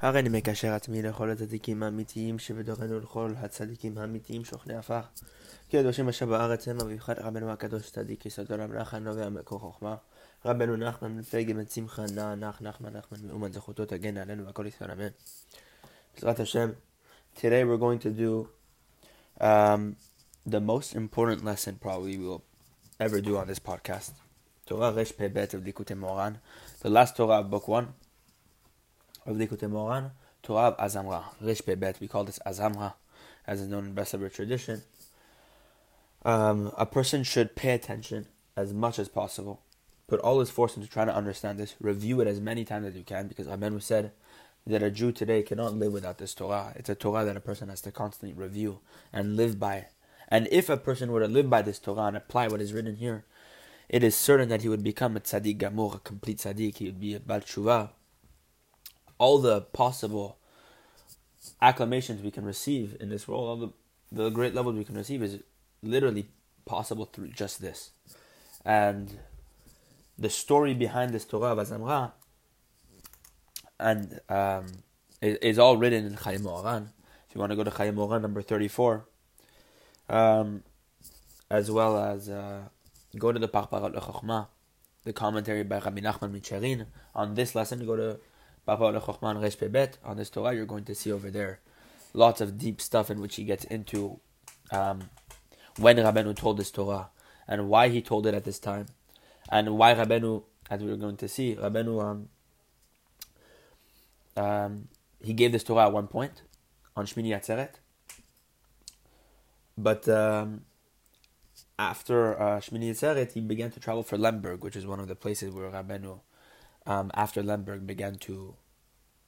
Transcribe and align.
הרי 0.00 0.20
אני 0.20 0.28
מקשר 0.28 0.72
עצמי 0.72 1.02
לכל 1.02 1.30
הצדיקים 1.30 1.82
האמיתיים 1.82 2.38
שבדורנו 2.38 3.00
לכל 3.00 3.32
הצדיקים 3.36 3.98
האמיתיים 3.98 4.44
שוכני 4.44 4.76
עפר. 4.76 5.00
כי 5.68 5.78
הקדושים 5.78 6.08
אשר 6.08 6.26
בארץ 6.26 6.68
הם 6.68 6.76
ובמיוחד 6.80 7.18
רבנו 7.18 7.50
הקדוש 7.50 7.90
צדיק 7.90 8.26
יסוד 8.26 8.50
עולם 8.52 8.72
נחן 8.72 9.04
נובע 9.04 9.28
מקור 9.28 9.58
חוכמה. 9.58 9.96
רבנו 10.44 10.76
נחמן 10.76 11.16
מפלגת 11.16 11.54
בן 11.54 11.66
שמחה 11.66 12.02
נע 12.14 12.34
נח 12.34 12.60
נחמן 12.60 12.96
נחמן 12.96 13.18
מאומן 13.26 13.52
זכותו 13.52 13.84
תגן 13.84 14.16
עלינו 14.16 14.46
והכל 14.46 14.66
ישראל 14.66 14.90
אמן. 14.90 15.08
בעזרת 16.14 16.40
השם, 16.40 16.70
today 17.36 17.64
we're 17.64 17.80
going 17.80 18.02
to 18.04 18.10
do 18.10 18.48
um, 19.40 19.96
the 20.46 20.60
most 20.60 20.94
important 20.94 21.44
lesson 21.44 21.78
probably 21.80 22.18
we 22.18 22.26
will 22.26 22.42
ever 23.00 23.20
do 23.20 23.36
on 23.36 23.46
this 23.46 23.58
podcast. 23.58 24.12
Torah 24.66 24.92
Resh 24.92 25.12
Peh 25.16 25.28
Bet 25.28 25.54
of 25.54 25.62
Likutei 25.62 25.96
Moran, 25.96 26.38
the 26.82 26.90
last 26.90 27.16
Torah 27.16 27.40
of 27.40 27.50
book 27.50 27.68
one 27.68 27.86
of 29.25 29.35
Likutei 29.37 29.69
Moharan, 29.69 30.11
Torah 30.43 30.75
Azamra, 30.79 31.23
Peh 31.65 31.75
Bet. 31.75 31.99
We 31.99 32.07
call 32.07 32.23
this 32.23 32.39
Azamra, 32.45 32.93
as 33.45 33.61
is 33.61 33.67
known 33.67 33.85
in 33.85 33.95
Breslever 33.95 34.31
tradition. 34.33 34.83
Um, 36.23 36.71
a 36.77 36.85
person 36.85 37.23
should 37.23 37.55
pay 37.55 37.73
attention 37.73 38.27
as 38.55 38.73
much 38.73 38.99
as 38.99 39.09
possible, 39.09 39.61
put 40.07 40.19
all 40.19 40.39
his 40.39 40.49
force 40.49 40.75
into 40.75 40.87
trying 40.87 41.07
to 41.07 41.15
understand 41.15 41.59
this, 41.59 41.75
review 41.79 42.21
it 42.21 42.27
as 42.27 42.39
many 42.39 42.63
times 42.63 42.87
as 42.87 42.95
you 42.95 43.03
can, 43.03 43.27
because 43.27 43.47
Rabbeinu 43.47 43.81
said 43.81 44.11
that 44.67 44.83
a 44.83 44.91
Jew 44.91 45.11
today 45.11 45.41
cannot 45.41 45.73
live 45.73 45.93
without 45.93 46.19
this 46.19 46.35
Torah. 46.35 46.73
It's 46.75 46.89
a 46.89 46.95
Torah 46.95 47.25
that 47.25 47.37
a 47.37 47.41
person 47.41 47.69
has 47.69 47.81
to 47.81 47.91
constantly 47.91 48.39
review 48.39 48.79
and 49.11 49.35
live 49.35 49.59
by. 49.59 49.87
And 50.27 50.47
if 50.51 50.69
a 50.69 50.77
person 50.77 51.11
were 51.11 51.21
to 51.21 51.27
live 51.27 51.49
by 51.49 51.61
this 51.61 51.79
Torah 51.79 52.03
and 52.03 52.17
apply 52.17 52.47
what 52.47 52.61
is 52.61 52.73
written 52.73 52.97
here, 52.97 53.25
it 53.89 54.03
is 54.03 54.15
certain 54.15 54.49
that 54.49 54.61
he 54.61 54.69
would 54.69 54.83
become 54.83 55.17
a 55.17 55.19
tzaddik 55.19 55.57
gamur, 55.57 55.95
a 55.95 55.99
complete 55.99 56.37
tzaddik. 56.37 56.77
He 56.77 56.85
would 56.85 56.99
be 56.99 57.15
a 57.15 57.19
bal 57.19 57.41
tshuva. 57.41 57.89
All 59.21 59.37
the 59.37 59.61
possible 59.61 60.39
acclamations 61.61 62.23
we 62.23 62.31
can 62.31 62.43
receive 62.43 62.97
in 62.99 63.09
this 63.09 63.27
world, 63.27 63.45
all 63.47 63.57
the, 63.67 64.23
the 64.23 64.29
great 64.29 64.55
levels 64.55 64.75
we 64.75 64.83
can 64.83 64.95
receive, 64.95 65.21
is 65.21 65.39
literally 65.83 66.27
possible 66.65 67.05
through 67.05 67.27
just 67.27 67.61
this. 67.61 67.91
And 68.65 69.19
the 70.17 70.29
story 70.29 70.73
behind 70.73 71.13
this 71.13 71.25
Torah 71.25 71.53
of 71.53 71.59
Azamra 71.59 72.13
and 73.79 74.19
um, 74.27 74.65
is, 75.21 75.37
is 75.37 75.59
all 75.59 75.77
written 75.77 76.05
in 76.05 76.15
Chayei 76.15 76.39
Moharan. 76.39 76.87
If 77.27 77.35
you 77.35 77.39
want 77.39 77.51
to 77.51 77.55
go 77.55 77.63
to 77.63 77.71
Chayei 77.71 77.93
Moharan 77.93 78.23
number 78.23 78.41
34, 78.41 79.05
um, 80.09 80.63
as 81.49 81.69
well 81.69 81.97
as 81.97 82.27
uh, 82.27 82.61
go 83.17 83.31
to 83.31 83.39
the 83.39 83.47
Parparat 83.47 83.93
Lechokma, 83.93 84.47
the 85.03 85.13
commentary 85.13 85.63
by 85.63 85.79
Rabbi 85.79 86.01
Nachman 86.01 86.31
Micherin. 86.31 86.87
On 87.15 87.35
this 87.35 87.53
lesson, 87.55 87.85
go 87.85 87.95
to 87.95 88.19
On 88.67 90.17
this 90.17 90.29
Torah, 90.29 90.53
you're 90.53 90.65
going 90.65 90.85
to 90.85 90.95
see 90.95 91.11
over 91.11 91.29
there 91.31 91.59
lots 92.13 92.41
of 92.41 92.57
deep 92.57 92.81
stuff 92.81 93.09
in 93.09 93.21
which 93.21 93.35
he 93.35 93.43
gets 93.43 93.63
into 93.65 94.19
um, 94.71 95.09
when 95.77 95.97
Rabbeinu 95.97 96.35
told 96.35 96.57
this 96.57 96.71
Torah 96.71 97.09
and 97.47 97.69
why 97.69 97.89
he 97.89 98.01
told 98.01 98.27
it 98.27 98.33
at 98.33 98.43
this 98.43 98.59
time, 98.59 98.87
and 99.49 99.77
why 99.77 99.93
Rabbeinu, 99.93 100.43
as 100.69 100.81
we're 100.81 100.95
going 100.95 101.17
to 101.17 101.27
see, 101.27 101.55
Rabbeinu, 101.55 102.01
um, 102.01 102.29
um, 104.37 104.87
he 105.21 105.33
gave 105.33 105.51
this 105.51 105.63
Torah 105.63 105.87
at 105.87 105.93
one 105.93 106.07
point 106.07 106.43
on 106.95 107.05
Shmini 107.05 107.29
Atzeret, 107.29 107.75
but 109.77 110.07
um, 110.07 110.61
after 111.77 112.39
uh, 112.39 112.59
Shmini 112.59 112.91
Atzeret, 112.91 113.33
he 113.33 113.41
began 113.41 113.71
to 113.71 113.79
travel 113.79 114.03
for 114.03 114.17
Lemberg, 114.17 114.63
which 114.63 114.75
is 114.75 114.85
one 114.85 114.99
of 114.99 115.07
the 115.07 115.15
places 115.15 115.53
where 115.53 115.69
Rabbeinu, 115.69 116.19
um, 116.85 117.11
after 117.13 117.41
Lemberg, 117.43 117.85
began 117.85 118.15
to. 118.15 118.55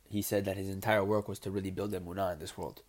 He 0.09 0.21
said 0.21 0.45
that 0.45 0.57
his 0.57 0.69
entire 0.69 1.03
work 1.03 1.27
was 1.27 1.39
to 1.39 1.51
really 1.51 1.71
build 1.71 1.91
Emunah 1.91 2.33
in 2.33 2.39
this 2.39 2.57
world. 2.57 2.83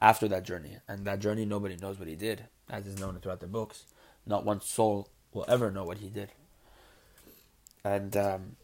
After 0.00 0.26
that 0.28 0.44
journey, 0.44 0.78
and 0.88 1.04
that 1.06 1.20
journey, 1.20 1.44
nobody 1.44 1.76
knows 1.76 1.98
what 1.98 2.08
he 2.08 2.16
did, 2.16 2.44
as 2.68 2.86
is 2.86 2.98
known 2.98 3.18
throughout 3.20 3.40
the 3.40 3.46
books. 3.46 3.84
Not 4.26 4.44
one 4.44 4.60
soul 4.60 5.08
will 5.32 5.44
ever 5.48 5.70
know 5.70 5.84
what 5.84 5.98
he 5.98 6.08
did. 6.08 6.30
And 7.84 8.16
um, 8.16 8.56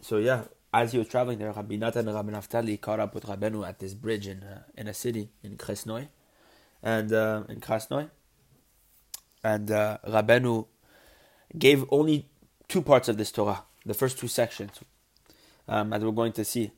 so, 0.00 0.16
yeah, 0.18 0.44
as 0.72 0.92
he 0.92 0.98
was 0.98 1.08
traveling 1.08 1.38
there, 1.38 1.52
Rabbi 1.52 1.76
Natan 1.76 2.06
and 2.06 2.14
Rabbi 2.14 2.30
Naftali 2.30 2.80
caught 2.80 3.00
up 3.00 3.14
with 3.14 3.26
Rabbeinu 3.26 3.66
at 3.66 3.78
this 3.78 3.94
bridge 3.94 4.26
in 4.26 4.42
uh, 4.42 4.62
in 4.76 4.88
a 4.88 4.94
city 4.94 5.30
in 5.42 5.56
Kresnoy, 5.56 6.08
and 6.82 7.12
uh, 7.12 7.44
in 7.48 7.60
Krasnoy, 7.60 8.10
and 9.42 9.70
uh, 9.70 9.98
Rabbeinu 10.06 10.66
gave 11.58 11.84
only 11.90 12.28
two 12.68 12.82
parts 12.82 13.08
of 13.08 13.16
this 13.16 13.32
Torah, 13.32 13.62
the 13.86 13.94
first 13.94 14.18
two 14.18 14.28
sections, 14.28 14.80
um, 15.68 15.92
as 15.92 16.04
we're 16.04 16.10
going 16.10 16.32
to 16.32 16.44
see. 16.44 16.72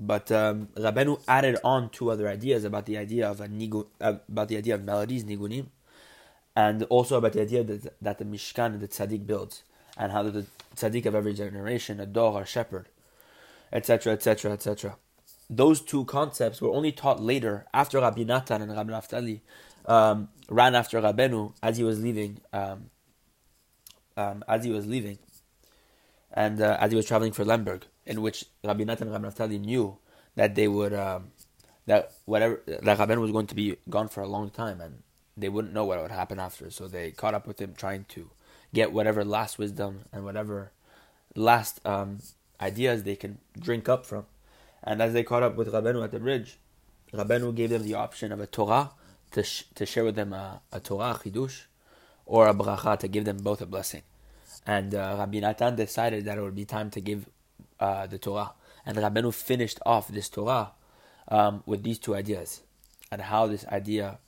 But 0.00 0.30
um, 0.30 0.68
Rabbeinu 0.76 1.20
added 1.26 1.58
on 1.64 1.90
two 1.90 2.10
other 2.10 2.28
ideas 2.28 2.64
about 2.64 2.86
the 2.86 2.96
idea 2.96 3.28
of 3.28 3.40
a 3.40 3.48
nigu, 3.48 3.86
uh, 4.00 4.14
about 4.28 4.48
the 4.48 4.56
idea 4.56 4.76
of 4.76 4.84
melodies, 4.84 5.24
nigunim, 5.24 5.66
and 6.54 6.84
also 6.84 7.16
about 7.16 7.32
the 7.32 7.40
idea 7.40 7.64
that, 7.64 8.00
that 8.00 8.18
the 8.18 8.24
Mishkan 8.24 8.66
and 8.66 8.80
the 8.80 8.88
Tzaddik 8.88 9.26
builds, 9.26 9.64
and 9.96 10.12
how 10.12 10.22
the 10.22 10.46
Tzaddik 10.76 11.04
of 11.06 11.16
every 11.16 11.34
generation, 11.34 11.98
a 11.98 12.06
dor, 12.06 12.42
a 12.42 12.46
shepherd, 12.46 12.86
etc., 13.72 14.12
etc., 14.12 14.52
etc. 14.52 14.96
Those 15.50 15.80
two 15.80 16.04
concepts 16.04 16.60
were 16.60 16.70
only 16.70 16.92
taught 16.92 17.20
later, 17.20 17.66
after 17.74 18.00
Rabbi 18.00 18.22
Natan 18.22 18.62
and 18.62 18.70
Rabbi 18.70 18.92
Naftali 18.92 19.40
um, 19.86 20.28
ran 20.48 20.76
after 20.76 21.00
Rabbeinu 21.00 21.54
as 21.60 21.76
he 21.76 21.82
was 21.82 22.00
leaving, 22.00 22.38
um, 22.52 22.90
um, 24.16 24.44
as 24.46 24.64
he 24.64 24.70
was 24.70 24.86
leaving, 24.86 25.18
and 26.32 26.60
uh, 26.60 26.76
as 26.80 26.90
he 26.90 26.96
was 26.96 27.06
traveling 27.06 27.32
for 27.32 27.44
Lemberg, 27.44 27.84
in 28.06 28.22
which 28.22 28.44
Rabbi 28.64 28.84
Natan 28.84 29.12
and 29.12 29.24
Rabbi 29.24 29.56
knew 29.56 29.98
that 30.34 30.54
they 30.54 30.68
would, 30.68 30.94
um, 30.94 31.32
that 31.86 32.12
whatever, 32.24 32.62
that 32.66 32.98
Rabbeinu 32.98 33.20
was 33.20 33.32
going 33.32 33.46
to 33.46 33.54
be 33.54 33.76
gone 33.88 34.08
for 34.08 34.22
a 34.22 34.28
long 34.28 34.50
time, 34.50 34.80
and 34.80 35.02
they 35.36 35.48
wouldn't 35.48 35.74
know 35.74 35.84
what 35.84 36.00
would 36.00 36.10
happen 36.10 36.38
after. 36.38 36.70
So 36.70 36.88
they 36.88 37.10
caught 37.10 37.34
up 37.34 37.46
with 37.46 37.60
him, 37.60 37.74
trying 37.76 38.04
to 38.10 38.30
get 38.74 38.92
whatever 38.92 39.24
last 39.24 39.58
wisdom 39.58 40.04
and 40.12 40.24
whatever 40.24 40.72
last 41.34 41.80
um, 41.86 42.18
ideas 42.60 43.02
they 43.02 43.16
can 43.16 43.38
drink 43.58 43.88
up 43.88 44.04
from. 44.04 44.26
And 44.82 45.02
as 45.02 45.12
they 45.12 45.22
caught 45.22 45.42
up 45.42 45.56
with 45.56 45.72
Rabbeinu 45.72 46.04
at 46.04 46.12
the 46.12 46.20
bridge, 46.20 46.58
Rabbeinu 47.12 47.54
gave 47.54 47.70
them 47.70 47.82
the 47.82 47.94
option 47.94 48.32
of 48.32 48.40
a 48.40 48.46
Torah 48.46 48.90
to, 49.32 49.42
sh- 49.42 49.64
to 49.74 49.86
share 49.86 50.04
with 50.04 50.14
them 50.14 50.32
a, 50.32 50.60
a 50.72 50.80
Torah, 50.80 51.10
a 51.10 51.14
Chidush, 51.14 51.62
or 52.26 52.48
a 52.48 52.54
Bracha 52.54 52.98
to 52.98 53.08
give 53.08 53.24
them 53.24 53.38
both 53.38 53.60
a 53.60 53.66
blessing. 53.66 54.02
And 54.68 54.94
uh, 54.94 55.16
Rabbi 55.18 55.40
Natan 55.40 55.76
decided 55.76 56.26
that 56.26 56.36
it 56.36 56.42
would 56.42 56.54
be 56.54 56.66
time 56.66 56.90
to 56.90 57.00
give 57.00 57.26
uh, 57.80 58.06
the 58.06 58.18
Torah. 58.18 58.52
And 58.84 58.98
Rabbeinu 58.98 59.32
finished 59.32 59.80
off 59.86 60.08
this 60.08 60.28
Torah 60.28 60.72
um, 61.28 61.62
with 61.64 61.82
these 61.82 61.98
two 61.98 62.14
ideas 62.14 62.60
and 63.10 63.22
how 63.22 63.46
this 63.46 63.66
idea 63.68 64.18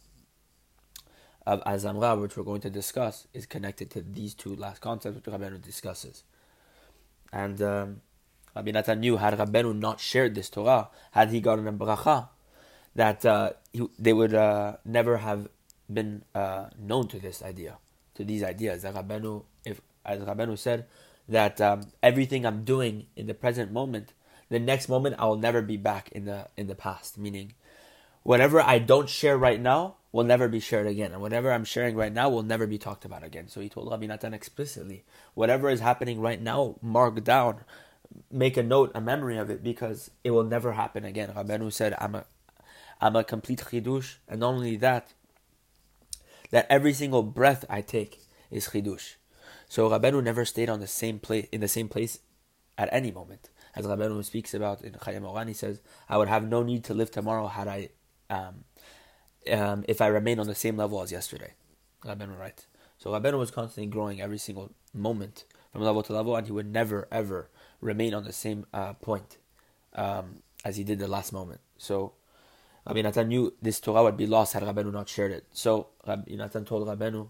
of 1.47 1.63
Azamra, 1.65 2.19
which 2.19 2.39
we're 2.39 2.45
going 2.45 2.63
to 2.63 2.71
discuss, 2.71 3.27
is 3.35 3.45
connected 3.45 3.91
to 3.91 4.01
these 4.01 4.33
two 4.33 4.57
last 4.57 4.81
concepts 4.81 5.17
which 5.17 5.27
Rabbeinu 5.27 5.61
discusses. 5.61 6.25
And 7.31 7.61
um, 7.61 8.01
Rabbi 8.57 8.71
Natan 8.71 9.01
knew 9.01 9.19
had 9.19 9.37
Rabbeinu 9.39 9.79
not 9.79 10.01
shared 10.01 10.35
this 10.35 10.49
Torah, 10.49 10.89
had 11.11 11.29
he 11.29 11.43
gotten 11.43 11.69
a 11.69 11.73
bracha, 11.73 12.31
that 12.95 13.27
uh, 13.27 13.51
he, 13.75 13.87
they 13.99 14.15
would 14.15 14.33
uh, 14.33 14.79
never 14.87 15.19
have 15.19 15.49
been 15.93 16.25
uh, 16.35 16.71
known 16.79 17.09
to 17.09 17.19
this 17.19 17.43
idea, 17.43 17.77
to 18.15 18.25
these 18.25 18.43
ideas. 18.43 18.83
That 18.83 18.95
Rabbeinu, 18.95 19.45
as 20.05 20.21
Rabbeinu 20.21 20.59
said, 20.59 20.87
that 21.29 21.61
um, 21.61 21.83
everything 22.03 22.45
I'm 22.45 22.65
doing 22.65 23.07
in 23.17 23.27
the 23.27 23.35
present 23.35 23.73
moment, 23.73 24.13
the 24.49 24.59
next 24.59 24.89
moment 24.89 25.17
I 25.19 25.27
will 25.27 25.37
never 25.37 25.63
be 25.63 25.77
back 25.77 26.11
in 26.13 26.25
the 26.25 26.49
in 26.57 26.67
the 26.67 26.75
past. 26.75 27.19
Meaning, 27.19 27.55
whatever 28.23 28.61
I 28.61 28.79
don't 28.79 29.09
share 29.09 29.39
right 29.39 29.61
now 29.61 29.97
will 30.13 30.25
never 30.25 30.49
be 30.49 30.59
shared 30.61 30.87
again, 30.87 31.13
and 31.13 31.21
whatever 31.21 31.53
I'm 31.53 31.65
sharing 31.65 31.95
right 31.95 32.13
now 32.13 32.29
will 32.29 32.43
never 32.43 32.67
be 32.67 32.79
talked 32.79 33.05
about 33.05 33.23
again. 33.23 33.49
So 33.49 33.61
he 33.61 33.69
told 33.69 33.91
Rabbi 33.91 34.07
Natan 34.07 34.35
explicitly, 34.35 35.05
whatever 35.35 35.71
is 35.71 35.81
happening 35.81 36.21
right 36.21 36.41
now, 36.43 36.77
mark 36.83 37.23
down, 37.23 37.61
make 38.31 38.57
a 38.57 38.63
note, 38.63 38.91
a 38.95 39.01
memory 39.01 39.37
of 39.37 39.51
it, 39.51 39.63
because 39.63 40.11
it 40.25 40.33
will 40.33 40.45
never 40.45 40.73
happen 40.73 41.05
again. 41.05 41.33
Rabbeinu 41.33 41.73
said, 41.73 41.95
"I'm 41.99 42.17
a, 42.17 42.25
I'm 43.01 43.15
a 43.15 43.23
complete 43.23 43.61
chidush," 43.61 44.17
and 44.27 44.41
not 44.41 44.55
only 44.55 44.77
that, 44.77 45.13
that 46.51 46.67
every 46.69 46.93
single 46.93 47.23
breath 47.23 47.65
I 47.71 47.83
take 47.83 48.23
is 48.51 48.71
chidush. 48.71 49.15
So 49.71 49.89
Rabbeinu 49.89 50.21
never 50.25 50.45
stayed 50.45 50.69
on 50.69 50.81
the 50.81 50.89
same 50.89 51.21
place 51.21 51.47
in 51.53 51.61
the 51.61 51.69
same 51.69 51.89
place 51.89 52.19
at 52.77 52.89
any 52.91 53.13
moment. 53.13 53.51
As 53.77 53.87
Rabbeinu 53.87 54.25
speaks 54.25 54.53
about 54.53 54.83
in 54.83 54.95
Chayei 54.95 55.23
Moharan, 55.23 55.47
he 55.47 55.55
says, 55.55 55.81
"I 56.09 56.19
would 56.19 56.27
have 56.27 56.45
no 56.45 56.65
need 56.65 56.83
to 56.85 56.93
live 56.93 57.13
tomorrow 57.13 57.47
had 57.47 57.69
I." 57.69 57.91
Um, 58.29 58.65
um, 59.51 59.85
if 59.87 60.01
I 60.01 60.09
remain 60.09 60.41
on 60.41 60.49
the 60.49 60.57
same 60.57 60.77
level 60.77 61.01
as 61.01 61.13
yesterday. 61.13 61.53
Rabbeinu 62.05 62.37
writes. 62.37 62.67
So 62.99 63.13
Rabbeinu 63.13 63.39
was 63.39 63.53
constantly 63.53 63.87
growing 63.87 64.21
every 64.21 64.39
single 64.39 64.73
moment 64.93 65.45
from 65.73 65.83
level 65.83 66.03
to 66.03 66.13
level, 66.13 66.35
and 66.35 66.47
he 66.47 66.53
would 66.53 66.67
never 66.67 67.07
ever 67.13 67.49
remain 67.81 68.13
on 68.13 68.25
the 68.25 68.33
same 68.33 68.67
uh, 68.75 68.95
point 68.95 69.39
um, 69.95 70.43
as 70.65 70.79
he 70.79 70.83
did 70.83 70.99
the 70.99 71.07
last 71.07 71.33
moment. 71.33 71.61
So 71.79 72.15
Rabbi 72.87 73.03
Natan 73.03 73.29
knew 73.29 73.55
this 73.63 73.79
Torah 73.79 74.03
would 74.03 74.17
be 74.17 74.27
lost 74.27 74.53
had 74.53 74.65
Rabbeinu 74.65 74.93
not 74.93 75.09
shared 75.09 75.31
it. 75.31 75.47
So 75.53 75.91
Rabbi 76.05 76.35
Natan 76.35 76.65
told 76.65 76.89
Rabbeinu, 76.89 77.29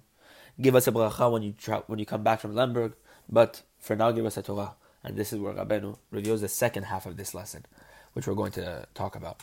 "Give 0.60 0.74
us 0.74 0.86
a 0.86 0.92
bracha 0.92 1.30
when 1.30 1.42
you 1.42 1.52
tra- 1.52 1.84
when 1.86 1.98
you 1.98 2.06
come 2.06 2.22
back 2.22 2.40
from 2.40 2.54
Lemberg, 2.54 2.94
but 3.28 3.62
for 3.78 3.96
now, 3.96 4.10
give 4.10 4.26
us 4.26 4.36
a 4.36 4.42
Torah." 4.42 4.74
And 5.02 5.16
this 5.16 5.32
is 5.32 5.38
where 5.38 5.54
Rabenu 5.54 5.96
reveals 6.10 6.42
the 6.42 6.48
second 6.48 6.84
half 6.84 7.06
of 7.06 7.16
this 7.16 7.34
lesson, 7.34 7.64
which 8.12 8.26
we're 8.26 8.34
going 8.34 8.52
to 8.52 8.86
talk 8.94 9.16
about. 9.16 9.40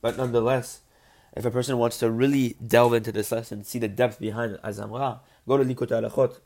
But 0.00 0.16
nonetheless, 0.16 0.80
if 1.36 1.44
a 1.44 1.50
person 1.50 1.78
wants 1.78 1.98
to 1.98 2.10
really 2.10 2.56
delve 2.64 2.94
into 2.94 3.12
this 3.12 3.32
lesson, 3.32 3.64
see 3.64 3.78
the 3.78 3.88
depth 3.88 4.18
behind 4.18 4.58
Azamra, 4.64 5.20
go 5.46 5.56
to 5.56 5.64
Likutei 5.64 6.00
Halachot, 6.00 6.38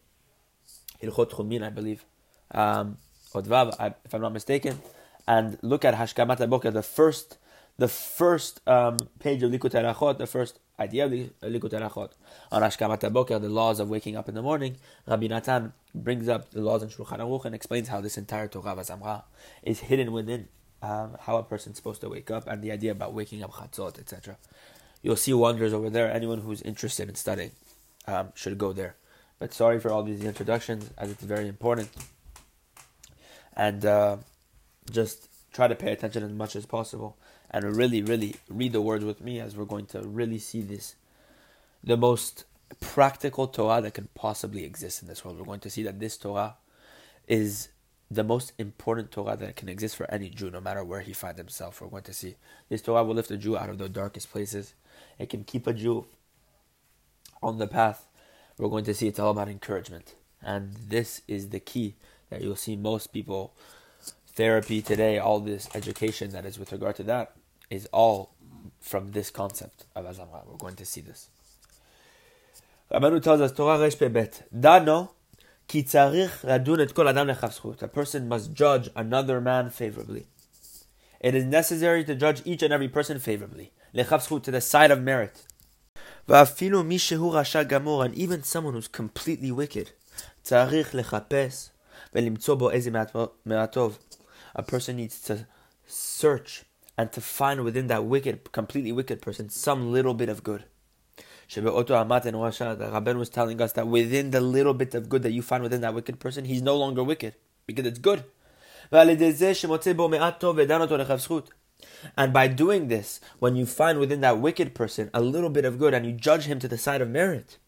Hilchot 1.03 1.31
Chumin, 1.31 1.63
I 1.63 1.71
believe, 1.71 2.05
um, 2.51 2.99
if 3.35 4.15
I'm 4.15 4.21
not 4.21 4.33
mistaken, 4.33 4.81
and 5.27 5.59
look 5.63 5.85
at 5.85 5.95
Hashkamat 5.95 6.49
Boker, 6.49 6.71
the 6.71 6.83
first, 6.83 7.39
the 7.77 7.89
first 7.89 8.61
um, 8.69 8.99
page 9.19 9.43
of 9.43 9.51
Likutei 9.51 9.83
Halachot, 9.83 10.19
the 10.19 10.27
first 10.27 10.61
idea 10.79 11.07
of 11.07 11.11
Likutei 11.11 11.81
Halachot 11.81 12.13
on 12.53 12.63
Hashkamat 12.63 13.13
Boker, 13.13 13.39
the 13.39 13.49
laws 13.49 13.81
of 13.81 13.89
waking 13.89 14.17
up 14.17 14.29
in 14.29 14.35
the 14.35 14.43
morning. 14.43 14.77
Rabbi 15.07 15.27
Natan 15.27 15.73
brings 15.95 16.29
up 16.29 16.51
the 16.51 16.61
laws 16.61 16.83
in 16.83 16.89
Shulchan 16.89 17.19
Aruch 17.19 17.45
and 17.45 17.55
explains 17.55 17.89
how 17.89 18.01
this 18.01 18.17
entire 18.17 18.49
Torah 18.49 18.73
of 18.73 18.79
Azamra 18.79 19.25
is 19.63 19.81
hidden 19.81 20.13
within 20.13 20.49
um, 20.83 21.17
how 21.21 21.37
a 21.37 21.43
person's 21.43 21.77
supposed 21.77 22.01
to 22.03 22.09
wake 22.09 22.31
up 22.31 22.47
and 22.47 22.63
the 22.63 22.71
idea 22.71 22.93
about 22.93 23.13
waking 23.13 23.43
up 23.43 23.53
chatzot, 23.53 23.99
etc. 23.99 24.37
You'll 25.03 25.17
see 25.17 25.35
wonders 25.35 25.73
over 25.73 25.91
there. 25.91 26.11
Anyone 26.11 26.41
who's 26.41 26.63
interested 26.63 27.09
in 27.09 27.15
studying 27.15 27.53
um, 28.07 28.33
should 28.35 28.57
go 28.59 28.73
there. 28.73 28.97
But 29.39 29.53
sorry 29.53 29.81
for 29.81 29.91
all 29.91 30.03
these 30.03 30.23
introductions, 30.23 30.91
as 30.97 31.11
it's 31.11 31.23
very 31.23 31.49
important. 31.49 31.89
And 33.57 33.85
uh, 33.85 34.19
just 34.91 35.29
try 35.53 35.69
to 35.69 35.75
pay 35.75 35.93
attention 35.93 36.23
as 36.23 36.33
much 36.33 36.57
as 36.57 36.67
possible 36.67 37.17
and 37.55 37.77
really, 37.77 38.03
really 38.03 38.35
read 38.49 38.73
the 38.73 38.83
words 38.83 39.05
with 39.05 39.21
me 39.21 39.39
as 39.39 39.57
we're 39.57 39.65
going 39.65 39.87
to 39.87 40.01
really 40.01 40.41
see 40.41 40.61
this 40.61 40.97
the 41.85 41.97
most 41.97 42.45
practical 42.81 43.47
Torah 43.47 43.81
that 43.81 43.95
can 43.95 44.09
possibly 44.13 44.65
exist 44.65 45.03
in 45.03 45.07
this 45.07 45.25
world. 45.25 45.39
We're 45.39 45.45
going 45.45 45.61
to 45.61 45.71
see 45.71 45.85
that 45.85 46.01
this 46.01 46.17
Torah 46.17 46.57
is 47.29 47.69
the 48.11 48.25
most 48.25 48.53
important 48.59 49.13
Torah 49.13 49.37
that 49.37 49.55
can 49.55 49.69
exist 49.69 49.95
for 49.95 50.11
any 50.11 50.31
Jew, 50.31 50.51
no 50.51 50.61
matter 50.61 50.83
where 50.83 51.03
he 51.03 51.13
finds 51.13 51.39
himself. 51.39 51.81
We're 51.81 51.89
going 51.89 52.03
to 52.03 52.13
see 52.13 52.35
this 52.69 52.83
Torah 52.83 53.05
will 53.05 53.15
lift 53.15 53.31
a 53.31 53.37
Jew 53.37 53.57
out 53.57 53.71
of 53.71 53.79
the 53.79 53.89
darkest 53.89 54.33
places. 54.33 54.75
It 55.21 55.31
can 55.31 55.45
keep 55.45 55.69
a 55.69 55.73
Jew 55.73 56.07
on 57.41 57.59
the 57.59 57.69
path. 57.69 58.09
We're 58.59 58.69
going 58.69 58.85
to 58.87 58.95
see 58.95 59.07
it's 59.07 59.21
all 59.21 59.31
about 59.31 59.49
encouragement. 59.49 60.17
And 60.43 60.75
this 60.89 61.23
is 61.29 61.51
the 61.51 61.61
key 61.61 61.95
that 62.31 62.43
you'll 62.43 62.57
see 62.57 62.75
most 62.75 63.13
people, 63.13 63.55
therapy 64.27 64.83
today, 64.83 65.19
all 65.19 65.39
this 65.39 65.69
education 65.73 66.31
that 66.33 66.45
is 66.45 66.59
with 66.59 66.73
regard 66.73 66.97
to 66.97 67.05
that, 67.05 67.37
is 67.71 67.87
all 67.93 68.35
from 68.81 69.13
this 69.13 69.31
concept 69.31 69.87
of 69.97 70.05
Azamra. 70.05 70.47
We're 70.47 70.57
going 70.57 70.77
to 70.77 70.85
see 70.85 71.01
this. 71.01 71.29
Rabbanu 72.93 73.23
tells 73.23 73.41
us 73.41 73.53
Torah 73.53 73.79
Resh 73.79 73.97
Pebet 73.97 74.43
Dano 74.59 75.13
ki 75.67 75.83
tzarich 75.83 76.45
radun 76.45 76.81
et 76.81 76.95
kol 76.95 77.09
adam 77.09 77.29
lechav 77.29 77.83
A 77.83 77.89
person 77.89 78.29
must 78.29 78.53
judge 78.53 78.89
another 78.95 79.41
man 79.41 79.71
favorably. 79.71 80.27
It 81.21 81.35
is 81.35 81.45
necessary 81.45 82.05
to 82.05 82.15
judge 82.15 82.43
each 82.45 82.63
and 82.63 82.73
every 82.73 82.89
person 82.89 83.19
favorably. 83.19 83.73
Lechav 83.95 84.43
to 84.43 84.51
the 84.51 84.61
side 84.61 84.91
of 84.91 85.01
merit. 85.01 85.47
Va'afilu 86.29 86.85
mi 86.85 86.99
shehu 86.99 87.33
rasha 87.33 87.67
gamor 87.67 88.05
and 88.05 88.15
even 88.15 88.43
someone 88.43 88.75
who's 88.75 88.89
completely 88.89 89.51
wicked. 89.51 89.93
Tzarich 90.45 90.91
lechapes 90.91 91.71
ve'limtzo 92.15 92.59
bo 92.59 92.69
ezi 92.69 92.93
me'atov. 92.93 93.99
A 94.55 94.63
person 94.63 94.97
needs 94.97 95.21
to 95.23 95.47
search 95.87 96.65
and 96.97 97.11
to 97.13 97.21
find 97.21 97.65
within 97.65 97.89
that 97.89 98.05
wicked, 98.05 98.53
completely 98.53 98.93
wicked 98.93 99.21
person 99.21 99.49
some 99.49 99.93
little 99.93 100.15
bit 100.15 100.29
of 100.29 100.43
good. 100.45 100.65
Rabban 101.49 103.17
was 103.17 103.29
telling 103.29 103.61
us 103.61 103.73
that 103.73 103.87
within 103.87 104.31
the 104.31 104.41
little 104.41 104.75
bit 104.75 104.95
of 104.95 105.09
good 105.09 105.23
that 105.23 105.33
you 105.33 105.43
find 105.43 105.63
within 105.63 105.83
that 105.83 105.95
wicked 105.95 106.19
person, 106.19 106.47
he's 106.47 106.63
no 106.63 106.77
longer 106.77 107.05
wicked 107.05 107.35
because 107.67 107.87
it's 107.87 107.99
good. 107.99 108.25
And 112.17 112.33
by 112.33 112.49
doing 112.49 112.89
this, 112.89 113.21
when 113.39 113.57
you 113.57 113.67
find 113.67 113.99
within 113.99 114.21
that 114.23 114.39
wicked 114.39 114.75
person 114.75 115.11
a 115.13 115.21
little 115.21 115.51
bit 115.51 115.65
of 115.65 115.79
good 115.79 115.93
and 115.93 116.07
you 116.07 116.13
judge 116.13 116.45
him 116.45 116.59
to 116.61 116.69
the 116.69 116.79
side 116.79 117.03
of 117.03 117.11
merit, 117.11 117.59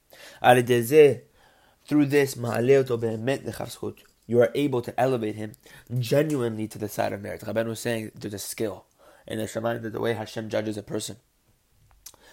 through 1.87 2.06
this, 2.06 2.37
you 4.29 4.40
are 4.40 4.50
able 4.55 4.82
to 4.82 5.00
elevate 5.00 5.34
him 5.37 5.52
genuinely 5.99 6.67
to 6.67 6.79
the 6.79 6.88
side 6.88 7.12
of 7.12 7.20
merit. 7.22 7.43
Rabban 7.43 7.67
was 7.67 7.81
saying 7.81 8.12
there's 8.14 8.34
a 8.34 8.38
skill 8.38 8.87
in 9.26 9.38
the 9.38 9.44
Shemayim, 9.44 9.90
the 9.90 10.00
way 10.00 10.14
Hashem 10.14 10.49
judges 10.49 10.76
a 10.76 10.82
person. 10.82 11.17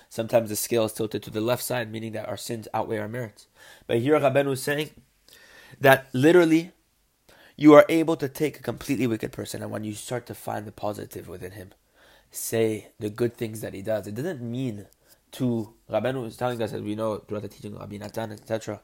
Sometimes 0.10 0.50
the 0.50 0.56
scale 0.56 0.86
is 0.86 0.94
tilted 0.94 1.24
to 1.24 1.32
the 1.32 1.42
left 1.42 1.64
side, 1.64 1.92
meaning 1.92 2.12
that 2.12 2.30
our 2.30 2.38
sins 2.38 2.68
outweigh 2.74 3.00
our 3.00 3.08
merits. 3.08 3.48
But 3.88 3.98
here 3.98 4.20
Rabbeinu 4.20 4.52
is 4.52 4.62
saying 4.62 4.92
that 5.80 6.08
literally 6.14 6.72
you 7.56 7.74
are 7.74 7.86
able 7.90 8.16
to 8.18 8.30
take 8.30 8.60
a 8.60 8.64
completely 8.64 9.08
wicked 9.08 9.32
person 9.32 9.62
and 9.62 9.72
when 9.72 9.84
you 9.84 9.94
start 9.94 10.26
to 10.28 10.36
find 10.36 10.68
the 10.68 10.72
positive 10.72 11.28
within 11.28 11.54
him, 11.54 11.72
say 12.30 12.90
the 13.00 13.10
good 13.10 13.36
things 13.36 13.62
that 13.62 13.74
he 13.74 13.82
does. 13.82 14.06
It 14.06 14.16
doesn't 14.16 14.42
mean 14.42 14.88
to 15.34 15.74
Rabbeinu 15.90 16.28
is 16.28 16.38
telling 16.38 16.62
us 16.62 16.74
as 16.74 16.82
we 16.82 16.96
know 16.96 17.18
throughout 17.18 17.44
the 17.44 17.48
teaching 17.48 17.74
of 17.74 17.80
Rabbi 17.80 17.98
Natan, 17.98 18.32
etc. 18.32 18.82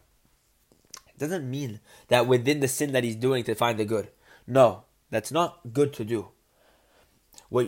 It 1.08 1.20
doesn't 1.20 1.50
mean 1.50 1.80
that 2.08 2.28
within 2.28 2.60
the 2.60 2.68
sin 2.68 2.92
that 2.94 3.04
he's 3.04 3.16
doing 3.16 3.44
to 3.44 3.56
find 3.56 3.78
the 3.78 3.86
good. 3.86 4.10
No, 4.48 4.86
that's 5.12 5.32
not 5.32 5.60
good 5.74 5.94
to 5.94 6.04
do. 6.04 6.30
What 7.50 7.68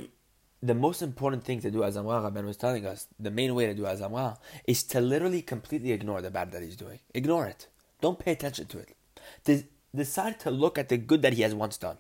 the 0.64 0.76
most 0.76 1.02
important 1.02 1.44
thing 1.44 1.60
to 1.62 1.72
do, 1.72 1.80
Azamra 1.80 2.32
Rabban 2.32 2.46
was 2.46 2.58
telling 2.58 2.86
us, 2.86 3.08
the 3.20 3.32
main 3.32 3.56
way 3.56 3.66
to 3.66 3.74
do 3.74 3.84
Azamra 3.84 4.38
is 4.66 4.84
to 4.84 5.02
literally 5.02 5.42
completely 5.42 5.92
ignore 5.92 6.22
the 6.22 6.30
bad 6.30 6.52
that 6.52 6.62
he's 6.62 6.76
doing. 6.76 7.00
Ignore 7.14 7.48
it. 7.48 7.68
Don't 8.00 8.20
pay 8.20 8.32
attention 8.32 8.68
to 8.68 8.80
it. 8.80 8.96
De- 9.44 9.68
decide 9.96 10.40
to 10.42 10.52
look 10.52 10.78
at 10.78 10.90
the 10.90 10.98
good 10.98 11.22
that 11.24 11.34
he 11.34 11.42
has 11.42 11.56
once 11.56 11.78
done. 11.78 11.98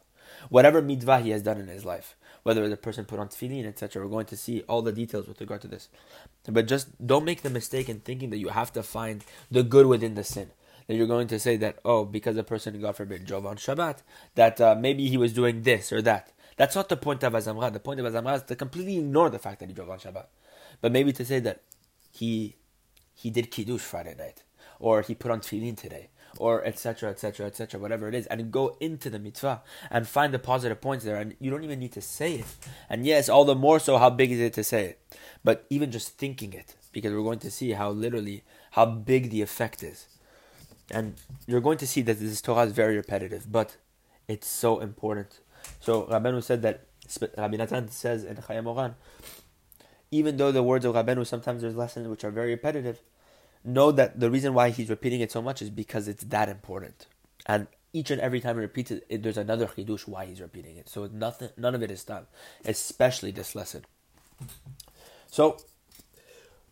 Whatever 0.49 0.81
mitzvah 0.81 1.19
he 1.19 1.31
has 1.31 1.41
done 1.41 1.59
in 1.59 1.67
his 1.67 1.85
life, 1.85 2.15
whether 2.43 2.67
the 2.69 2.77
person 2.77 3.05
put 3.05 3.19
on 3.19 3.29
tefillin, 3.29 3.65
etc. 3.65 4.03
We're 4.03 4.11
going 4.11 4.25
to 4.27 4.37
see 4.37 4.61
all 4.61 4.81
the 4.81 4.91
details 4.91 5.27
with 5.27 5.41
regard 5.41 5.61
to 5.61 5.67
this. 5.67 5.89
But 6.47 6.67
just 6.67 7.05
don't 7.05 7.25
make 7.25 7.41
the 7.41 7.49
mistake 7.49 7.89
in 7.89 7.99
thinking 7.99 8.29
that 8.29 8.37
you 8.37 8.49
have 8.49 8.71
to 8.73 8.83
find 8.83 9.23
the 9.49 9.63
good 9.63 9.87
within 9.87 10.15
the 10.15 10.23
sin. 10.23 10.51
That 10.87 10.95
you're 10.95 11.07
going 11.07 11.27
to 11.27 11.39
say 11.39 11.57
that, 11.57 11.79
oh, 11.85 12.05
because 12.05 12.35
the 12.35 12.43
person, 12.43 12.79
God 12.81 12.95
forbid, 12.95 13.25
drove 13.25 13.45
on 13.45 13.57
Shabbat, 13.57 13.99
that 14.35 14.59
uh, 14.59 14.75
maybe 14.75 15.07
he 15.07 15.17
was 15.17 15.33
doing 15.33 15.63
this 15.63 15.91
or 15.91 16.01
that. 16.03 16.31
That's 16.61 16.75
not 16.75 16.89
the 16.89 16.95
point 16.95 17.23
of 17.23 17.33
Azamra. 17.33 17.73
The 17.73 17.79
point 17.79 17.99
of 17.99 18.05
Azamra 18.05 18.35
is 18.35 18.43
to 18.43 18.55
completely 18.55 18.99
ignore 18.99 19.31
the 19.31 19.39
fact 19.39 19.61
that 19.61 19.69
he 19.69 19.73
drove 19.73 19.89
on 19.89 19.97
Shabbat. 19.97 20.27
But 20.79 20.91
maybe 20.91 21.11
to 21.13 21.25
say 21.25 21.39
that 21.39 21.63
he 22.11 22.55
he 23.15 23.31
did 23.31 23.49
Kiddush 23.49 23.81
Friday 23.81 24.13
night, 24.15 24.43
or 24.79 25.01
he 25.01 25.15
put 25.15 25.31
on 25.31 25.39
tefillin 25.39 25.75
today, 25.75 26.11
or 26.37 26.63
etc. 26.63 27.09
etc. 27.09 27.47
etc. 27.47 27.79
whatever 27.79 28.07
it 28.07 28.13
is, 28.13 28.27
and 28.27 28.51
go 28.51 28.77
into 28.79 29.09
the 29.09 29.17
mitzvah 29.17 29.63
and 29.89 30.07
find 30.07 30.35
the 30.35 30.37
positive 30.37 30.79
points 30.79 31.03
there. 31.03 31.15
And 31.15 31.35
you 31.39 31.49
don't 31.49 31.63
even 31.63 31.79
need 31.79 31.93
to 31.93 32.01
say 32.01 32.35
it. 32.35 32.45
And 32.87 33.07
yes, 33.07 33.27
all 33.27 33.43
the 33.43 33.55
more 33.55 33.79
so, 33.79 33.97
how 33.97 34.11
big 34.11 34.31
is 34.31 34.39
it 34.39 34.53
to 34.53 34.63
say 34.63 34.85
it? 34.85 35.17
But 35.43 35.65
even 35.71 35.89
just 35.89 36.19
thinking 36.19 36.53
it, 36.53 36.75
because 36.91 37.11
we're 37.11 37.23
going 37.23 37.39
to 37.39 37.49
see 37.49 37.71
how 37.71 37.89
literally 37.89 38.43
how 38.77 38.85
big 38.85 39.31
the 39.31 39.41
effect 39.41 39.81
is. 39.81 40.05
And 40.91 41.15
you're 41.47 41.59
going 41.59 41.79
to 41.79 41.87
see 41.87 42.03
that 42.03 42.19
this 42.19 42.39
Torah 42.39 42.67
is 42.67 42.71
very 42.71 42.97
repetitive, 42.97 43.51
but 43.51 43.77
it's 44.27 44.47
so 44.47 44.79
important 44.79 45.39
so 45.79 46.03
Rabbeinu 46.03 46.43
said 46.43 46.61
that 46.61 46.85
Rabbi 47.37 47.57
Natan 47.57 47.89
says 47.89 48.23
in 48.23 48.35
Chayei 48.35 48.63
Moharan, 48.63 48.95
even 50.11 50.37
though 50.37 50.51
the 50.51 50.63
words 50.63 50.85
of 50.85 50.95
Rabbeinu 50.95 51.25
sometimes 51.25 51.61
there's 51.61 51.75
lessons 51.75 52.07
which 52.07 52.23
are 52.23 52.31
very 52.31 52.51
repetitive, 52.51 53.01
know 53.63 53.91
that 53.91 54.19
the 54.19 54.29
reason 54.29 54.53
why 54.53 54.69
he's 54.69 54.89
repeating 54.89 55.21
it 55.21 55.31
so 55.31 55.41
much 55.41 55.61
is 55.61 55.69
because 55.69 56.07
it's 56.07 56.23
that 56.25 56.49
important. 56.49 57.07
And 57.45 57.67
each 57.93 58.11
and 58.11 58.21
every 58.21 58.39
time 58.39 58.55
he 58.55 58.61
repeats 58.61 58.91
it, 58.91 59.05
it 59.09 59.23
there's 59.23 59.37
another 59.37 59.67
chidush 59.67 60.07
why 60.07 60.25
he's 60.25 60.41
repeating 60.41 60.77
it. 60.77 60.89
So 60.89 61.09
nothing, 61.11 61.49
none 61.57 61.75
of 61.75 61.83
it 61.83 61.91
is 61.91 62.03
done, 62.03 62.27
especially 62.65 63.31
this 63.31 63.55
lesson. 63.55 63.85
So, 65.27 65.57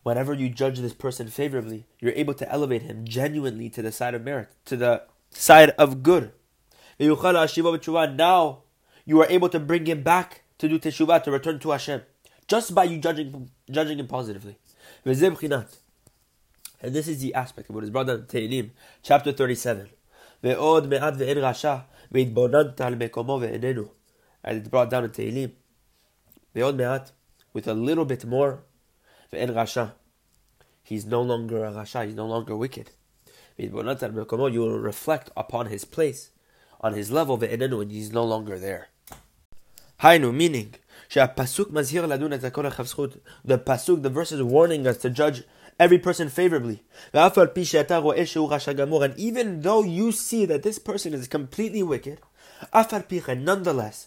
whenever 0.02 0.34
you 0.34 0.48
judge 0.48 0.78
this 0.78 0.92
person 0.92 1.28
favorably, 1.28 1.86
you're 1.98 2.12
able 2.12 2.34
to 2.34 2.50
elevate 2.50 2.82
him 2.82 3.04
genuinely 3.06 3.70
to 3.70 3.82
the 3.82 3.92
side 3.92 4.14
of 4.14 4.22
merit, 4.22 4.48
to 4.66 4.76
the 4.76 5.04
side 5.30 5.70
of 5.70 6.02
good. 6.02 6.32
Now 6.98 8.62
you 9.04 9.20
are 9.20 9.26
able 9.28 9.48
to 9.48 9.58
bring 9.58 9.86
him 9.86 10.02
back 10.02 10.42
to 10.58 10.68
do 10.68 10.78
teshuvah, 10.78 11.22
to 11.24 11.30
return 11.30 11.58
to 11.60 11.70
Hashem, 11.70 12.02
just 12.46 12.74
by 12.74 12.84
you 12.84 12.98
judging, 12.98 13.50
judging 13.70 13.98
him 13.98 14.06
positively. 14.06 14.56
And 15.04 15.16
this 16.94 17.08
is 17.08 17.20
the 17.20 17.34
aspect 17.34 17.68
of 17.68 17.74
what 17.74 17.84
is 17.84 17.90
brought 17.90 18.06
down 18.06 18.20
in 18.20 18.24
Tehillim, 18.26 18.70
chapter 19.02 19.32
37. 19.32 19.90
And 20.42 20.52
it's 24.56 24.68
brought 24.68 24.90
down 24.90 25.04
in 25.04 25.10
Tehillim. 25.10 25.52
With 27.52 27.68
a 27.68 27.74
little 27.74 28.04
bit 28.06 28.24
more, 28.24 28.62
he's 30.82 31.04
no 31.06 31.22
longer 31.22 31.64
a 31.64 31.72
rasha, 31.72 32.04
he's 32.06 32.14
no 32.14 32.26
longer 32.26 32.56
wicked. 32.56 32.90
You 33.58 33.70
will 33.70 34.78
reflect 34.78 35.30
upon 35.36 35.66
his 35.66 35.84
place, 35.84 36.30
on 36.80 36.94
his 36.94 37.10
level 37.10 37.38
ve'enenu, 37.38 37.78
when 37.78 37.90
he's 37.90 38.12
no 38.12 38.24
longer 38.24 38.58
there. 38.58 38.88
Hainu, 40.02 40.32
meaning. 40.34 40.74
The 41.12 41.26
pasuk, 41.26 41.72
the 44.02 44.10
verse 44.10 44.32
is 44.32 44.42
warning 44.42 44.86
us 44.86 44.96
to 44.98 45.10
judge 45.10 45.42
every 45.78 45.98
person 45.98 46.28
favorably. 46.28 46.82
And 47.12 47.32
even 49.18 49.60
though 49.62 49.82
you 49.82 50.12
see 50.12 50.44
that 50.46 50.62
this 50.62 50.78
person 50.78 51.12
is 51.12 51.26
completely 51.26 51.82
wicked, 51.82 52.20
nonetheless, 52.72 54.06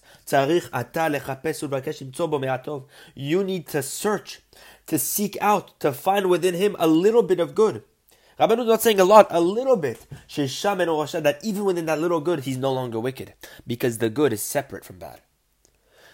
you 3.15 3.43
need 3.43 3.67
to 3.67 3.83
search, 3.83 4.41
to 4.87 4.97
seek 4.99 5.37
out, 5.41 5.79
to 5.79 5.91
find 5.91 6.29
within 6.29 6.53
him 6.53 6.75
a 6.79 6.87
little 6.87 7.23
bit 7.23 7.39
of 7.39 7.53
good. 7.53 7.83
Rabbanu 8.39 8.61
is 8.61 8.67
not 8.67 8.81
saying 8.81 8.99
a 8.99 9.05
lot, 9.05 9.27
a 9.29 9.39
little 9.39 9.75
bit. 9.75 10.05
Shesham 10.27 10.81
and 10.81 10.89
Rasha, 10.89 11.21
that 11.21 11.43
even 11.43 11.65
within 11.65 11.85
that 11.85 11.99
little 11.99 12.19
good, 12.19 12.41
he's 12.41 12.57
no 12.57 12.73
longer 12.73 12.99
wicked. 12.99 13.33
Because 13.67 13.99
the 13.99 14.09
good 14.09 14.33
is 14.33 14.41
separate 14.41 14.83
from 14.83 14.99
bad. 14.99 15.21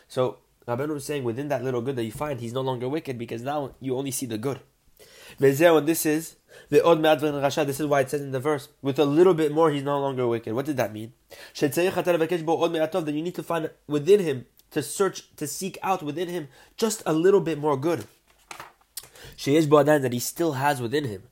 So, 0.07 0.39
Rabbanu 0.67 0.97
is 0.97 1.05
saying 1.05 1.23
within 1.23 1.47
that 1.47 1.63
little 1.63 1.81
good 1.81 1.95
that 1.95 2.03
you 2.03 2.11
find, 2.11 2.39
he's 2.39 2.53
no 2.53 2.61
longer 2.61 2.89
wicked 2.89 3.17
because 3.17 3.41
now 3.41 3.75
you 3.79 3.95
only 3.95 4.11
see 4.11 4.25
the 4.25 4.37
good. 4.37 4.59
And 5.39 5.87
this 5.87 6.05
is 6.05 6.35
the 6.69 6.83
Od 6.83 6.99
Rasha. 6.99 7.65
This 7.65 7.79
is 7.79 7.85
why 7.87 8.01
it 8.01 8.09
says 8.09 8.21
in 8.21 8.31
the 8.31 8.39
verse, 8.39 8.69
with 8.81 8.99
a 8.99 9.05
little 9.05 9.33
bit 9.33 9.51
more, 9.51 9.71
he's 9.71 9.83
no 9.83 9.99
longer 9.99 10.27
wicked. 10.27 10.53
What 10.53 10.65
did 10.65 10.77
that 10.77 10.93
mean? 10.93 11.13
That 11.59 13.03
you 13.07 13.21
need 13.21 13.35
to 13.35 13.43
find 13.43 13.69
within 13.87 14.19
him, 14.19 14.45
to 14.71 14.83
search, 14.83 15.35
to 15.37 15.47
seek 15.47 15.77
out 15.81 16.03
within 16.03 16.27
him, 16.27 16.49
just 16.75 17.01
a 17.05 17.13
little 17.13 17.39
bit 17.39 17.57
more 17.57 17.77
good. 17.77 18.05
That 19.45 20.13
he 20.13 20.19
still 20.19 20.53
has 20.53 20.81
within 20.81 21.05
him. 21.05 21.23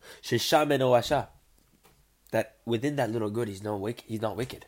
That 2.32 2.56
within 2.66 2.96
that 2.96 3.12
little 3.12 3.30
good, 3.30 3.48
he's, 3.48 3.64
not 3.64 3.80
wicked, 3.80 4.06
he's 4.08 4.22
not 4.22 4.38
wicked. 4.38 4.66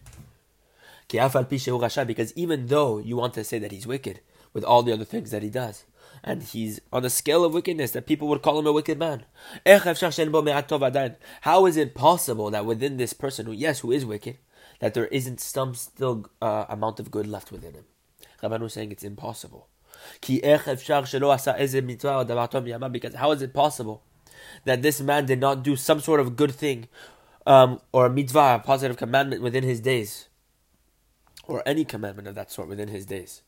Because 1.09 2.33
even 2.35 2.67
though 2.67 2.99
you 2.99 3.17
want 3.17 3.33
to 3.33 3.43
say 3.43 3.59
that 3.59 3.71
he's 3.71 3.87
wicked, 3.87 4.21
with 4.53 4.63
all 4.63 4.83
the 4.83 4.93
other 4.93 5.05
things 5.05 5.31
that 5.31 5.43
he 5.43 5.49
does, 5.49 5.85
and 6.23 6.43
he's 6.43 6.79
on 6.91 7.05
a 7.05 7.09
scale 7.09 7.45
of 7.45 7.53
wickedness 7.53 7.91
that 7.91 8.07
people 8.07 8.27
would 8.27 8.41
call 8.41 8.59
him 8.59 8.67
a 8.67 8.73
wicked 8.73 8.97
man. 8.97 9.25
How 9.65 11.65
is 11.65 11.77
it 11.77 11.95
possible 11.95 12.51
that 12.51 12.65
within 12.65 12.97
this 12.97 13.13
person, 13.13 13.45
who 13.45 13.51
yes, 13.51 13.79
who 13.79 13.91
is 13.91 14.05
wicked, 14.05 14.37
that 14.79 14.93
there 14.93 15.07
isn't 15.07 15.39
some 15.39 15.75
still 15.75 16.25
uh, 16.41 16.65
amount 16.67 16.99
of 16.99 17.11
good 17.11 17.27
left 17.27 17.51
within 17.51 17.73
him? 17.73 17.85
Rabbanu 18.41 18.71
saying 18.71 18.91
it's 18.91 19.03
impossible. 19.03 19.67
Because 20.21 20.85
how 23.15 23.31
is 23.31 23.41
it 23.41 23.53
possible 23.53 24.03
that 24.65 24.81
this 24.81 25.01
man 25.01 25.25
did 25.25 25.39
not 25.39 25.63
do 25.63 25.75
some 25.75 25.99
sort 25.99 26.19
of 26.19 26.35
good 26.35 26.53
thing 26.53 26.87
um, 27.45 27.79
or 27.91 28.05
a 28.05 28.09
mitzvah, 28.09 28.55
a 28.55 28.63
positive 28.65 28.97
commandment 28.97 29.41
within 29.41 29.63
his 29.63 29.79
days? 29.79 30.27
Or 31.45 31.63
any 31.65 31.83
commandment 31.85 32.27
of 32.27 32.35
that 32.35 32.51
sort 32.51 32.67
within 32.69 32.89
his 32.89 33.05
days? 33.05 33.41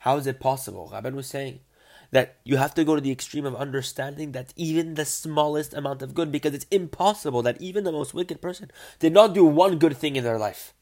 How 0.00 0.16
is 0.16 0.26
it 0.26 0.38
possible? 0.38 0.90
Rabban 0.92 1.14
was 1.14 1.26
saying 1.26 1.60
that 2.10 2.36
you 2.44 2.56
have 2.56 2.74
to 2.74 2.84
go 2.84 2.94
to 2.94 3.00
the 3.00 3.10
extreme 3.10 3.44
of 3.44 3.54
understanding 3.56 4.32
that 4.32 4.54
even 4.56 4.94
the 4.94 5.04
smallest 5.04 5.74
amount 5.74 6.00
of 6.00 6.14
good, 6.14 6.32
because 6.32 6.54
it's 6.54 6.66
impossible 6.70 7.42
that 7.42 7.60
even 7.60 7.84
the 7.84 7.92
most 7.92 8.14
wicked 8.14 8.40
person 8.40 8.70
did 8.98 9.12
not 9.12 9.34
do 9.34 9.44
one 9.44 9.78
good 9.78 9.96
thing 9.96 10.16
in 10.16 10.24
their 10.24 10.38
life. 10.38 10.72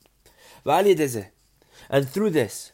And 1.89 2.09
through 2.09 2.31
this, 2.31 2.73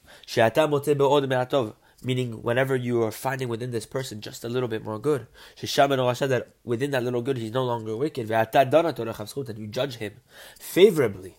meaning 2.04 2.42
whenever 2.42 2.76
you 2.76 3.02
are 3.02 3.10
finding 3.10 3.48
within 3.48 3.70
this 3.70 3.86
person 3.86 4.20
just 4.20 4.44
a 4.44 4.48
little 4.48 4.68
bit 4.68 4.84
more 4.84 4.98
good, 4.98 5.26
that 5.60 6.48
within 6.64 6.90
that 6.90 7.04
little 7.04 7.22
good 7.22 7.36
he's 7.36 7.52
no 7.52 7.64
longer 7.64 7.96
wicked, 7.96 8.30
and 8.30 9.58
you 9.58 9.66
judge 9.66 9.96
him 9.96 10.14
favorably. 10.58 11.36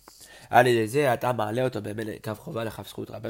Rabban 0.51 1.55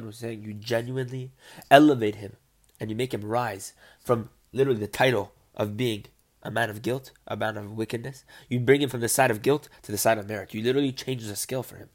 was 0.06 0.18
saying 0.18 0.44
you 0.44 0.54
genuinely 0.54 1.32
elevate 1.72 2.16
him 2.16 2.36
and 2.80 2.90
you 2.90 2.96
make 2.96 3.14
him 3.14 3.24
rise 3.24 3.74
from 4.04 4.30
literally 4.52 4.80
the 4.80 4.88
title 4.88 5.32
of 5.56 5.78
being 5.78 6.06
a 6.42 6.52
man 6.52 6.70
of 6.70 6.82
guilt, 6.82 7.12
a 7.28 7.38
man 7.38 7.56
of 7.56 7.72
wickedness. 7.72 8.26
You 8.50 8.60
bring 8.60 8.82
him 8.82 8.90
from 8.90 9.00
the 9.00 9.08
side 9.08 9.32
of 9.32 9.42
guilt 9.42 9.70
to 9.84 9.92
the 9.92 9.98
side 9.98 10.18
of 10.18 10.28
merit. 10.28 10.54
You 10.54 10.62
literally 10.62 10.92
change 10.92 11.26
the 11.26 11.36
scale 11.36 11.64
for 11.64 11.78
him. 11.78 11.90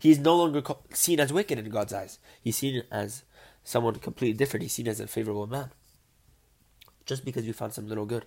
He 0.00 0.10
is 0.10 0.18
no 0.18 0.36
longer 0.36 0.62
seen 0.92 1.20
as 1.20 1.32
wicked 1.32 1.58
in 1.58 1.70
God's 1.70 1.92
eyes. 1.92 2.18
He's 2.42 2.56
seen 2.56 2.82
as 2.90 3.22
someone 3.64 3.96
completely 3.96 4.36
different. 4.36 4.62
He's 4.62 4.72
seen 4.72 4.88
as 4.88 5.00
a 5.00 5.06
favorable 5.06 5.46
man. 5.46 5.70
Just 7.04 7.24
because 7.24 7.46
you 7.46 7.52
found 7.52 7.72
some 7.72 7.88
little 7.88 8.06
good. 8.06 8.26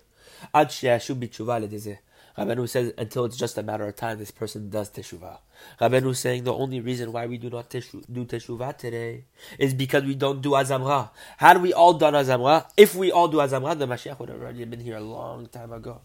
Rabbeinu 2.36 2.68
says 2.68 2.92
until 2.98 3.24
it's 3.24 3.36
just 3.36 3.56
a 3.56 3.62
matter 3.62 3.86
of 3.86 3.96
time, 3.96 4.18
this 4.18 4.30
person 4.30 4.68
does 4.68 4.90
teshuvah. 4.90 5.38
Rabbeinu 5.80 6.10
is 6.10 6.18
saying 6.18 6.44
the 6.44 6.52
only 6.52 6.80
reason 6.80 7.10
why 7.12 7.24
we 7.26 7.38
do 7.38 7.48
not 7.48 7.70
teshu, 7.70 8.04
do 8.12 8.26
teshuvah 8.26 8.76
today 8.76 9.24
is 9.58 9.72
because 9.72 10.04
we 10.04 10.14
don't 10.14 10.42
do 10.42 10.50
azamra. 10.50 11.08
Had 11.38 11.62
we 11.62 11.72
all 11.72 11.94
done 11.94 12.12
azamra, 12.12 12.66
if 12.76 12.94
we 12.94 13.10
all 13.10 13.28
do 13.28 13.38
azamra, 13.38 13.78
the 13.78 13.86
Mashiach 13.86 14.18
would 14.18 14.28
have 14.28 14.40
already 14.40 14.64
been 14.66 14.80
here 14.80 14.98
a 14.98 15.00
long 15.00 15.46
time 15.46 15.72
ago. 15.72 16.02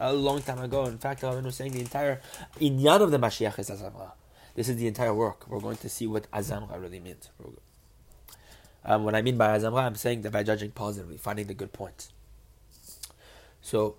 A 0.00 0.12
long 0.12 0.42
time 0.42 0.58
ago. 0.58 0.86
In 0.86 0.98
fact, 0.98 1.22
Rabbeinu 1.22 1.46
is 1.46 1.54
saying 1.54 1.72
the 1.72 1.80
entire 1.80 2.20
inyan 2.60 3.00
of 3.00 3.12
the 3.12 3.18
Mashiach 3.18 3.56
is 3.60 3.70
azamra. 3.70 4.10
This 4.56 4.68
is 4.68 4.76
the 4.76 4.88
entire 4.88 5.14
work. 5.14 5.46
We're 5.48 5.60
going 5.60 5.76
to 5.76 5.88
see 5.88 6.08
what 6.08 6.28
azamra 6.32 6.80
really 6.82 6.98
means. 6.98 7.30
Um, 8.88 9.04
what 9.04 9.14
I 9.14 9.20
mean 9.20 9.36
by 9.36 9.48
azamra, 9.48 9.82
I'm 9.82 9.96
saying 9.96 10.22
that 10.22 10.32
by 10.32 10.42
judging 10.42 10.70
positively, 10.70 11.18
finding 11.18 11.46
the 11.46 11.52
good 11.52 11.74
points. 11.74 12.08
So, 13.60 13.96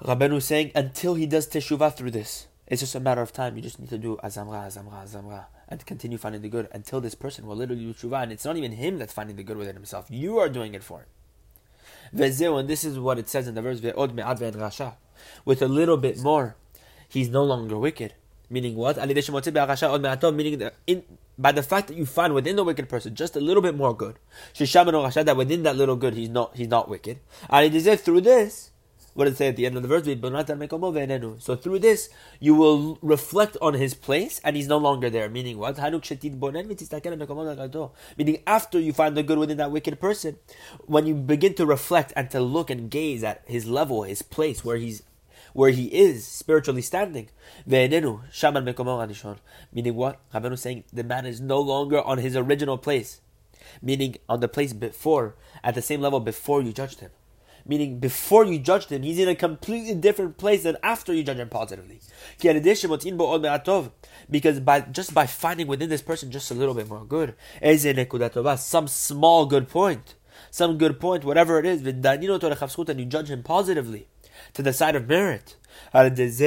Rabbeinu 0.00 0.36
is 0.36 0.44
saying 0.44 0.70
until 0.76 1.16
he 1.16 1.26
does 1.26 1.48
teshuvah 1.48 1.96
through 1.96 2.12
this, 2.12 2.46
it's 2.68 2.80
just 2.80 2.94
a 2.94 3.00
matter 3.00 3.20
of 3.20 3.32
time. 3.32 3.56
You 3.56 3.62
just 3.62 3.80
need 3.80 3.88
to 3.88 3.98
do 3.98 4.18
azamra, 4.22 4.68
azamra, 4.68 5.02
azamra, 5.04 5.46
and 5.68 5.84
continue 5.84 6.16
finding 6.16 6.42
the 6.42 6.48
good 6.48 6.68
until 6.70 7.00
this 7.00 7.16
person 7.16 7.44
will 7.44 7.56
literally 7.56 7.86
do 7.86 7.92
teshuvah. 7.92 8.22
And 8.22 8.30
it's 8.30 8.44
not 8.44 8.56
even 8.56 8.70
him 8.70 8.98
that's 8.98 9.12
finding 9.12 9.34
the 9.34 9.42
good 9.42 9.56
within 9.56 9.74
himself. 9.74 10.06
You 10.08 10.38
are 10.38 10.48
doing 10.48 10.74
it 10.74 10.84
for 10.84 11.00
him. 11.00 11.06
Vezeu, 12.14 12.60
and 12.60 12.68
this 12.68 12.84
is 12.84 13.00
what 13.00 13.18
it 13.18 13.28
says 13.28 13.48
in 13.48 13.56
the 13.56 13.62
verse, 13.62 13.80
Ve'od 13.80 14.14
rasha. 14.14 14.94
With 15.44 15.60
a 15.60 15.66
little 15.66 15.96
bit 15.96 16.20
more, 16.20 16.54
he's 17.08 17.30
no 17.30 17.42
longer 17.42 17.76
wicked. 17.76 18.14
Meaning 18.50 18.76
what? 18.76 18.96
Meaning 18.96 20.58
that 20.58 20.74
in, 20.86 21.02
by 21.38 21.52
the 21.52 21.62
fact 21.62 21.88
that 21.88 21.96
you 21.96 22.06
find 22.06 22.32
within 22.34 22.56
the 22.56 22.64
wicked 22.64 22.88
person 22.88 23.14
just 23.14 23.36
a 23.36 23.40
little 23.40 23.62
bit 23.62 23.76
more 23.76 23.94
good, 23.94 24.18
that 24.58 25.36
within 25.36 25.62
that 25.64 25.76
little 25.76 25.96
good 25.96 26.14
he's 26.14 26.30
not 26.30 26.56
he's 26.56 26.68
not 26.68 26.88
wicked. 26.88 27.20
And 27.50 28.00
through 28.00 28.22
this, 28.22 28.70
what 29.18 29.24
did 29.24 29.34
it 29.34 29.36
say 29.36 29.48
at 29.48 29.56
the 29.56 29.66
end 29.66 29.76
of 29.76 29.82
the 29.82 29.88
verse? 29.88 30.04
So 31.42 31.56
through 31.56 31.78
this, 31.80 32.08
you 32.38 32.54
will 32.54 32.98
reflect 33.02 33.56
on 33.60 33.74
his 33.74 33.92
place, 33.92 34.40
and 34.44 34.54
he's 34.54 34.68
no 34.68 34.78
longer 34.78 35.10
there. 35.10 35.28
Meaning 35.28 35.58
what? 35.58 35.76
Meaning 38.16 38.42
after 38.46 38.78
you 38.78 38.92
find 38.92 39.16
the 39.16 39.22
good 39.24 39.38
within 39.38 39.56
that 39.56 39.72
wicked 39.72 40.00
person, 40.00 40.36
when 40.86 41.06
you 41.06 41.14
begin 41.14 41.54
to 41.54 41.66
reflect 41.66 42.12
and 42.14 42.30
to 42.30 42.40
look 42.40 42.70
and 42.70 42.90
gaze 42.90 43.24
at 43.24 43.42
his 43.46 43.66
level, 43.66 44.04
his 44.04 44.22
place, 44.22 44.64
where 44.64 44.76
he's 44.76 45.02
where 45.52 45.70
he 45.70 45.86
is 45.86 46.26
spiritually 46.26 46.82
standing. 46.82 47.28
Meaning 47.66 48.22
what? 49.94 50.20
Rabbeinu 50.32 50.52
is 50.52 50.60
saying 50.60 50.84
the 50.92 51.04
man 51.04 51.26
is 51.26 51.40
no 51.40 51.60
longer 51.60 52.00
on 52.02 52.18
his 52.18 52.36
original 52.36 52.78
place. 52.78 53.20
Meaning 53.82 54.16
on 54.28 54.40
the 54.40 54.48
place 54.48 54.72
before, 54.72 55.36
at 55.62 55.74
the 55.74 55.82
same 55.82 56.00
level 56.00 56.20
before 56.20 56.62
you 56.62 56.72
judged 56.72 57.00
him 57.00 57.10
meaning 57.68 57.98
before 57.98 58.44
you 58.44 58.58
judged 58.58 58.90
him, 58.90 59.02
he's 59.02 59.18
in 59.18 59.28
a 59.28 59.34
completely 59.34 59.94
different 59.94 60.38
place 60.38 60.62
than 60.62 60.76
after 60.82 61.12
you 61.12 61.22
judge 61.22 61.36
him 61.36 61.50
positively. 61.50 62.00
Because 64.30 64.60
by 64.60 64.80
just 64.80 65.14
by 65.14 65.26
finding 65.26 65.66
within 65.66 65.90
this 65.90 66.02
person 66.02 66.30
just 66.30 66.50
a 66.50 66.54
little 66.54 66.74
bit 66.74 66.88
more 66.88 67.04
good, 67.04 67.34
some 68.58 68.88
small 68.88 69.46
good 69.46 69.68
point, 69.68 70.14
some 70.50 70.78
good 70.78 70.98
point, 70.98 71.24
whatever 71.24 71.58
it 71.58 71.66
is, 71.66 71.86
and 71.86 73.00
you 73.00 73.06
judge 73.06 73.30
him 73.30 73.42
positively 73.42 74.08
to 74.54 74.62
the 74.62 74.72
side 74.72 74.96
of 74.96 75.08
merit. 75.08 75.56
Through 75.92 76.10
this, 76.10 76.40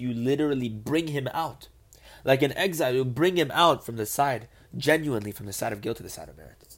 you 0.00 0.14
literally 0.14 0.68
bring 0.68 1.08
him 1.08 1.28
out. 1.32 1.68
Like 2.24 2.42
an 2.42 2.52
exile, 2.56 2.94
you 2.94 3.04
bring 3.04 3.36
him 3.36 3.50
out 3.52 3.84
from 3.84 3.96
the 3.96 4.06
side, 4.06 4.48
genuinely 4.76 5.32
from 5.32 5.46
the 5.46 5.52
side 5.52 5.72
of 5.72 5.80
guilt 5.80 5.98
to 5.98 6.02
the 6.02 6.10
side 6.10 6.28
of 6.28 6.36
merit. 6.36 6.76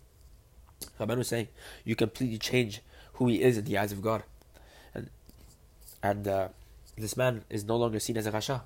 Rabban 0.98 1.18
was 1.18 1.28
saying 1.28 1.48
you 1.84 1.96
completely 1.96 2.38
change 2.38 2.82
who 3.14 3.28
he 3.28 3.42
is 3.42 3.56
in 3.58 3.64
the 3.64 3.78
eyes 3.78 3.92
of 3.92 4.02
God, 4.02 4.22
and 4.94 5.10
and 6.02 6.28
uh, 6.28 6.48
this 6.96 7.16
man 7.16 7.44
is 7.48 7.64
no 7.64 7.76
longer 7.76 7.98
seen 7.98 8.16
as 8.16 8.26
a 8.26 8.32
rasha, 8.32 8.62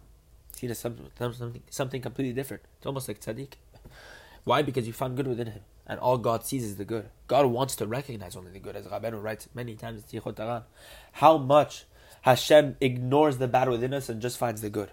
seen 0.52 0.70
as 0.70 0.78
some, 0.78 0.96
something 1.18 1.62
something 1.70 2.02
completely 2.02 2.32
different. 2.32 2.62
It's 2.76 2.86
almost 2.86 3.08
like 3.08 3.20
tzaddik. 3.20 3.54
Why? 4.44 4.62
Because 4.62 4.86
you 4.86 4.92
found 4.92 5.16
good 5.16 5.26
within 5.26 5.46
him, 5.48 5.62
and 5.86 6.00
all 6.00 6.18
God 6.18 6.44
sees 6.44 6.64
is 6.64 6.76
the 6.76 6.84
good. 6.84 7.10
God 7.26 7.46
wants 7.46 7.76
to 7.76 7.86
recognize 7.86 8.36
only 8.36 8.50
the 8.52 8.58
good, 8.58 8.76
as 8.76 8.86
Rabbeinu 8.86 9.22
writes 9.22 9.48
many 9.54 9.74
times 9.74 10.02
in 10.10 10.20
Taran. 10.20 10.62
How 11.12 11.38
much 11.38 11.84
Hashem 12.22 12.76
ignores 12.80 13.36
the 13.36 13.48
bad 13.48 13.68
within 13.68 13.92
us 13.92 14.08
and 14.08 14.22
just 14.22 14.38
finds 14.38 14.62
the 14.62 14.70
good. 14.70 14.90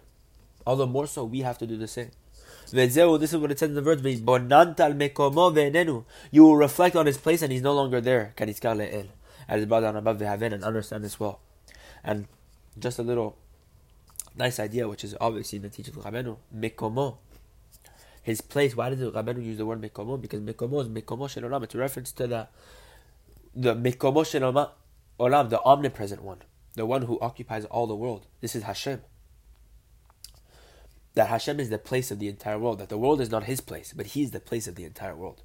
Although 0.68 0.88
more 0.88 1.08
so, 1.08 1.24
we 1.24 1.40
have 1.42 1.58
to 1.60 1.66
do 1.66 1.78
the 1.78 1.88
same. 1.88 2.12
This 2.72 2.98
is 2.98 3.38
what 3.38 3.52
it 3.52 3.60
says 3.60 3.70
in 3.70 3.76
the 3.76 3.82
verse. 3.82 4.02
You 6.32 6.44
will 6.44 6.56
reflect 6.58 6.96
on 6.96 7.06
his 7.06 7.18
place 7.18 7.42
and 7.42 7.52
he's 7.52 7.62
no 7.62 7.74
longer 7.74 8.02
there. 8.02 8.34
As 9.48 9.66
brought 9.66 9.80
down 9.82 9.96
above 9.96 10.20
the 10.20 10.28
heaven 10.28 10.54
and 10.54 10.64
understand 10.64 11.04
this 11.04 11.20
well. 11.20 11.40
And 12.04 12.28
just 12.78 13.00
a 13.00 13.04
little 13.04 13.38
nice 14.36 14.60
idea, 14.60 14.88
which 14.88 15.04
is 15.04 15.16
obviously 15.20 15.58
in 15.58 15.64
the 15.64 15.70
teaching 15.70 15.96
of 15.98 16.04
Rabbeinu, 16.04 16.38
Mekomo. 16.56 17.18
His 18.22 18.42
place. 18.42 18.76
Why 18.76 18.90
did 18.90 19.00
Rabbeinu 19.00 19.44
use 19.44 19.58
the 19.58 19.66
word 19.66 19.82
Mekomo? 19.82 20.22
Because 20.22 20.42
Mekomo 20.42 20.82
is 20.82 20.90
Mekomo 20.90 21.28
Shelolam. 21.28 21.64
It's 21.64 21.76
a 21.76 21.78
reference 21.80 22.12
to 22.14 22.28
the 22.28 22.48
the 23.56 23.76
Mekomo 23.76 24.24
Shelolam, 24.24 25.50
the 25.50 25.62
omnipresent 25.64 26.22
one, 26.24 26.40
the 26.76 26.86
one 26.86 27.04
who 27.04 27.20
occupies 27.20 27.66
all 27.66 27.88
the 27.88 27.96
world. 27.96 28.28
This 28.42 28.56
is 28.56 28.64
Hashem. 28.64 29.02
that 31.14 31.28
Hashem 31.28 31.60
is 31.60 31.70
the 31.70 31.78
place 31.78 32.12
of 32.12 32.20
the 32.20 32.28
entire 32.28 32.58
world, 32.58 32.80
that 32.80 32.90
the 32.90 32.98
world 32.98 33.20
is 33.20 33.30
not 33.30 33.44
his 33.44 33.62
place, 33.62 33.94
but 33.94 34.08
he 34.08 34.24
is 34.24 34.32
the 34.32 34.40
place 34.40 34.68
of 34.68 34.76
the 34.76 34.86
entire 34.86 35.16
world. 35.16 35.42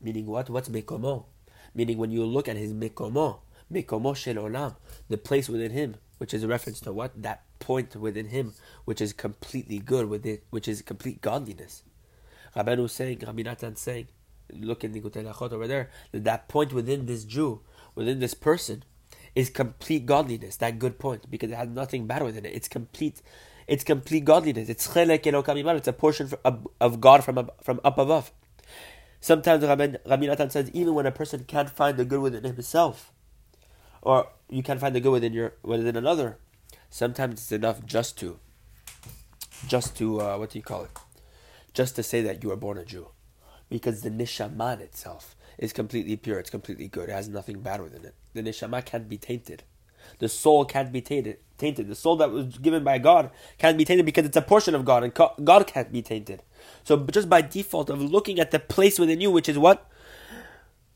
Meaning 0.00 0.26
what? 0.26 0.50
What's 0.50 0.68
Mekomo? 0.68 1.26
Meaning 1.74 1.98
when 1.98 2.10
you 2.10 2.24
look 2.24 2.48
at 2.48 2.56
his 2.56 2.72
Mekomo, 2.72 3.40
Mekomo 3.72 4.16
Shel 4.16 4.34
Olam, 4.36 4.76
the 5.08 5.18
place 5.18 5.48
within 5.48 5.70
him, 5.70 5.96
which 6.18 6.34
is 6.34 6.42
a 6.42 6.48
reference 6.48 6.80
to 6.80 6.92
what? 6.92 7.22
That 7.22 7.44
point 7.60 7.94
within 7.94 8.26
him, 8.28 8.54
which 8.84 9.00
is 9.00 9.12
completely 9.12 9.78
good, 9.78 10.08
within, 10.08 10.38
which 10.50 10.66
is 10.66 10.82
complete 10.82 11.20
godliness. 11.20 11.84
Rabbeinu 12.56 12.90
saying, 12.90 13.22
Rabbi 13.24 13.42
Natan 13.42 13.76
saying, 13.76 14.08
look 14.52 14.82
in 14.82 14.92
the 14.92 15.00
Lachot 15.00 15.52
over 15.52 15.68
there, 15.68 15.90
that 16.12 16.24
that 16.24 16.48
point 16.48 16.72
within 16.72 17.06
this 17.06 17.24
Jew, 17.24 17.60
within 17.94 18.18
this 18.18 18.34
person, 18.34 18.82
is 19.34 19.50
complete 19.50 20.06
godliness, 20.06 20.56
that 20.56 20.78
good 20.78 20.98
point, 20.98 21.30
because 21.30 21.52
it 21.52 21.56
has 21.56 21.68
nothing 21.68 22.06
bad 22.06 22.22
within 22.22 22.44
it. 22.44 22.52
It's 22.52 22.68
complete, 22.68 23.22
it's 23.68 23.84
complete 23.84 24.24
godliness. 24.24 24.68
It's 24.68 24.88
it's 24.96 25.88
a 25.88 25.92
portion 25.92 26.30
of, 26.80 27.00
God 27.00 27.22
from, 27.22 27.48
from 27.62 27.80
up 27.84 27.98
above. 27.98 28.32
Sometimes 29.20 29.62
Rabbi, 29.62 29.94
Rabbi 30.06 30.26
Natan 30.26 30.50
says, 30.50 30.70
even 30.72 30.94
when 30.94 31.06
a 31.06 31.12
person 31.12 31.44
can't 31.44 31.70
find 31.70 31.96
the 31.96 32.04
good 32.04 32.20
within 32.20 32.42
himself, 32.42 33.12
or 34.02 34.28
you 34.48 34.62
can't 34.62 34.80
find 34.80 34.94
the 34.94 35.00
good 35.00 35.12
within 35.12 35.32
your 35.34 35.52
within 35.62 35.94
another, 35.94 36.38
sometimes 36.90 37.34
it's 37.34 37.52
enough 37.52 37.84
just 37.86 38.18
to, 38.18 38.38
just 39.66 39.96
to 39.96 40.20
uh, 40.20 40.36
what 40.36 40.50
do 40.50 40.58
you 40.58 40.62
call 40.62 40.84
it? 40.84 40.90
Just 41.72 41.96
to 41.96 42.02
say 42.02 42.20
that 42.22 42.42
you 42.42 42.50
are 42.50 42.56
born 42.56 42.78
a 42.78 42.84
Jew, 42.84 43.08
because 43.68 44.02
the 44.02 44.10
nishaman 44.10 44.80
itself 44.80 45.36
is 45.56 45.72
completely 45.72 46.16
pure. 46.16 46.38
It's 46.38 46.50
completely 46.50 46.88
good. 46.88 47.08
It 47.08 47.12
has 47.12 47.28
nothing 47.28 47.60
bad 47.60 47.80
within 47.80 48.04
it. 48.04 48.14
The 48.34 48.42
neshama 48.42 48.84
can't 48.84 49.08
be 49.08 49.18
tainted. 49.18 49.62
The 50.18 50.28
soul 50.28 50.64
can't 50.64 50.90
be 50.90 51.00
tainted. 51.00 51.38
Tainted. 51.58 51.88
The 51.88 51.94
soul 51.94 52.16
that 52.16 52.30
was 52.30 52.58
given 52.58 52.82
by 52.82 52.98
God 52.98 53.30
can't 53.58 53.76
be 53.76 53.84
tainted 53.84 54.06
because 54.06 54.24
it's 54.24 54.36
a 54.36 54.42
portion 54.42 54.74
of 54.74 54.84
God, 54.84 55.04
and 55.04 55.14
God 55.44 55.66
can't 55.66 55.92
be 55.92 56.02
tainted. 56.02 56.42
So 56.84 56.96
just 57.06 57.28
by 57.28 57.42
default 57.42 57.90
of 57.90 58.00
looking 58.00 58.40
at 58.40 58.50
the 58.50 58.58
place 58.58 58.98
within 58.98 59.20
you, 59.20 59.30
which 59.30 59.48
is 59.48 59.58
what, 59.58 59.88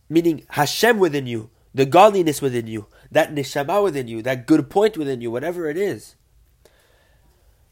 meaning 0.09 0.45
Hashem 0.51 0.99
within 0.99 1.27
you, 1.27 1.51
the 1.75 1.87
godliness 1.87 2.41
within 2.41 2.67
you, 2.67 2.87
that 3.15 3.35
neshama 3.35 3.83
within 3.83 4.09
you, 4.09 4.21
that 4.23 4.47
good 4.47 4.69
point 4.69 4.99
within 4.99 5.21
you, 5.21 5.31
whatever 5.31 5.69
it 5.69 5.77
is, 5.77 6.17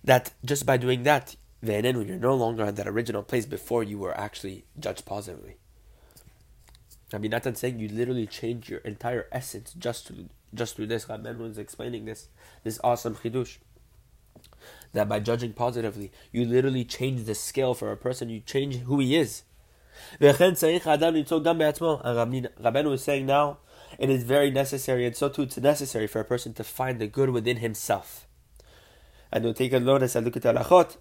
that 0.05 0.33
just 0.45 0.65
by 0.65 0.77
doing 0.77 1.03
that, 1.03 1.37
when 1.61 1.85
you're 1.85 2.17
no 2.17 2.35
longer 2.35 2.65
in 2.65 2.75
that 2.77 2.89
original 2.89 3.23
place 3.23 3.45
before 3.45 3.85
you 3.85 3.99
were 3.99 4.19
actually 4.19 4.65
judged 4.79 5.05
positively. 5.05 5.57
I 7.13 7.19
mean, 7.19 7.33
Natan 7.33 7.57
saying 7.57 7.79
you 7.79 7.89
literally 7.89 8.27
change 8.27 8.71
your 8.71 8.81
entire 8.81 9.27
essence 9.31 9.75
just 9.75 10.07
to 10.07 10.31
just 10.55 10.77
through 10.77 10.87
this. 10.87 11.07
Rabben 11.07 11.39
was 11.39 11.59
explaining 11.59 12.05
this 12.05 12.29
this 12.65 12.81
awesome 12.83 13.17
chidush 13.17 13.59
that 14.93 15.09
by 15.09 15.21
judging 15.21 15.53
positively, 15.53 16.11
you 16.31 16.45
literally 16.45 16.85
change 16.85 17.25
the 17.25 17.35
scale 17.35 17.75
for 17.75 17.93
a 17.93 17.97
person. 17.97 18.29
You 18.29 18.41
change 18.41 18.77
who 18.77 19.01
he 19.01 19.17
is. 19.17 19.43
Rabbeinu 20.21 21.31
was 22.91 23.05
saying 23.05 23.27
now, 23.27 23.59
it 23.99 24.11
is 24.11 24.25
very 24.25 24.51
necessary, 24.51 25.07
and 25.07 25.17
so 25.17 25.29
too 25.29 25.43
it's 25.43 25.57
necessary 25.59 26.07
for 26.07 26.21
a 26.21 26.25
person 26.25 26.55
to 26.55 26.65
find 26.65 26.99
the 26.99 27.07
good 27.07 27.31
within 27.31 27.59
himself. 27.59 28.27
And 29.31 29.45
we'll 29.45 29.55
take 29.55 29.73
a 29.73 29.77
and 29.77 29.89
look 29.89 30.03
at 30.03 30.43
the 30.43 30.53
halachot. 30.53 30.97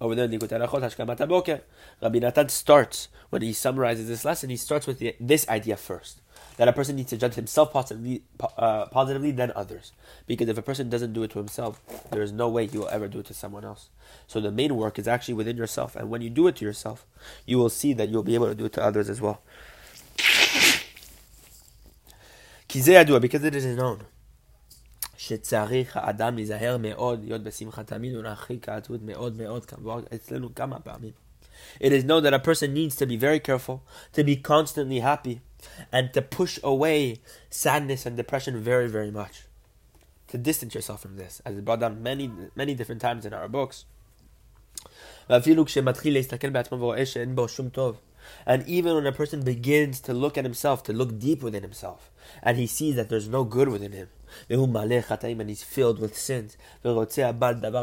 Over 0.00 0.14
there 0.14 0.26
in 0.26 0.30
Likutei 0.30 0.64
Halachot, 0.64 0.94
Hashkamat 0.94 1.60
Rabbi 2.00 2.18
Natan 2.20 2.48
starts, 2.48 3.08
when 3.30 3.42
he 3.42 3.52
summarizes 3.52 4.06
this 4.06 4.24
lesson, 4.24 4.48
he 4.48 4.56
starts 4.56 4.86
with 4.86 5.00
the, 5.00 5.16
this 5.18 5.48
idea 5.48 5.76
first. 5.76 6.20
That 6.56 6.68
a 6.68 6.72
person 6.72 6.96
needs 6.96 7.10
to 7.10 7.16
judge 7.16 7.34
himself 7.34 7.72
positively, 7.72 8.22
uh, 8.56 8.86
positively, 8.86 9.32
then 9.32 9.52
others. 9.56 9.92
Because 10.26 10.48
if 10.48 10.56
a 10.56 10.62
person 10.62 10.88
doesn't 10.88 11.12
do 11.12 11.24
it 11.24 11.32
to 11.32 11.38
himself, 11.38 11.80
there 12.10 12.22
is 12.22 12.30
no 12.30 12.48
way 12.48 12.66
he 12.66 12.78
will 12.78 12.88
ever 12.88 13.08
do 13.08 13.20
it 13.20 13.26
to 13.26 13.34
someone 13.34 13.64
else. 13.64 13.88
So 14.28 14.40
the 14.40 14.52
main 14.52 14.76
work 14.76 14.98
is 14.98 15.08
actually 15.08 15.34
within 15.34 15.56
yourself. 15.56 15.96
And 15.96 16.10
when 16.10 16.22
you 16.22 16.30
do 16.30 16.46
it 16.46 16.56
to 16.56 16.64
yourself, 16.64 17.04
you 17.44 17.58
will 17.58 17.68
see 17.68 17.92
that 17.94 18.08
you'll 18.08 18.22
be 18.22 18.36
able 18.36 18.46
to 18.46 18.54
do 18.54 18.66
it 18.66 18.72
to 18.74 18.82
others 18.82 19.08
as 19.08 19.20
well 19.20 19.42
Because 22.67 23.43
it 23.43 23.55
is 23.55 23.77
known 23.77 24.03
שצריך 25.17 25.97
האדם 25.97 26.35
להיזהר 26.35 26.77
מאוד, 26.79 27.23
להיות 27.23 27.43
בשמחה 27.43 27.83
תמיד 27.83 28.15
ולהרחיק 28.15 28.69
העצבות 28.69 29.01
מאוד 29.01 29.37
מאוד, 29.37 29.65
כמובן 29.65 30.01
אצלנו 30.15 30.55
כמה 30.55 30.79
פעמים. 30.79 31.11
It 31.79 31.91
is 31.91 32.03
known 32.03 32.23
that 32.23 32.33
a 32.33 32.39
person 32.39 32.73
needs 32.73 32.95
to 32.95 33.05
be 33.05 33.17
very 33.17 33.39
careful, 33.39 33.77
to 34.13 34.23
be 34.23 34.35
constantly 34.35 34.99
happy, 34.99 35.39
and 35.91 36.05
to 36.13 36.21
push 36.21 36.59
away 36.63 37.21
sadness 37.49 38.05
and 38.05 38.17
depression 38.17 38.53
very, 38.69 38.87
very 38.87 39.11
much. 39.11 39.35
To 40.31 40.37
distance 40.37 40.73
yourself 40.75 40.99
from 41.05 41.15
this, 41.21 41.33
as 41.45 41.51
it's 41.55 41.65
brought 41.67 41.81
down 41.83 42.03
many, 42.09 42.25
many 42.61 42.73
different 42.79 43.01
times 43.01 43.25
in 43.25 43.33
our 43.33 43.47
books. 43.47 43.85
ואפילו 45.29 45.65
כשמתחיל 45.65 46.13
להסתכל 46.13 46.49
בעצמו 46.49 46.77
ורואה 46.77 47.05
שאין 47.05 47.35
בו 47.35 47.47
שום 47.47 47.69
טוב, 47.69 47.99
and 48.46 48.66
even 48.66 48.94
when 48.94 49.06
a 49.06 49.12
person 49.12 49.42
begins 49.42 50.00
to 50.00 50.12
look 50.12 50.38
at 50.38 50.44
himself, 50.44 50.82
to 50.84 50.92
look 50.92 51.18
deep 51.18 51.42
within 51.42 51.62
himself, 51.62 52.10
and 52.42 52.56
he 52.56 52.66
sees 52.66 52.96
that 52.96 53.08
there's 53.08 53.28
no 53.28 53.44
good 53.44 53.68
within 53.68 53.92
him, 53.92 54.08
and 54.48 55.48
he's 55.48 55.62
filled 55.62 55.98
with 55.98 56.16
sins. 56.16 56.56
And 56.84 56.96
Rabbeinu 56.96 57.78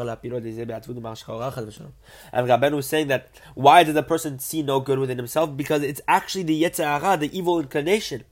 was 2.76 2.86
saying 2.86 3.08
that 3.08 3.28
why 3.54 3.82
does 3.82 3.94
the 3.94 4.02
person 4.02 4.38
see 4.38 4.62
no 4.62 4.80
good 4.80 4.98
within 4.98 5.18
himself? 5.18 5.56
Because 5.56 5.82
it's 5.82 6.00
actually 6.06 6.44
the 6.44 6.62
Yetzer 6.62 7.00
Hara, 7.00 7.16
the 7.16 7.36
evil 7.36 7.58
inclination, 7.58 8.24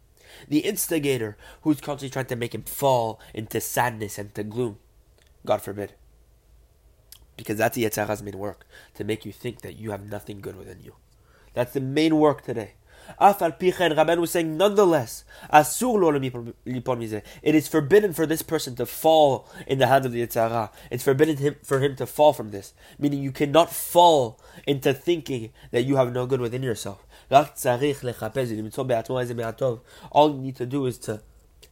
the 0.48 0.60
instigator, 0.60 1.36
who's 1.62 1.80
constantly 1.80 2.12
trying 2.12 2.26
to 2.26 2.36
make 2.36 2.54
him 2.54 2.62
fall 2.62 3.20
into 3.32 3.60
sadness 3.60 4.18
and 4.18 4.34
to 4.34 4.44
gloom. 4.44 4.78
God 5.44 5.62
forbid. 5.62 5.94
Because 7.36 7.58
that's 7.58 7.74
the 7.74 7.84
Yetzer 7.84 8.06
Hara's 8.06 8.22
main 8.22 8.38
work, 8.38 8.64
to 8.94 9.02
make 9.02 9.24
you 9.24 9.32
think 9.32 9.62
that 9.62 9.76
you 9.76 9.90
have 9.90 10.08
nothing 10.08 10.40
good 10.40 10.56
within 10.56 10.80
you. 10.82 10.94
That's 11.54 11.72
the 11.72 11.80
main 11.80 12.18
work 12.18 12.42
today. 12.42 12.74
Rabban 13.20 14.18
was 14.18 14.30
saying, 14.30 14.56
nonetheless, 14.56 15.24
it 15.52 17.54
is 17.54 17.68
forbidden 17.68 18.12
for 18.12 18.26
this 18.26 18.42
person 18.42 18.74
to 18.76 18.86
fall 18.86 19.48
in 19.66 19.78
the 19.78 19.86
hand 19.86 20.06
of 20.06 20.12
the 20.12 20.26
Yetzer 20.26 20.48
Hara. 20.48 20.70
It's 20.90 21.04
forbidden 21.04 21.36
him, 21.36 21.56
for 21.62 21.80
him 21.80 21.96
to 21.96 22.06
fall 22.06 22.32
from 22.32 22.50
this. 22.50 22.72
Meaning 22.98 23.22
you 23.22 23.32
cannot 23.32 23.70
fall 23.70 24.40
into 24.66 24.94
thinking 24.94 25.52
that 25.70 25.82
you 25.82 25.96
have 25.96 26.12
no 26.12 26.26
good 26.26 26.40
within 26.40 26.62
yourself. 26.62 27.06
All 27.30 27.46
you 30.30 30.38
need 30.38 30.56
to 30.56 30.66
do 30.66 30.86
is 30.86 30.98
to 30.98 31.22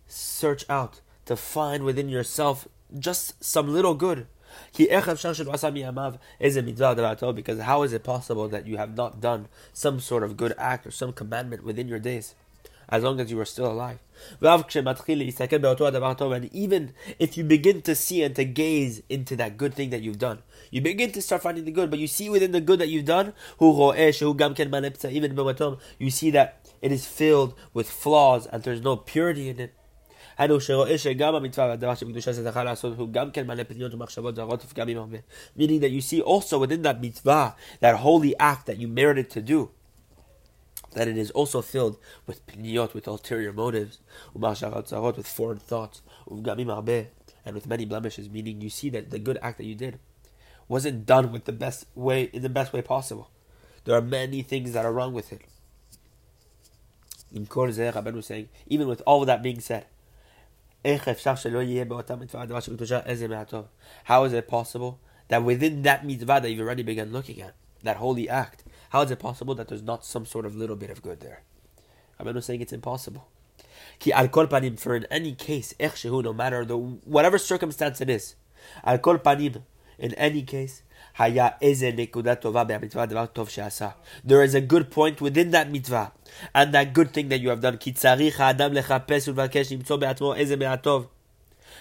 search 0.07 0.65
out, 0.69 1.01
to 1.25 1.37
find 1.37 1.85
within 1.85 2.09
yourself 2.09 2.69
just 2.99 3.43
some 3.43 3.73
little 3.73 3.95
good. 3.95 4.27
Because 4.77 5.21
how 7.61 7.83
is 7.83 7.93
it 7.93 8.05
possible 8.05 8.49
that 8.49 8.67
you 8.67 8.77
have 8.77 8.97
not 8.97 9.21
done 9.21 9.49
some 9.73 10.01
sort 10.01 10.23
of 10.23 10.37
good 10.37 10.55
act 10.59 10.87
or 10.87 10.91
some 10.91 11.13
commandment 11.13 11.65
within 11.65 11.89
your 11.89 11.99
days? 11.99 12.35
As 12.89 13.03
long 13.03 13.21
as 13.21 13.31
you 13.31 13.41
are 13.41 13.47
still 13.47 13.71
alive. 13.73 14.01
And 14.41 14.55
even 16.55 16.93
if 17.19 17.37
you 17.39 17.45
begin 17.45 17.83
to 17.83 17.95
see 17.95 18.23
and 18.23 18.37
to 18.37 18.45
gaze 18.45 19.03
into 19.09 19.35
that 19.37 19.57
good 19.57 19.73
thing 19.73 19.89
that 19.91 20.03
you've 20.03 20.19
done, 20.19 20.43
you 20.71 20.83
begin 20.83 21.11
to 21.13 21.23
start 21.23 21.43
finding 21.43 21.65
the 21.65 21.71
good, 21.71 21.89
but 21.91 21.99
you 21.99 22.07
see 22.07 22.29
within 22.29 22.53
the 22.53 22.61
good 22.61 22.79
that 22.81 22.89
you've 22.89 23.07
done, 23.07 23.33
even 23.61 25.37
you 25.99 26.11
see 26.11 26.31
that 26.31 26.71
it 26.83 26.93
is 26.93 27.07
filled 27.07 27.55
with 27.73 27.91
flaws 27.91 28.47
and 28.47 28.63
there's 28.63 28.83
no 28.83 28.97
purity 28.97 29.49
in 29.49 29.59
it. 29.59 29.73
היינו 30.38 30.62
שרואה 30.62 30.98
שגם 30.98 31.36
המצווה 31.36 31.68
והדבר 31.68 31.96
שבקדושה 31.96 32.34
שזכה 32.34 32.64
לעשות 32.64 32.98
הוא 32.98 33.10
גם 33.12 33.32
כן 33.32 33.48
מלא 33.48 33.64
פניות 33.64 33.94
ומחשבות 33.94 34.36
זרות 34.36 34.66
ופגמים 34.66 34.98
הרבה. 34.98 35.18
Meaning 35.58 35.80
that 35.82 35.92
you 35.92 36.02
see 36.02 36.22
also 36.22 36.60
within 36.60 36.82
that 36.84 37.02
mitzvah, 37.02 37.56
that 37.82 37.96
holy 37.96 38.34
act 38.40 38.66
that 38.68 38.78
you 38.78 38.88
merited 38.88 39.30
to 39.30 39.42
do, 39.42 39.70
that 40.94 41.08
it 41.08 41.18
is 41.18 41.32
also 41.32 41.62
filled 41.62 41.98
with 42.28 42.46
pniyot, 42.48 42.94
with 42.94 43.08
ulterior 43.08 43.54
motives, 43.54 44.00
with 44.34 45.28
foreign 45.28 45.58
thoughts, 45.58 46.02
and 47.46 47.56
with 47.56 47.68
many 47.68 47.86
blemishes, 47.86 48.30
meaning 48.30 48.62
you 48.62 48.70
see 48.70 48.90
that 48.90 49.10
the 49.10 49.20
good 49.20 49.40
act 49.42 49.58
that 49.58 49.66
you 49.66 49.76
did 49.76 50.00
wasn't 50.68 51.06
done 51.06 51.32
with 51.32 51.46
the 51.46 51.54
best 51.54 51.86
way, 51.96 52.24
in 52.34 52.42
the 52.42 52.50
best 52.50 52.74
way 52.74 52.82
possible. 52.82 53.30
There 53.86 53.96
are 53.96 54.02
many 54.02 54.42
things 54.42 54.74
that 54.74 54.86
are 54.86 54.92
wrong 54.92 55.14
with 55.14 55.32
it. 55.32 55.44
In 57.34 57.46
Rabban 57.46 58.14
was 58.14 58.26
saying, 58.26 58.50
even 58.68 58.88
with 58.88 59.02
all 59.06 59.22
of 59.22 59.28
that 59.28 59.44
being 59.44 59.60
said, 59.60 59.86
how 60.85 61.01
is 64.25 64.33
it 64.33 64.49
possible 64.49 65.01
that 65.29 65.45
within 65.45 65.83
that 65.83 66.05
mitzvah 66.05 66.41
that 66.43 66.51
you've 66.51 66.61
already 66.61 66.83
begun 66.83 67.13
looking 67.13 67.41
at, 67.41 67.55
that 67.83 67.97
holy 67.97 68.29
act, 68.29 68.65
how 68.91 69.03
is 69.03 69.11
it 69.11 69.19
possible 69.19 69.55
that 69.55 69.69
there's 69.69 69.83
not 69.83 70.05
some 70.05 70.27
sort 70.27 70.45
of 70.45 70.57
little 70.57 70.77
bit 70.77 70.91
of 70.91 71.03
good 71.03 71.21
there? 71.21 71.43
I'm 72.19 72.33
not 72.33 72.45
saying 72.45 72.61
it's 72.61 72.73
impossible. 72.73 73.29
For 74.01 74.97
in 74.97 75.07
any 75.11 75.35
case, 75.35 75.75
no 75.79 76.33
matter 76.33 76.65
the 76.65 76.77
whatever 76.77 77.39
circumstance 77.39 78.01
it 78.01 78.11
is, 78.11 78.35
al 78.85 78.99
kol 78.99 79.19
panim, 79.19 79.63
in 79.99 80.15
any 80.15 80.43
case, 80.43 80.83
there 81.19 81.59
is 84.43 84.55
a 84.55 84.61
good 84.61 84.91
point 84.91 85.21
within 85.21 85.51
that 85.51 85.71
mitzvah, 85.71 86.13
and 86.55 86.73
that 86.73 86.93
good 86.95 87.13
thing 87.13 87.29
that 87.29 87.41
you 87.41 87.51
have 87.51 87.61
done. 87.61 87.79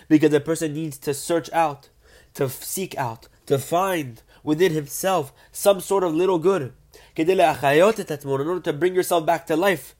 Because 0.07 0.33
a 0.33 0.39
person 0.39 0.73
needs 0.73 0.97
to 0.97 1.13
search 1.13 1.51
out, 1.53 1.89
to 2.33 2.49
seek 2.49 2.97
out, 2.97 3.27
to 3.45 3.57
find 3.57 4.21
within 4.43 4.73
himself 4.73 5.33
some 5.51 5.79
sort 5.79 6.03
of 6.03 6.13
little 6.13 6.39
good. 6.39 6.73
In 7.15 7.39
order 7.39 8.59
to 8.59 8.73
bring 8.73 8.95
yourself 8.95 9.25
back 9.25 9.47
to 9.47 9.55
life. 9.55 9.95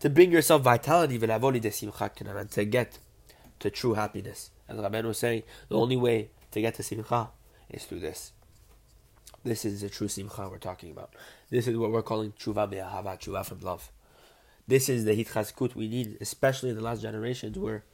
To 0.00 0.10
bring 0.10 0.30
yourself 0.30 0.62
vitality 0.62 1.16
and 1.16 2.50
to 2.50 2.64
get 2.64 2.98
to 3.58 3.70
true 3.70 3.94
happiness. 3.94 4.50
As 4.68 4.76
Rabbeinu 4.76 5.04
was 5.04 5.18
saying, 5.18 5.42
the 5.68 5.76
only 5.76 5.96
way 5.96 6.30
to 6.50 6.60
get 6.60 6.74
to 6.74 6.82
simcha 6.82 7.30
is 7.70 7.84
through 7.84 8.00
this. 8.00 8.32
This 9.44 9.64
is 9.64 9.80
the 9.80 9.88
true 9.88 10.08
simcha 10.08 10.48
we're 10.48 10.58
talking 10.58 10.90
about. 10.90 11.14
This 11.50 11.68
is 11.68 11.76
what 11.76 11.92
we're 11.92 12.02
calling 12.02 12.32
tshuva 12.32 12.68
be'ahava, 12.68 13.18
tshuva 13.18 13.44
from 13.44 13.60
love. 13.60 13.90
This 14.66 14.88
is 14.88 15.04
the 15.04 15.12
hitchazkut 15.12 15.74
we 15.74 15.88
need, 15.88 16.18
especially 16.20 16.70
in 16.70 16.76
the 16.76 16.82
last 16.82 17.02
generations 17.02 17.56
where 17.56 17.84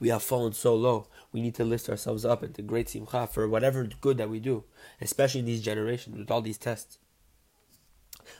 we 0.00 0.08
have 0.08 0.22
fallen 0.22 0.52
so 0.52 0.74
low. 0.74 1.06
We 1.32 1.40
need 1.40 1.54
to 1.56 1.64
lift 1.64 1.88
ourselves 1.88 2.24
up 2.24 2.42
into 2.42 2.62
great 2.62 2.88
simcha 2.88 3.26
for 3.28 3.48
whatever 3.48 3.88
good 4.00 4.18
that 4.18 4.30
we 4.30 4.40
do, 4.40 4.64
especially 5.00 5.40
in 5.40 5.46
these 5.46 5.62
generations 5.62 6.16
with 6.16 6.30
all 6.30 6.40
these 6.40 6.58
tests. 6.58 6.98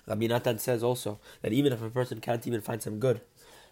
Rabbi 0.07 0.27
Natan 0.27 0.59
says 0.59 0.83
also 0.83 1.21
that 1.43 1.53
even 1.53 1.73
if 1.73 1.83
a 1.83 1.91
person 1.91 2.21
can't 2.21 2.47
even 2.47 2.61
find 2.61 2.83
some 2.83 2.99
good, 2.99 3.21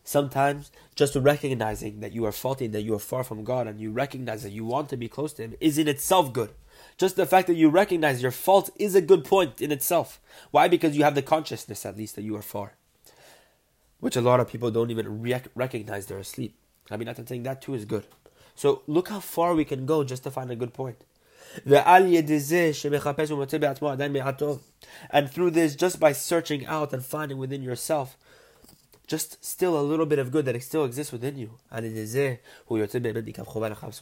sometimes 0.07 0.71
just 0.95 1.17
recognizing 1.17 2.01
that 2.01 2.13
you 2.13 2.25
are 2.25 2.33
faulty, 2.33 2.67
that 2.69 2.83
you 2.83 2.95
are 2.95 2.99
far 2.99 3.25
from 3.25 3.45
God, 3.45 3.67
and 3.67 3.81
you 3.81 3.91
recognize 3.91 4.43
that 4.45 4.53
you 4.53 4.65
want 4.65 4.89
to 4.91 4.97
be 4.97 5.09
close 5.09 5.33
to 5.35 5.43
Him 5.43 5.55
is 5.61 5.79
in 5.79 5.89
itself 5.89 6.33
good. 6.33 6.51
Just 6.97 7.17
the 7.17 7.27
fact 7.27 7.49
that 7.49 7.57
you 7.57 7.69
recognize 7.69 8.23
your 8.23 8.31
fault 8.31 8.71
is 8.79 8.95
a 8.95 9.01
good 9.01 9.25
point 9.25 9.61
in 9.61 9.73
itself. 9.73 10.21
Why? 10.51 10.69
Because 10.69 10.97
you 10.97 11.05
have 11.05 11.15
the 11.15 11.23
consciousness, 11.23 11.85
at 11.85 11.97
least, 11.97 12.17
that 12.17 12.23
you 12.23 12.37
are 12.37 12.43
far. 12.43 12.75
Which 13.99 14.17
a 14.17 14.21
lot 14.21 14.41
of 14.41 14.49
people 14.49 14.71
don't 14.71 14.91
even 14.91 15.23
rec- 15.23 15.49
recognize 15.55 16.07
they're 16.07 16.19
asleep. 16.19 16.57
I 16.91 16.97
mean, 16.97 17.09
I'm 17.09 17.27
saying 17.27 17.43
that 17.43 17.61
too 17.61 17.75
is 17.75 17.85
good. 17.85 18.07
So 18.55 18.83
look 18.87 19.09
how 19.09 19.21
far 19.21 19.55
we 19.55 19.65
can 19.65 19.87
go 19.87 20.05
just 20.05 20.23
to 20.23 20.31
find 20.31 20.51
a 20.51 20.57
good 20.57 20.73
point. 20.73 21.05
And 21.65 22.11
through 25.31 25.51
this, 25.51 25.75
just 25.75 26.01
by 26.01 26.13
searching 26.13 26.67
out 26.67 26.93
and 26.93 27.05
finding 27.05 27.39
within 27.39 27.63
yourself, 27.63 28.17
just 29.07 29.45
still 29.45 29.79
a 29.79 29.83
little 29.83 30.07
bit 30.07 30.19
of 30.19 30.31
good 30.31 30.45
that 30.47 30.55
still 30.63 30.85
exists 30.85 31.13
within 31.13 31.37
you. 31.39 31.53
And 31.71 31.87
it 31.87 31.97
is 31.97 32.15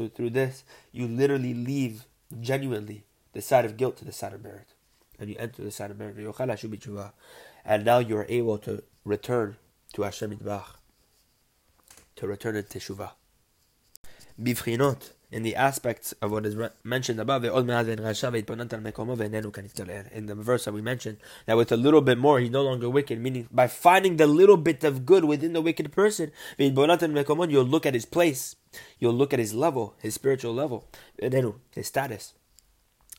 through 0.08 0.30
this, 0.30 0.64
you 0.92 1.06
literally 1.06 1.54
leave 1.54 2.06
genuinely 2.40 3.04
the 3.32 3.42
side 3.42 3.64
of 3.64 3.76
guilt 3.76 3.96
to 3.98 4.04
the 4.04 4.12
side 4.12 4.32
of 4.32 4.42
merit. 4.42 4.74
And 5.18 5.28
you 5.30 5.36
enter 5.38 5.62
the 5.62 5.70
side 5.70 5.90
of 5.90 5.98
merit. 5.98 6.16
And 7.64 7.84
now 7.84 7.98
you 7.98 8.16
are 8.16 8.26
able 8.28 8.58
to 8.58 8.82
return 9.04 9.56
to 9.92 10.02
Hashem 10.02 10.38
to 12.16 12.26
return 12.26 12.56
in 12.56 12.62
teshuvah. 12.64 13.10
Bifrinot, 14.40 15.10
in 15.34 15.42
the 15.42 15.56
aspects 15.56 16.14
of 16.22 16.30
what 16.30 16.46
is 16.46 16.54
mentioned 16.84 17.18
above, 17.18 17.44
in 17.44 17.50
the 17.50 17.56
verse 20.36 20.64
that 20.64 20.72
we 20.72 20.80
mentioned, 20.80 21.16
that 21.46 21.56
with 21.56 21.72
a 21.72 21.76
little 21.76 22.00
bit 22.00 22.18
more, 22.18 22.38
he's 22.38 22.52
no 22.52 22.62
longer 22.62 22.88
wicked, 22.88 23.20
meaning 23.20 23.48
by 23.50 23.66
finding 23.66 24.16
the 24.16 24.28
little 24.28 24.56
bit 24.56 24.84
of 24.84 25.04
good 25.04 25.24
within 25.24 25.52
the 25.52 25.60
wicked 25.60 25.90
person, 25.90 26.30
you'll 26.56 27.64
look 27.64 27.84
at 27.84 27.94
his 27.94 28.06
place, 28.06 28.54
you'll 29.00 29.12
look 29.12 29.32
at 29.32 29.40
his 29.40 29.52
level, 29.52 29.96
his 30.00 30.14
spiritual 30.14 30.54
level, 30.54 30.86
his 31.18 31.88
status, 31.88 32.34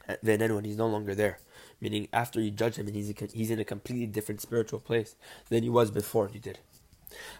and 0.08 0.66
he's 0.66 0.78
no 0.78 0.88
longer 0.88 1.14
there. 1.14 1.40
Meaning, 1.82 2.08
after 2.14 2.40
you 2.40 2.50
judge 2.50 2.78
him, 2.78 2.88
and 2.88 2.96
he's, 2.96 3.14
he's 3.34 3.52
in 3.52 3.60
a 3.60 3.66
completely 3.66 4.08
different 4.08 4.40
spiritual 4.40 4.80
place 4.80 5.18
than 5.50 5.64
he 5.64 5.70
was 5.70 5.92
before 5.92 6.30
you 6.34 6.40
did. 6.40 6.60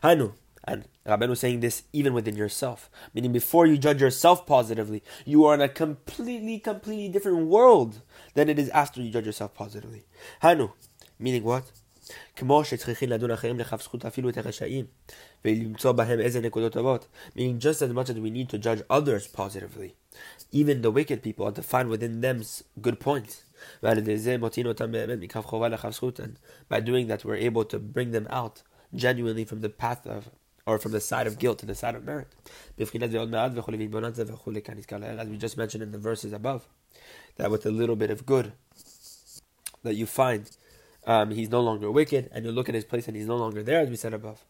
Hanu, 0.04 0.34
and 0.68 0.86
Rabbeinu 1.06 1.30
was 1.30 1.40
saying 1.40 1.60
this 1.60 1.84
even 1.94 2.14
within 2.14 2.36
yourself. 2.36 2.90
Meaning 3.14 3.32
before 3.32 3.68
you 3.68 3.78
judge 3.78 4.02
yourself 4.02 4.46
positively, 4.46 5.04
you 5.24 5.46
are 5.46 5.54
in 5.54 5.62
a 5.62 5.70
completely, 5.70 6.60
completely 6.60 7.08
different 7.10 7.48
world 7.48 8.02
than 8.34 8.50
it 8.50 8.58
is 8.58 8.70
after 8.70 9.02
you 9.02 9.12
judge 9.12 9.26
yourself 9.28 9.54
positively. 9.54 10.06
Hanu. 10.42 10.72
Meaning 11.20 11.44
what? 11.44 11.72
Meaning 17.36 17.60
just 17.60 17.82
as 17.82 17.94
much 17.94 18.10
as 18.10 18.20
we 18.20 18.30
need 18.30 18.50
to 18.50 18.58
judge 18.58 18.82
others 18.90 19.28
positively, 19.28 19.96
even 20.52 20.82
the 20.82 20.92
wicked 20.92 21.24
people, 21.24 21.48
and 21.48 21.56
to 21.56 21.64
find 21.64 21.90
within 21.90 22.22
them 22.22 22.44
good 22.82 23.00
points. 23.00 23.44
And 23.82 24.06
by 26.70 26.80
doing 26.80 27.08
that, 27.08 27.26
we're 27.26 27.36
able 27.36 27.66
to 27.66 27.80
bring 27.80 28.12
them 28.12 28.28
out 28.30 28.62
genuinely 28.94 29.46
from 29.46 29.62
the 29.62 29.70
path 29.70 30.06
of 30.06 30.30
or 30.66 30.80
from 30.80 30.92
the 30.92 31.00
side 31.00 31.28
of 31.28 31.38
guilt 31.38 31.60
to 31.60 31.66
the 31.66 31.76
side 31.76 31.96
of 31.96 32.04
merit. 32.04 32.28
As 32.78 32.92
we 32.92 33.00
just 35.38 35.58
mentioned 35.58 35.84
in 35.84 35.92
the 35.92 35.98
verses 35.98 36.34
above, 36.34 36.68
that 37.38 37.52
with 37.52 37.66
a 37.66 37.72
little 37.72 37.96
bit 37.96 38.10
of 38.10 38.26
good 38.26 38.54
that 39.84 39.96
you 39.96 40.06
find, 40.06 40.50
um, 41.06 41.30
he's 41.32 41.50
no 41.50 41.62
longer 41.62 41.92
wicked, 41.92 42.30
and 42.32 42.46
you 42.46 42.52
look 42.52 42.68
at 42.68 42.76
his 42.76 42.84
place 42.84 43.08
and 43.08 43.16
he's 43.16 43.28
no 43.28 43.38
longer 43.38 43.62
there, 43.62 43.82
as 43.82 43.90
we 43.90 43.96
said 43.96 44.14
above. 44.14 44.44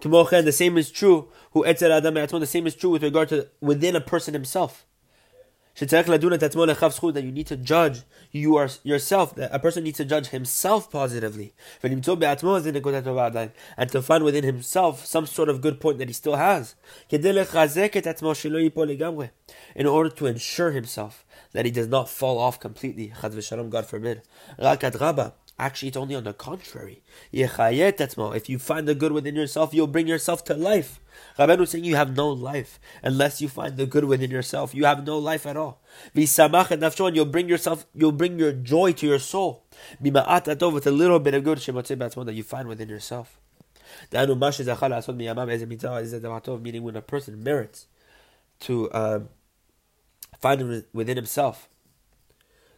The 0.00 0.52
same 0.52 0.76
is 0.76 0.90
true. 0.90 1.28
The 1.54 2.46
same 2.46 2.66
is 2.66 2.74
true 2.74 2.90
with 2.90 3.04
regard 3.04 3.28
to 3.28 3.46
within 3.60 3.94
a 3.94 4.00
person 4.00 4.34
himself 4.34 4.84
that 5.86 7.22
you 7.24 7.32
need 7.32 7.46
to 7.46 7.56
judge 7.56 8.02
you 8.32 8.56
are 8.56 8.68
yourself, 8.82 9.34
that 9.34 9.50
a 9.52 9.58
person 9.58 9.84
needs 9.84 9.96
to 9.96 10.04
judge 10.04 10.26
himself 10.28 10.90
positively. 10.90 11.54
And 11.82 12.04
to 12.04 14.02
find 14.02 14.24
within 14.24 14.44
himself 14.44 15.06
some 15.06 15.26
sort 15.26 15.48
of 15.48 15.60
good 15.60 15.80
point 15.80 15.98
that 15.98 16.08
he 16.08 16.14
still 16.14 16.36
has. 16.36 16.74
In 17.10 17.26
order 19.86 20.10
to 20.10 20.26
ensure 20.26 20.70
himself 20.70 21.24
that 21.52 21.64
he 21.64 21.70
does 21.70 21.88
not 21.88 22.08
fall 22.08 22.38
off 22.38 22.60
completely. 22.60 23.12
God 23.70 23.86
forbid. 23.86 24.22
Actually, 25.60 25.88
it's 25.88 25.96
only 25.98 26.14
on 26.14 26.24
the 26.24 26.32
contrary. 26.32 27.02
If 27.30 28.48
you 28.48 28.58
find 28.58 28.88
the 28.88 28.94
good 28.94 29.12
within 29.12 29.36
yourself, 29.36 29.74
you'll 29.74 29.86
bring 29.86 30.06
yourself 30.06 30.42
to 30.44 30.54
life. 30.54 31.00
Rabbeinu 31.38 31.60
is 31.64 31.70
saying 31.70 31.84
you 31.84 31.96
have 31.96 32.16
no 32.16 32.30
life 32.30 32.80
unless 33.02 33.42
you 33.42 33.48
find 33.50 33.76
the 33.76 33.84
good 33.84 34.04
within 34.04 34.30
yourself. 34.30 34.74
You 34.74 34.86
have 34.86 35.04
no 35.04 35.18
life 35.18 35.44
at 35.44 35.58
all. 35.58 35.82
And 36.14 37.14
you'll 37.14 37.26
bring 37.26 37.50
yourself, 37.50 37.84
you'll 37.94 38.10
bring 38.10 38.38
your 38.38 38.52
joy 38.52 38.92
to 38.92 39.06
your 39.06 39.18
soul. 39.18 39.66
With 40.00 40.16
a 40.16 40.90
little 40.90 41.18
bit 41.18 41.34
of 41.34 41.44
good 41.44 41.58
that 41.58 42.32
you 42.34 42.42
find 42.42 42.66
within 42.66 42.88
yourself. 42.88 43.38
Meaning 44.10 44.32
when 46.82 46.96
a 46.96 47.02
person 47.02 47.44
merits 47.44 47.86
to 48.60 48.92
um, 48.94 49.28
find 50.40 50.84
within 50.94 51.16
himself 51.18 51.68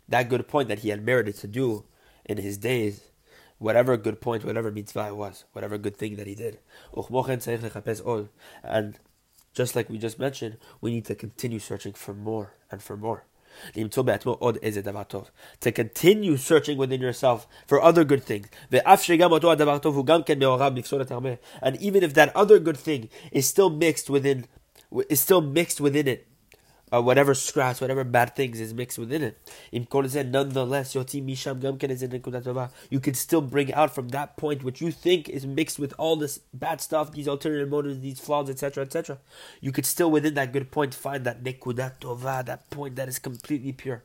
that 0.09 0.29
good 0.29 0.49
point 0.49 0.67
that 0.67 0.81
he 0.81 0.89
had 0.89 1.07
merited 1.07 1.37
to 1.37 1.47
do 1.47 1.85
in 2.25 2.39
his 2.39 2.59
days, 2.59 3.11
whatever 3.59 3.97
good 3.97 4.21
point, 4.21 4.45
whatever 4.45 4.71
mitzvah 4.71 5.09
it 5.09 5.17
was, 5.17 5.45
whatever 5.53 5.79
good 5.79 5.97
thing 5.97 6.17
that 6.17 6.27
he 6.27 6.35
did. 6.35 6.59
And 8.65 8.99
just 9.55 9.77
like 9.77 9.91
we 9.91 9.99
just 9.99 10.19
mentioned, 10.19 10.57
we 10.81 10.91
need 10.91 11.05
to 11.07 11.15
continue 11.15 11.59
searching 11.59 11.93
for 11.93 12.15
more 12.15 12.55
and 12.71 12.83
for 12.83 12.97
more. 12.97 13.25
To 15.61 15.73
continue 15.73 16.39
searching 16.39 16.79
within 16.79 17.03
yourself 17.03 17.47
for 17.67 17.83
other 17.83 18.03
good 18.03 18.25
things. 18.25 18.49
And 18.71 18.83
even 21.81 22.03
if 22.03 22.15
that 22.15 22.35
other 22.35 22.59
good 22.59 22.79
thing 22.79 23.11
is 23.31 23.47
still 23.47 23.69
mixed 23.69 24.09
within 24.09 24.47
is 25.11 25.21
still 25.21 25.43
mixed 25.43 25.81
within 25.81 26.09
it 26.09 26.32
uh, 26.93 27.01
whatever 27.01 27.35
scraps, 27.35 27.81
whatever 27.81 28.05
bad 28.05 28.37
things 28.37 28.61
is 28.61 28.75
mixed 28.75 28.99
within 28.99 29.23
it. 29.23 29.39
Nonetheless, 29.73 30.95
Yotzi 30.95 31.25
Misham 31.25 31.61
Gamken 31.61 31.91
is 31.91 32.03
in 32.03 32.13
you 32.91 33.01
can 33.01 33.15
still 33.15 33.41
bring 33.41 33.73
out 33.73 33.95
from 33.95 34.09
that 34.09 34.37
point 34.37 34.63
which 34.63 34.81
you 34.81 34.91
think 34.91 35.29
is 35.29 35.47
mixed 35.47 35.79
with 35.79 35.95
all 35.99 36.17
this 36.17 36.39
bad 36.53 36.81
stuff, 36.81 37.13
these 37.13 37.27
alternative 37.27 37.69
motives, 37.69 38.01
these 38.01 38.21
flaws, 38.21 38.51
etc., 38.51 38.85
etc. 38.85 39.19
You 39.61 39.73
could 39.73 39.87
still 39.87 40.11
within 40.11 40.35
that 40.35 40.53
good 40.53 40.71
point 40.71 40.95
find 40.95 41.25
that 41.25 41.43
nekudat 41.43 42.47
that 42.47 42.71
point 42.71 42.97
that 42.97 43.09
is 43.09 43.19
completely 43.19 43.73
pure. 43.73 44.03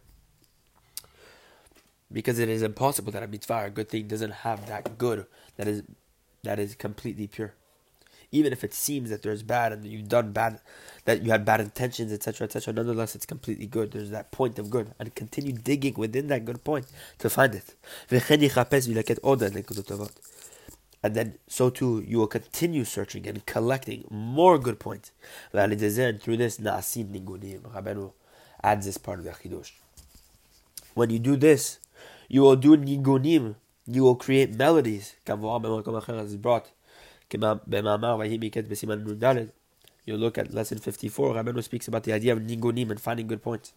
Because 2.10 2.40
it 2.40 2.48
is 2.48 2.62
impossible 2.62 3.12
that 3.12 3.24
a 3.24 3.28
mitzvah, 3.28 3.66
a 3.66 3.70
good 3.70 3.90
thing, 3.90 4.08
doesn't 4.08 4.32
have 4.32 4.68
that 4.68 4.98
good 4.98 5.26
that 5.58 5.68
is 5.68 5.84
that 6.44 6.58
is 6.58 6.76
completely 6.76 7.28
pure 7.28 7.54
even 8.32 8.52
if 8.52 8.64
it 8.64 8.74
seems 8.74 9.10
that 9.10 9.22
there's 9.24 9.44
bad 9.44 9.72
and 9.72 9.86
you've 9.86 10.10
done 10.10 10.32
bad, 10.32 10.60
that 11.06 11.22
you 11.24 11.32
had 11.32 11.46
bad 11.46 11.62
intentions, 11.62 12.12
etc., 12.12 12.46
etc. 12.46 12.74
Nonetheless, 12.74 13.16
it's 13.16 13.26
completely 13.26 13.68
good. 13.68 13.92
There's 13.92 14.10
that 14.10 14.32
point 14.32 14.60
of 14.60 14.70
good, 14.70 14.94
and 15.00 15.16
continue 15.16 15.54
digging 15.54 15.94
within 15.96 16.28
that 16.28 16.46
good 16.46 16.64
point 16.64 16.88
to 17.20 17.30
find 17.30 17.56
it. 17.56 17.76
And 21.04 21.16
then, 21.16 21.38
so 21.48 21.70
too, 21.70 22.04
you 22.06 22.18
will 22.18 22.28
continue 22.28 22.84
searching 22.84 23.28
and 23.28 23.46
collecting 23.46 24.06
more 24.10 24.58
good 24.58 24.80
points. 24.80 25.12
Through 25.52 25.68
this, 26.38 26.58
Rabbeinu 26.58 28.14
adds 28.64 28.86
this 28.86 28.98
part 28.98 29.20
of 29.20 29.26
the 29.26 29.32
Chidush. 29.32 29.72
When 30.96 31.12
you 31.12 31.20
do 31.20 31.36
this, 31.36 31.80
you 32.28 32.42
will 32.42 32.56
do 32.56 32.76
nigunim, 32.76 33.56
you 33.86 34.04
will 34.04 34.16
create 34.16 34.56
melodies. 34.56 35.16
As 35.28 36.36
brought 36.36 36.72
you 40.08 40.16
look 40.16 40.38
at 40.38 40.54
lesson 40.54 40.80
54, 40.80 41.34
Rabbeinu 41.34 41.62
speaks 41.62 41.88
about 41.88 42.04
the 42.04 42.14
idea 42.14 42.32
of 42.32 42.40
nigunim 42.40 42.90
and 42.90 43.00
finding 43.00 43.28
good 43.28 43.44
points. 43.44 43.74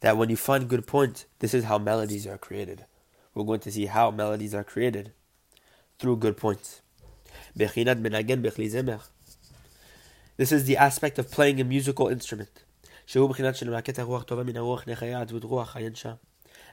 That 0.00 0.16
when 0.16 0.28
you 0.28 0.36
find 0.36 0.68
good 0.68 0.86
points, 0.86 1.26
this 1.38 1.54
is 1.54 1.64
how 1.64 1.78
melodies 1.78 2.26
are 2.26 2.36
created. 2.36 2.84
We're 3.32 3.44
going 3.44 3.60
to 3.60 3.70
see 3.70 3.86
how 3.86 4.10
melodies 4.10 4.54
are 4.54 4.64
created 4.64 5.12
through 6.00 6.16
good 6.16 6.36
points. 6.36 6.80
This 10.36 10.52
is 10.52 10.64
the 10.64 10.76
aspect 10.76 11.18
of 11.18 11.30
playing 11.30 11.60
a 11.60 11.64
musical 11.64 12.08
instrument. 12.08 12.64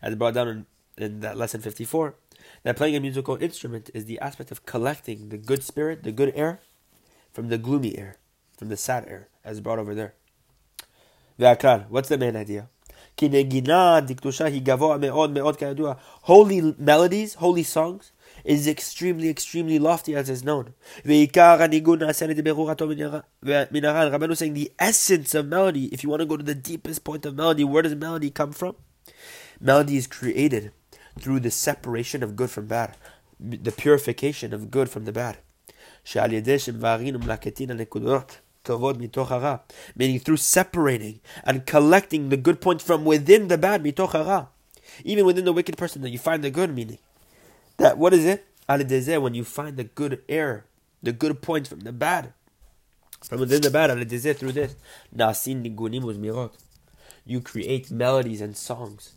As 0.02 0.16
brought 0.16 0.34
down 0.34 0.48
in, 0.48 0.66
in 0.98 1.20
that 1.20 1.38
lesson 1.38 1.62
54, 1.62 2.16
that 2.64 2.78
playing 2.78 2.96
a 2.96 3.00
musical 3.00 3.36
instrument 3.42 3.90
is 3.94 4.06
the 4.06 4.20
aspect 4.20 4.52
of 4.52 4.66
collecting 4.66 5.30
the 5.30 5.38
good 5.38 5.64
spirit, 5.64 6.04
the 6.04 6.12
good 6.12 6.34
air, 6.36 6.60
from 7.32 7.50
the 7.50 7.58
gloomy 7.58 7.98
air, 7.98 8.18
from 8.58 8.70
the 8.70 8.78
sad 8.78 9.06
air, 9.08 9.30
as 9.44 9.62
brought 9.62 9.80
over 9.80 9.94
there. 9.94 10.14
What's 11.38 12.10
the 12.10 12.18
main 12.18 12.36
idea? 12.36 12.70
Holy 16.24 16.76
melodies, 16.78 17.34
holy 17.36 17.64
songs, 17.64 18.12
is 18.44 18.68
extremely, 18.68 19.30
extremely 19.30 19.80
lofty 19.80 20.16
as 20.16 20.30
is 20.30 20.44
known. 20.44 20.74
Rabbeinu 21.04 21.68
saying 24.36 24.54
the 24.54 24.72
essence 24.80 25.34
of 25.36 25.48
melody, 25.48 25.86
if 25.86 26.04
you 26.04 26.10
want 26.10 26.22
to 26.22 26.26
go 26.26 26.38
to 26.38 26.44
the 26.44 26.56
deepest 26.56 27.04
point 27.04 27.26
of 27.26 27.36
melody, 27.36 27.64
where 27.64 27.82
does 27.82 27.96
melody 27.96 28.30
come 28.30 28.52
from? 28.52 28.76
Melody 29.60 29.98
is 29.98 30.06
created 30.06 30.72
through 31.18 31.40
the 31.42 31.52
separation 31.52 32.24
of 32.24 32.36
good 32.36 32.50
from 32.50 32.68
bad, 32.68 32.96
the 33.40 33.72
purification 33.72 34.54
of 34.54 34.72
good 34.72 34.90
from 34.90 35.06
the 35.06 35.12
bad. 35.12 35.38
Meaning 39.96 40.20
through 40.20 40.38
separating 40.38 41.20
and 41.44 41.66
collecting 41.66 42.30
the 42.30 42.38
good 42.38 42.62
points 42.62 42.84
from 42.84 43.06
within 43.06 43.48
the 43.48 43.58
bad, 43.58 43.86
even 45.04 45.26
within 45.26 45.46
the 45.46 45.54
wicked 45.54 45.78
person, 45.78 46.02
that 46.02 46.10
you 46.10 46.20
find 46.20 46.44
the 46.44 46.50
good 46.50 46.74
meaning. 46.74 47.00
That 47.78 47.98
what 47.98 48.14
is 48.14 48.26
it? 48.26 48.46
When 48.68 49.34
you 49.34 49.44
find 49.44 49.78
the 49.78 49.86
good 49.86 50.22
air, 50.28 50.66
the 51.04 51.12
good 51.14 51.42
points 51.42 51.70
from 51.70 51.82
the 51.82 51.94
bad, 51.94 52.34
from 53.22 53.40
within 53.40 53.62
the 53.62 53.70
bad, 53.70 53.90
through 54.38 54.52
this, 54.52 54.76
you 57.26 57.42
create 57.42 57.92
melodies 57.92 58.42
and 58.42 58.58
songs. 58.58 59.14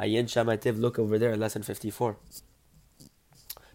Ayin 0.00 0.24
Shamativ, 0.24 0.80
look 0.80 0.98
over 0.98 1.18
there, 1.18 1.36
lesson 1.36 1.62
54. 1.62 2.16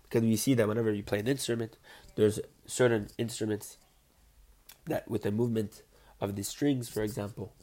Because 0.03 0.23
we 0.23 0.35
see 0.35 0.55
that 0.55 0.67
whenever 0.67 0.91
you 0.91 1.03
play 1.03 1.19
an 1.19 1.27
instrument, 1.27 1.77
there's 2.15 2.39
certain 2.65 3.09
instruments 3.17 3.77
that, 4.85 5.07
with 5.07 5.21
the 5.21 5.31
movement 5.31 5.83
of 6.19 6.35
the 6.35 6.43
strings, 6.43 6.89
for 6.89 7.03
example, 7.03 7.53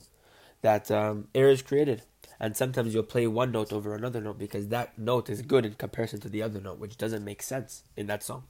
that 0.60 0.90
um, 0.90 1.28
air 1.34 1.48
is 1.48 1.62
created. 1.62 2.02
And 2.38 2.56
sometimes 2.56 2.94
you'll 2.94 3.02
play 3.02 3.26
one 3.26 3.52
note 3.52 3.72
over 3.72 3.94
another 3.94 4.20
note 4.20 4.38
because 4.38 4.68
that 4.68 4.98
note 4.98 5.28
is 5.28 5.42
good 5.42 5.64
in 5.64 5.74
comparison 5.74 6.20
to 6.20 6.28
the 6.28 6.42
other 6.42 6.60
note, 6.60 6.78
which 6.78 6.96
doesn't 6.96 7.24
make 7.24 7.42
sense 7.42 7.82
in 7.96 8.06
that 8.06 8.22
song. 8.22 8.44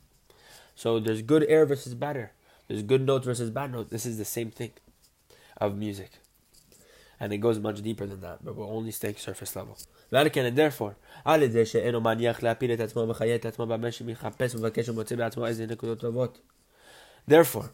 So 0.74 0.98
there's 0.98 1.22
good 1.22 1.44
air 1.48 1.66
versus 1.66 1.94
bad 1.94 2.16
air. 2.16 2.32
There's 2.68 2.82
good 2.82 3.02
note 3.02 3.24
versus 3.24 3.50
bad 3.50 3.72
note. 3.72 3.90
This 3.90 4.06
is 4.06 4.18
the 4.18 4.24
same 4.24 4.50
thing 4.50 4.72
of 5.58 5.76
music. 5.76 6.12
And 7.20 7.32
it 7.32 7.38
goes 7.38 7.58
much 7.58 7.82
deeper 7.82 8.06
than 8.06 8.20
that, 8.22 8.44
but 8.44 8.56
we're 8.56 8.66
only 8.66 8.90
staying 8.90 9.16
surface 9.16 9.54
level. 9.54 9.78
And 10.12 10.56
therefore, 10.56 10.96
Therefore, 17.26 17.70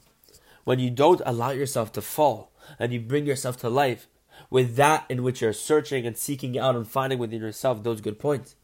when 0.65 0.79
you 0.79 0.91
don't 0.91 1.23
allow 1.25 1.51
yourself 1.51 1.93
to 1.93 2.03
fall 2.03 2.53
and 2.79 2.93
you 2.93 3.01
bring 3.01 3.27
yourself 3.27 3.57
to 3.59 3.69
life 3.69 4.07
with 4.51 4.77
that 4.77 5.05
in 5.09 5.23
which 5.23 5.41
you're 5.41 5.53
searching 5.53 6.07
and 6.07 6.17
seeking 6.17 6.59
out 6.59 6.77
and 6.77 6.87
finding 6.87 7.19
within 7.19 7.41
yourself 7.41 7.83
those 7.83 8.01
good 8.01 8.19
points. 8.19 8.55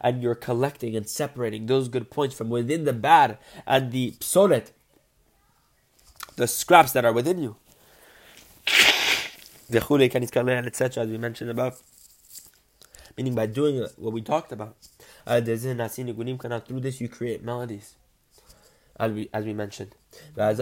And 0.00 0.22
you're 0.22 0.34
collecting 0.34 0.96
and 0.96 1.08
separating 1.08 1.66
those 1.66 1.88
good 1.88 2.10
points 2.10 2.34
from 2.34 2.50
within 2.50 2.84
the 2.84 2.92
bad 2.92 3.38
and 3.66 3.92
the 3.92 4.12
psolet, 4.20 4.72
the 6.36 6.48
scraps 6.48 6.92
that 6.92 7.04
are 7.04 7.12
within 7.12 7.38
you. 7.38 7.56
Etc. 9.70 11.02
as 11.02 11.08
we 11.08 11.18
mentioned 11.18 11.50
above. 11.50 11.82
Meaning 13.16 13.34
by 13.34 13.46
doing 13.46 13.86
what 13.96 14.12
we 14.12 14.22
talked 14.22 14.52
about. 14.52 14.76
Through 15.26 15.40
this 15.40 17.00
you 17.00 17.08
create 17.08 17.42
melodies 17.42 17.96
as 18.98 19.12
we, 19.12 19.28
as 19.32 19.44
we 19.44 19.52
mentioned. 19.52 19.94
And 20.36 20.58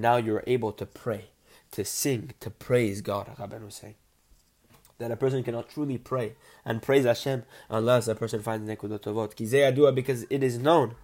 now 0.00 0.16
you're 0.16 0.44
able 0.46 0.72
to 0.72 0.86
pray, 0.86 1.30
to 1.70 1.84
sing, 1.84 2.32
to 2.40 2.50
praise 2.50 3.00
God, 3.00 3.36
Rabban 3.36 3.64
was 3.64 3.74
saying. 3.76 3.94
That 4.98 5.10
a 5.10 5.16
person 5.16 5.42
cannot 5.42 5.70
truly 5.70 5.96
pray 5.96 6.34
and 6.64 6.82
praise 6.82 7.04
Hashem 7.04 7.44
unless 7.70 8.08
a 8.08 8.14
person 8.14 8.42
finds 8.42 8.68
Nekudot 8.68 9.00
Tovot. 9.00 9.94
Because 9.94 10.26
it 10.28 10.42
is 10.42 10.58
known 10.58 10.96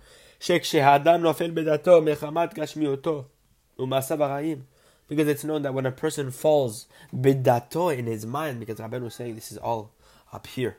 because 3.78 5.28
it's 5.28 5.44
known 5.44 5.62
that 5.62 5.74
when 5.74 5.86
a 5.86 5.92
person 5.92 6.30
falls 6.30 6.86
bidato 7.14 7.96
in 7.96 8.06
his 8.06 8.26
mind, 8.26 8.60
because 8.60 8.78
Rabban 8.78 9.02
was 9.02 9.14
saying 9.14 9.34
this 9.34 9.52
is 9.52 9.58
all 9.58 9.92
up 10.32 10.46
here. 10.46 10.78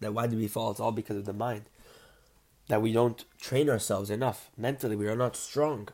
That 0.00 0.14
why 0.14 0.26
do 0.26 0.36
we 0.36 0.48
fall? 0.48 0.70
It's 0.70 0.80
all 0.80 0.92
because 0.92 1.16
of 1.16 1.26
the 1.26 1.32
mind 1.32 1.64
that 2.68 2.80
we 2.80 2.92
don't 2.92 3.24
train 3.38 3.68
ourselves 3.68 4.10
enough. 4.10 4.50
Mentally, 4.56 4.96
we 4.96 5.08
are 5.08 5.16
not 5.16 5.36
strong. 5.36 5.88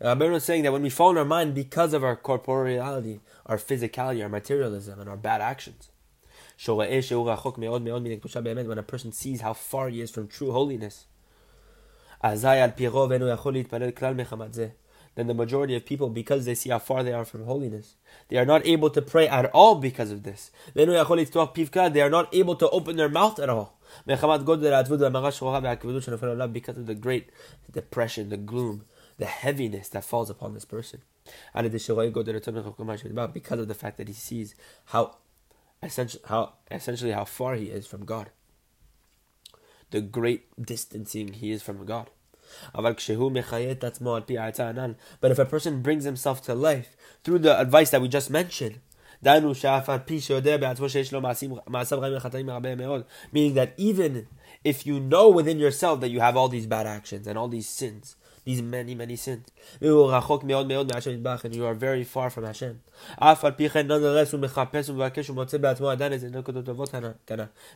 Rabbeinu 0.00 0.32
uh, 0.32 0.36
is 0.36 0.44
saying 0.44 0.64
that 0.64 0.72
when 0.72 0.82
we 0.82 0.90
fall 0.90 1.10
in 1.10 1.16
our 1.16 1.24
mind 1.24 1.54
because 1.54 1.94
of 1.94 2.02
our 2.02 2.16
corporeality, 2.16 3.20
our 3.46 3.56
physicality, 3.56 4.22
our 4.22 4.28
materialism, 4.28 5.00
and 5.00 5.08
our 5.08 5.16
bad 5.16 5.40
actions, 5.40 5.90
when 6.66 8.78
a 8.78 8.82
person 8.82 9.12
sees 9.12 9.40
how 9.40 9.52
far 9.52 9.88
he 9.88 10.00
is 10.00 10.10
from 10.10 10.28
true 10.28 10.52
holiness, 10.52 11.06
then 15.16 15.26
the 15.28 15.34
majority 15.34 15.76
of 15.76 15.86
people, 15.86 16.08
because 16.08 16.44
they 16.44 16.54
see 16.56 16.70
how 16.70 16.80
far 16.80 17.04
they 17.04 17.12
are 17.12 17.24
from 17.24 17.44
holiness, 17.44 17.94
they 18.28 18.36
are 18.36 18.44
not 18.44 18.66
able 18.66 18.90
to 18.90 19.00
pray 19.00 19.28
at 19.28 19.46
all 19.52 19.76
because 19.76 20.10
of 20.10 20.24
this. 20.24 20.50
They 20.74 20.84
are 20.84 22.10
not 22.10 22.34
able 22.34 22.56
to 22.56 22.70
open 22.70 22.96
their 22.96 23.08
mouth 23.08 23.38
at 23.38 23.48
all. 23.48 23.78
Because 24.06 24.24
of 24.24 24.46
the 26.86 26.96
great 26.98 27.30
depression, 27.70 28.28
the 28.28 28.36
gloom, 28.36 28.84
the 29.18 29.26
heaviness 29.26 29.88
that 29.90 30.04
falls 30.04 30.30
upon 30.30 30.54
this 30.54 30.64
person. 30.64 31.02
Because 31.54 31.98
of 33.60 33.68
the 33.68 33.76
fact 33.78 33.98
that 33.98 34.08
he 34.08 34.14
sees 34.14 34.56
how 34.86 35.18
essentially 35.82 36.22
how 36.26 36.54
essentially 36.70 37.12
how 37.12 37.24
far 37.24 37.54
he 37.54 37.66
is 37.66 37.86
from 37.86 38.04
God. 38.04 38.30
The 39.90 40.00
great 40.00 40.46
distancing 40.60 41.34
he 41.34 41.52
is 41.52 41.62
from 41.62 41.84
God. 41.84 42.10
But 42.72 42.96
if 45.30 45.38
a 45.38 45.44
person 45.44 45.82
brings 45.82 46.04
himself 46.04 46.42
to 46.42 46.54
life 46.54 46.96
through 47.22 47.40
the 47.40 47.58
advice 47.58 47.90
that 47.90 48.02
we 48.02 48.08
just 48.08 48.30
mentioned, 48.30 48.80
meaning 49.22 49.52
that 53.54 53.74
even 53.76 54.26
if 54.64 54.86
you 54.86 55.00
know 55.00 55.28
within 55.28 55.58
yourself 55.58 56.00
that 56.00 56.10
you 56.10 56.20
have 56.20 56.36
all 56.36 56.48
these 56.48 56.66
bad 56.66 56.86
actions 56.86 57.26
and 57.26 57.38
all 57.38 57.48
these 57.48 57.68
sins, 57.68 58.16
these 58.44 58.62
many, 58.62 58.94
many 58.94 59.16
sins. 59.16 59.48
And 59.80 61.54
you 61.54 61.66
are 61.66 61.74
very 61.74 62.04
far 62.04 62.30
from 62.30 62.44
Hashem. 62.44 62.80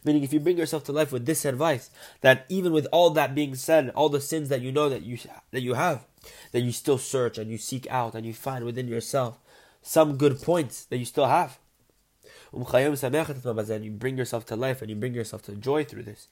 Meaning, 0.05 0.23
if 0.23 0.33
you 0.33 0.41
bring 0.41 0.59
yourself 0.59 0.85
to 0.85 0.93
life 0.93 1.13
with 1.13 1.27
this 1.27 1.45
advice, 1.45 1.91
that 2.21 2.47
even 2.49 2.73
with 2.73 2.87
all 2.93 3.11
that 3.11 3.35
being 3.35 3.55
said, 3.55 3.91
all 3.91 4.09
the 4.09 4.21
sins 4.21 4.49
that 4.49 4.61
you 4.61 4.73
know 4.73 4.89
that 4.89 5.03
you 5.03 5.19
that 5.51 5.63
you 5.63 5.75
have, 5.75 6.07
that 6.53 6.61
you 6.61 6.73
still 6.73 6.99
search 6.99 7.39
and 7.39 7.51
you 7.51 7.59
seek 7.59 7.87
out 7.91 8.15
and 8.15 8.25
you 8.27 8.35
find 8.35 8.65
within 8.65 8.89
yourself 8.89 9.39
some 9.83 10.17
good 10.17 10.41
points 10.43 10.85
that 10.87 10.99
you 10.99 11.05
still 11.05 11.27
have 11.27 11.59
and 12.53 13.85
you 13.85 13.91
bring 13.91 14.17
yourself 14.17 14.47
to 14.47 14.57
life 14.57 14.81
and 14.81 14.91
you 14.91 14.97
bring 14.97 15.15
yourself 15.15 15.43
to 15.43 15.53
joy 15.53 15.85
through 15.85 16.05
this. 16.05 16.29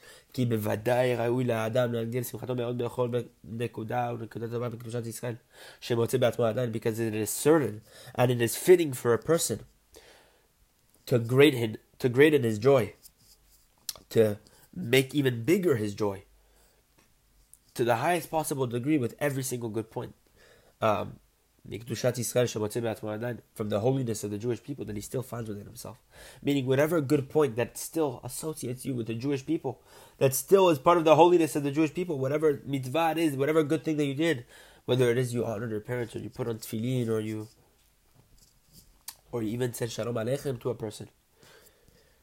Because 6.73 7.01
it 7.01 7.15
is 7.15 7.31
certain 7.31 7.81
and 8.15 8.31
it 8.31 8.41
is 8.41 8.57
fitting 8.57 8.93
for 8.93 9.13
a 9.13 9.19
person 9.19 9.61
to 11.07 11.19
great 11.19 11.55
him, 11.55 11.77
to 11.99 12.09
greaten 12.09 12.43
his 12.43 12.59
joy, 12.59 12.95
to 14.11 14.39
make 14.75 15.15
even 15.15 15.45
bigger 15.45 15.77
his 15.77 15.95
joy, 15.95 16.25
to 17.75 17.85
the 17.85 17.97
highest 17.97 18.31
possible 18.31 18.67
degree 18.67 18.99
with 18.99 19.15
every 19.19 19.43
single 19.43 19.69
good 19.69 19.91
point. 19.91 20.15
Um, 20.81 21.21
from 21.69 23.69
the 23.69 23.81
holiness 23.81 24.25
of 24.25 24.31
the 24.31 24.39
Jewish 24.39 24.63
people 24.63 24.85
that 24.85 24.95
he 24.95 25.03
still 25.03 25.23
finds 25.23 25.49
within 25.49 25.67
himself. 25.67 25.99
Meaning, 26.43 26.67
whatever 26.67 27.01
good 27.01 27.29
point 27.29 27.57
that 27.57 27.77
still 27.77 28.21
associates 28.23 28.85
you 28.85 28.95
with 28.95 29.09
the 29.09 29.15
Jewish 29.15 29.45
people, 29.45 29.81
that 30.19 30.35
still 30.35 30.69
is 30.69 30.79
part 30.79 30.99
of 30.99 31.05
the 31.05 31.17
holiness 31.17 31.57
of 31.57 31.65
the 31.65 31.73
Jewish 31.73 31.93
people, 31.93 32.19
whatever 32.19 32.63
mitzvah 32.65 33.13
it 33.13 33.19
is, 33.19 33.37
whatever 33.37 33.63
good 33.63 33.85
thing 33.85 33.97
that 33.97 34.07
you 34.07 34.15
did, 34.15 34.45
whether 34.85 35.11
it 35.11 35.19
is 35.19 35.35
you 35.35 35.45
honored 35.45 35.71
your 35.71 35.81
parents, 35.81 36.15
or 36.15 36.21
you 36.21 36.31
put 36.31 36.47
on 36.47 36.59
tefillin, 36.59 37.09
or 37.09 37.21
you, 37.21 37.49
or 39.33 39.43
you 39.43 39.51
even 39.51 39.73
said 39.73 39.91
shalom 39.91 40.15
aleichem 40.15 40.61
to 40.61 40.71
a 40.71 40.75
person. 40.75 41.09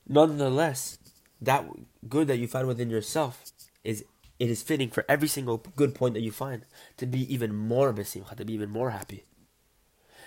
Nonetheless, 0.07 0.99
that 1.41 1.65
good 2.07 2.27
that 2.27 2.37
you 2.37 2.47
find 2.47 2.67
within 2.67 2.89
yourself 2.89 3.51
is 3.83 4.05
it 4.39 4.49
is 4.49 4.63
fitting 4.63 4.89
for 4.89 5.05
every 5.07 5.27
single 5.27 5.57
good 5.75 5.95
point 5.95 6.13
that 6.15 6.21
you 6.21 6.31
find 6.31 6.65
to 6.97 7.05
be 7.05 7.33
even 7.33 7.55
more 7.55 7.93
besimcha, 7.93 8.35
to 8.35 8.45
be 8.45 8.53
even 8.53 8.69
more 8.69 8.91
happy. 8.91 9.23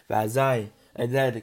And 0.09 1.13
then, 1.13 1.43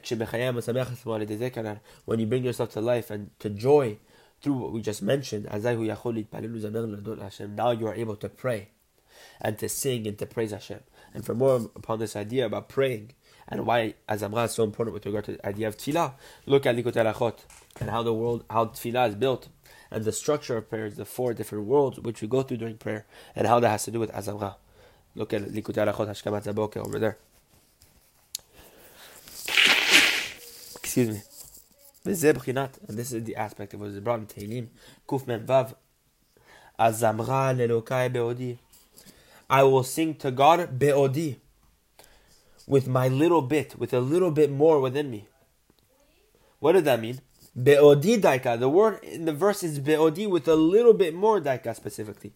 when 2.04 2.18
you 2.20 2.26
bring 2.26 2.44
yourself 2.44 2.70
to 2.72 2.80
life 2.80 3.10
and 3.10 3.30
to 3.38 3.50
joy 3.50 3.98
through 4.40 4.54
what 4.54 4.72
we 4.72 4.80
just 4.82 5.02
mentioned, 5.02 5.48
now 5.50 5.70
you 7.70 7.86
are 7.86 7.94
able 7.94 8.16
to 8.16 8.28
pray 8.28 8.68
and 9.40 9.58
to 9.58 9.68
sing 9.68 10.06
and 10.06 10.18
to 10.18 10.26
praise 10.26 10.50
Hashem. 10.50 10.80
And 11.12 11.24
for 11.24 11.34
more 11.34 11.56
upon 11.76 11.98
this 11.98 12.16
idea 12.16 12.46
about 12.46 12.68
praying 12.68 13.12
and 13.48 13.66
why 13.66 13.94
Azamra 14.08 14.46
is 14.46 14.52
so 14.52 14.64
important 14.64 14.94
with 14.94 15.06
regard 15.06 15.24
to 15.26 15.32
the 15.32 15.46
idea 15.46 15.68
of 15.68 15.76
tefillah, 15.76 16.14
look 16.46 16.66
at 16.66 16.74
Likutei 16.76 17.04
Halachot 17.04 17.38
and 17.80 17.90
how 17.90 18.02
the 18.02 18.12
world, 18.12 18.44
how 18.50 18.66
tefillah 18.66 19.08
is 19.10 19.14
built 19.14 19.48
and 19.90 20.04
the 20.04 20.12
structure 20.12 20.56
of 20.56 20.68
prayers, 20.68 20.96
the 20.96 21.04
four 21.04 21.34
different 21.34 21.66
worlds 21.66 22.00
which 22.00 22.20
we 22.22 22.28
go 22.28 22.42
through 22.42 22.56
during 22.56 22.76
prayer 22.76 23.06
and 23.36 23.46
how 23.46 23.60
that 23.60 23.68
has 23.68 23.84
to 23.84 23.90
do 23.90 24.00
with 24.00 24.10
Azamra. 24.12 24.56
Look 25.14 25.32
at 25.32 25.42
Likutei 25.42 25.86
Halachot 25.86 26.08
Hashkamat 26.08 26.52
Zaboke 26.52 26.78
over 26.78 26.98
there. 26.98 27.18
Excuse 30.96 31.08
me. 31.08 31.22
And 32.04 32.96
this 32.96 33.12
is 33.12 33.24
the 33.24 33.34
aspect 33.34 33.74
of 33.74 33.80
what 33.80 33.88
is 33.88 33.98
brought 33.98 34.20
in 34.20 34.26
Tehillim. 34.26 34.68
Kuf 35.08 35.24
Vav. 35.24 35.74
Azamra 36.78 37.52
lelokai 37.56 38.12
beodi. 38.12 38.58
I 39.50 39.64
will 39.64 39.82
sing 39.82 40.14
to 40.16 40.30
God 40.30 40.78
beodi. 40.78 41.38
With 42.68 42.86
my 42.86 43.08
little 43.08 43.42
bit, 43.42 43.76
with 43.76 43.92
a 43.92 43.98
little 43.98 44.30
bit 44.30 44.52
more 44.52 44.80
within 44.80 45.10
me. 45.10 45.26
What 46.60 46.72
does 46.72 46.84
that 46.84 47.00
mean? 47.00 47.20
Be'odi 47.60 48.20
daika. 48.20 48.56
The 48.58 48.68
word 48.68 49.02
in 49.02 49.24
the 49.24 49.32
verse 49.32 49.64
is 49.64 49.80
be'odi 49.80 50.28
with 50.28 50.46
a 50.46 50.54
little 50.54 50.94
bit 50.94 51.12
more 51.12 51.40
daika 51.40 51.74
specifically. 51.74 52.34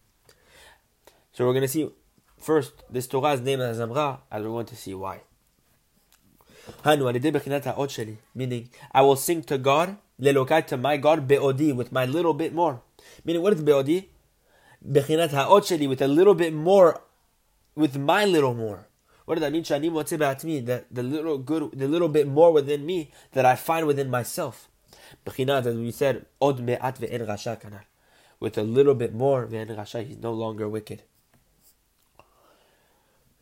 So 1.31 1.47
we're 1.47 1.53
going 1.53 1.63
to 1.63 1.69
see 1.69 1.89
first 2.37 2.73
this 2.91 3.07
Torah 3.07 3.35
is 3.35 3.41
named 3.41 3.63
Azamra, 3.63 4.19
and 4.33 4.45
we're 4.45 4.51
going 4.51 4.67
to 4.67 4.77
see 4.77 4.95
why. 4.95 5.21
Meaning, 8.35 8.69
I 8.93 9.03
will 9.03 9.17
sing 9.17 9.43
to 9.45 9.59
God, 9.59 9.97
lelokai 10.21 10.67
to 10.67 10.77
my 10.77 10.97
God, 10.97 11.27
be'odi, 11.29 11.73
with 11.75 11.93
my 11.93 12.05
little 12.05 12.35
bit 12.35 12.55
more. 12.55 12.83
Meaning, 13.25 13.43
what 13.43 13.53
is 13.53 13.63
be'odi? 13.63 14.09
Bechinat 14.87 15.31
ha'ot 15.31 15.71
with 15.89 16.03
a 16.03 16.09
little 16.09 16.35
bit 16.35 16.53
more, 16.55 17.01
with 17.75 17.99
my 17.99 18.25
little 18.25 18.55
more. 18.55 18.87
What 19.25 19.35
does 19.35 19.43
that 19.43 19.53
mean? 19.53 19.63
Shani 19.63 20.45
me, 20.45 20.61
that 20.61 20.87
the 20.91 21.03
little 21.03 21.37
good, 21.39 21.73
the 21.73 21.87
little 21.87 22.09
bit 22.09 22.27
more 22.27 22.53
within 22.53 22.87
me 22.87 23.11
that 23.33 23.45
I 23.45 23.57
find 23.57 23.87
within 23.87 24.09
myself. 24.09 24.69
Bechinat, 25.27 25.67
as 25.67 25.77
we 25.77 25.91
said, 25.91 26.27
od 26.41 26.61
me'at 26.61 26.99
ve'en 26.99 27.27
rasha 27.27 27.61
kanal. 27.61 27.83
With 28.41 28.57
a 28.57 28.63
little 28.63 28.95
bit 28.95 29.15
more, 29.15 29.47
ve'en 29.47 29.77
rasha, 29.77 30.07
he's 30.07 30.19
no 30.19 30.33
longer 30.33 30.69
wicked. 30.69 31.03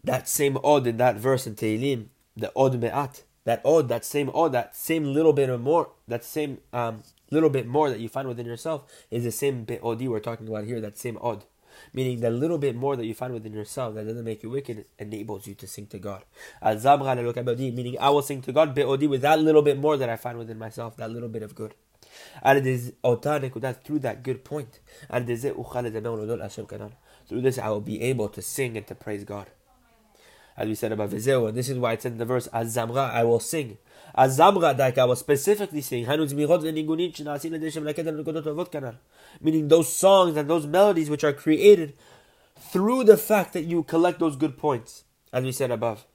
That 0.03 0.29
same 0.29 0.59
od 0.65 0.87
in 0.87 0.97
that 0.97 1.17
verse 1.17 1.47
in 1.47 1.55
Tehillim, 1.55 2.07
the 2.37 2.53
od 2.55 2.79
me'at, 2.81 3.23
that 3.45 3.61
od, 3.65 3.89
that 3.89 4.05
same 4.05 4.31
od, 4.35 4.53
that 4.53 4.77
same 4.77 5.15
little 5.15 5.33
bit 5.33 5.49
of 5.49 5.61
more, 5.61 5.91
that 6.09 6.25
same 6.25 6.59
um, 6.73 7.03
little 7.31 7.49
bit 7.51 7.67
more 7.67 7.91
that 7.91 8.01
you 8.01 8.09
find 8.09 8.29
within 8.29 8.47
yourself 8.47 8.85
is 9.11 9.25
the 9.25 9.33
same 9.33 9.65
bit 9.65 9.81
odi 9.83 10.09
we're 10.09 10.21
talking 10.21 10.49
about 10.49 10.65
here, 10.65 10.81
that 10.81 10.99
same 10.99 11.19
od. 11.21 11.45
Meaning 11.93 12.21
that 12.21 12.33
little 12.33 12.57
bit 12.57 12.75
more 12.75 12.97
that 12.97 13.05
you 13.05 13.15
find 13.15 13.35
within 13.35 13.53
yourself 13.53 13.95
that 13.95 14.07
doesn't 14.07 14.25
make 14.25 14.43
you 14.43 14.49
wicked 14.49 14.87
enables 14.99 15.47
you 15.47 15.55
to 15.55 15.67
sing 15.67 15.87
to 15.89 15.99
God. 15.99 16.25
Meaning 16.63 17.97
I 18.01 18.09
will 18.09 18.23
sing 18.23 18.41
to 18.43 18.53
God 18.53 18.75
be'odi 18.75 19.07
with 19.07 19.21
that 19.21 19.41
little 19.41 19.61
bit 19.63 19.79
more 19.79 19.99
that 19.99 20.09
I 20.09 20.17
find 20.17 20.39
within 20.39 20.59
myself, 20.59 20.97
that 20.97 21.11
little 21.11 21.29
bit 21.29 21.43
of 21.43 21.55
good. 21.55 21.75
And 22.43 22.59
it 22.59 22.67
is 22.67 22.95
through 23.03 23.99
that 23.99 24.23
good 24.23 24.43
point. 24.43 24.81
And 25.11 25.27
through 25.27 25.37
this 27.43 27.59
I 27.59 27.69
will 27.69 27.81
be 27.81 28.01
able 28.03 28.29
to 28.31 28.43
sing 28.43 28.77
and 28.77 28.87
to 28.87 28.95
praise 28.95 29.25
God 29.25 29.51
as 30.57 30.67
we 30.67 30.75
said 30.75 30.93
about 30.93 31.11
Vizeo, 31.11 31.49
and 31.49 31.57
this 31.57 31.69
is 31.69 31.79
why 31.79 31.93
it 31.93 32.03
said 32.03 32.13
in 32.13 32.19
the 32.19 32.25
verse, 32.25 32.49
Azamra, 32.49 33.11
I 33.11 33.25
will 33.25 33.41
sing. 33.41 33.79
Azamra, 34.17 34.79
like 34.79 34.97
was 34.97 35.21
specifically 35.21 35.83
saying, 35.83 36.07
meaning 39.41 39.69
those 39.69 39.95
songs 39.95 40.37
and 40.37 40.49
those 40.49 40.67
melodies 40.67 41.11
which 41.11 41.25
are 41.25 41.33
created 41.33 41.95
through 42.59 43.05
the 43.05 43.19
fact 43.19 43.53
that 43.53 43.65
you 43.65 43.83
collect 43.83 44.19
those 44.19 44.37
good 44.37 44.57
points, 44.57 45.05
as 45.33 45.45
we 45.45 45.53
said 45.53 45.71
above. 45.71 46.07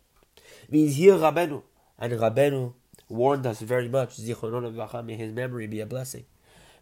Means 0.70 0.96
here 0.96 1.14
Rabenu, 1.14 1.62
and 2.00 2.14
Rabenu 2.14 2.74
warned 3.10 3.46
us 3.46 3.62
very 3.62 3.88
much, 3.88 4.18
may 4.18 5.16
his 5.16 5.32
memory 5.32 5.68
be 5.68 5.82
a 5.82 5.86
blessing. 5.86 6.26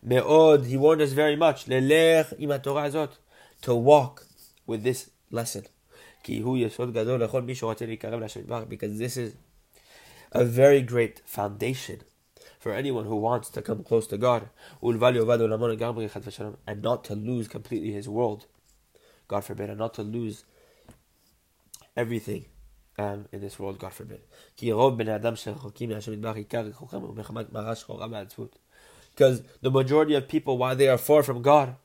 Me'od, 0.02 0.66
he 0.66 0.78
warned 0.78 1.02
us 1.02 1.12
very 1.12 1.36
much, 1.36 1.66
to 1.66 3.76
walk 3.76 4.26
with 4.66 4.84
this 4.84 5.10
lesson. 5.30 5.66
Because 8.70 8.98
this 8.98 9.18
is 9.18 9.36
a 10.32 10.46
very 10.46 10.82
great 10.82 11.22
foundation 11.26 12.02
for 12.60 12.74
anyone 12.74 13.06
who 13.06 13.16
wants 13.16 13.50
to 13.50 13.62
come 13.62 13.84
close 13.84 14.06
to 14.08 14.18
God 14.18 14.50
and 14.82 15.00
not 16.82 17.04
to 17.06 17.16
lose 17.16 17.48
completely 17.48 17.92
his 17.92 18.10
world. 18.10 18.46
God 19.28 19.42
forbid, 19.42 19.70
and 19.70 19.78
not 19.80 19.94
to 19.94 20.02
lose 20.02 20.44
everything 21.96 22.46
um, 22.98 23.28
in 23.32 23.42
this 23.42 23.60
world, 23.60 23.80
God 23.80 23.94
forbid. 23.94 24.22
Because 29.16 29.42
the 29.62 29.72
majority 29.72 30.16
of 30.16 30.28
people, 30.28 30.58
while 30.58 30.76
they 30.76 30.88
are 30.88 30.98
far 30.98 31.24
from 31.24 31.42
God, 31.42 31.76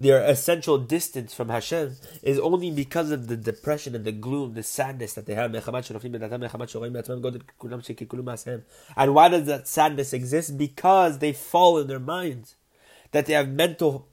their 0.00 0.22
essential 0.22 0.78
distance 0.78 1.34
from 1.34 1.48
Hashem 1.48 1.96
is 2.22 2.38
only 2.38 2.70
because 2.70 3.10
of 3.10 3.26
the 3.26 3.36
depression 3.36 3.94
and 3.94 4.04
the 4.04 4.12
gloom, 4.12 4.54
the 4.54 4.62
sadness 4.62 5.14
that 5.14 5.26
they 5.26 5.34
have. 5.34 5.52
And 8.96 9.14
why 9.14 9.28
does 9.28 9.46
that 9.46 9.66
sadness 9.66 10.12
exist? 10.12 10.58
Because 10.58 11.18
they 11.18 11.32
fall 11.32 11.78
in 11.78 11.88
their 11.88 11.98
minds, 11.98 12.54
that 13.10 13.26
they 13.26 13.32
have 13.32 13.48
mental 13.48 14.08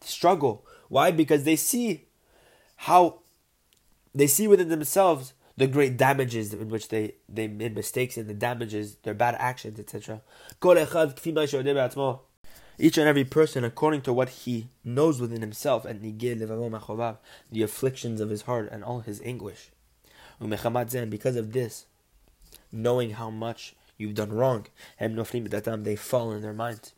struggle. 0.00 0.66
Why? 0.88 1.10
Because 1.10 1.44
they 1.44 1.56
see 1.56 2.04
how 2.76 3.20
they 4.14 4.26
see 4.26 4.46
within 4.46 4.68
themselves 4.68 5.32
the 5.56 5.66
great 5.66 5.96
damages 5.96 6.52
in 6.52 6.68
which 6.68 6.88
they, 6.88 7.14
they 7.28 7.48
made 7.48 7.74
mistakes 7.74 8.18
and 8.18 8.28
the 8.28 8.34
damages, 8.34 8.96
their 8.96 9.14
bad 9.14 9.34
actions, 9.38 9.80
etc 9.80 10.20
each 12.78 12.98
and 12.98 13.08
every 13.08 13.24
person 13.24 13.64
according 13.64 14.02
to 14.02 14.12
what 14.12 14.28
he 14.28 14.68
knows 14.84 15.20
within 15.20 15.40
himself, 15.40 15.84
and 15.84 16.02
the 16.02 17.62
afflictions 17.62 18.20
of 18.20 18.30
his 18.30 18.42
heart 18.42 18.68
and 18.70 18.84
all 18.84 19.00
his 19.00 19.20
anguish. 19.22 19.70
And 20.38 21.10
because 21.10 21.36
of 21.36 21.52
this, 21.52 21.86
knowing 22.70 23.10
how 23.12 23.30
much 23.30 23.74
you've 23.96 24.14
done 24.14 24.32
wrong, 24.32 24.66
they 24.98 25.96
fall 25.96 26.32
in 26.32 26.42
their 26.42 26.52
minds. 26.52 26.92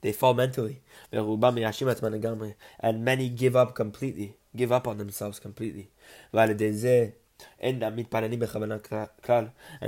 They 0.00 0.12
fall 0.12 0.34
mentally. 0.34 0.82
And 1.10 3.04
many 3.04 3.28
give 3.28 3.56
up 3.56 3.74
completely, 3.74 4.36
give 4.54 4.70
up 4.72 4.86
on 4.88 4.98
themselves 4.98 5.40
completely. 5.40 5.90
And 6.32 6.58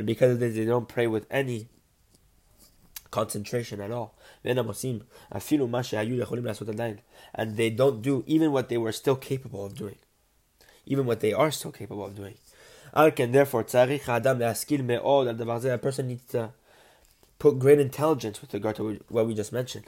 because 0.05 0.33
of 0.33 0.41
this, 0.41 0.55
they 0.55 0.65
don't 0.65 0.89
pray 0.89 1.07
with 1.07 1.27
any 1.31 1.69
concentration 3.15 3.81
at 3.81 3.93
all. 3.93 4.19
And 4.43 4.59
they 7.57 7.71
don't 7.71 8.03
do 8.03 8.25
even 8.27 8.53
what 8.53 8.69
they 8.69 8.77
were 8.77 8.93
still 8.93 9.17
capable 9.17 9.65
of 9.65 9.77
doing. 9.77 9.97
Even 10.85 11.07
what 11.07 11.21
they 11.21 11.33
are 11.33 11.53
still 11.53 11.71
capable 11.71 12.05
of 12.05 12.17
doing. 12.17 12.35
Therefore, 12.93 13.61
a 13.61 13.67
person 15.79 16.09
needs 16.09 16.25
to 16.27 16.51
put 17.39 17.59
great 17.59 17.81
intelligence 17.81 18.41
with 18.41 18.53
regard 18.53 18.77
to 18.77 19.01
what 19.09 19.27
we 19.29 19.35
just 19.35 19.53
mentioned. 19.53 19.87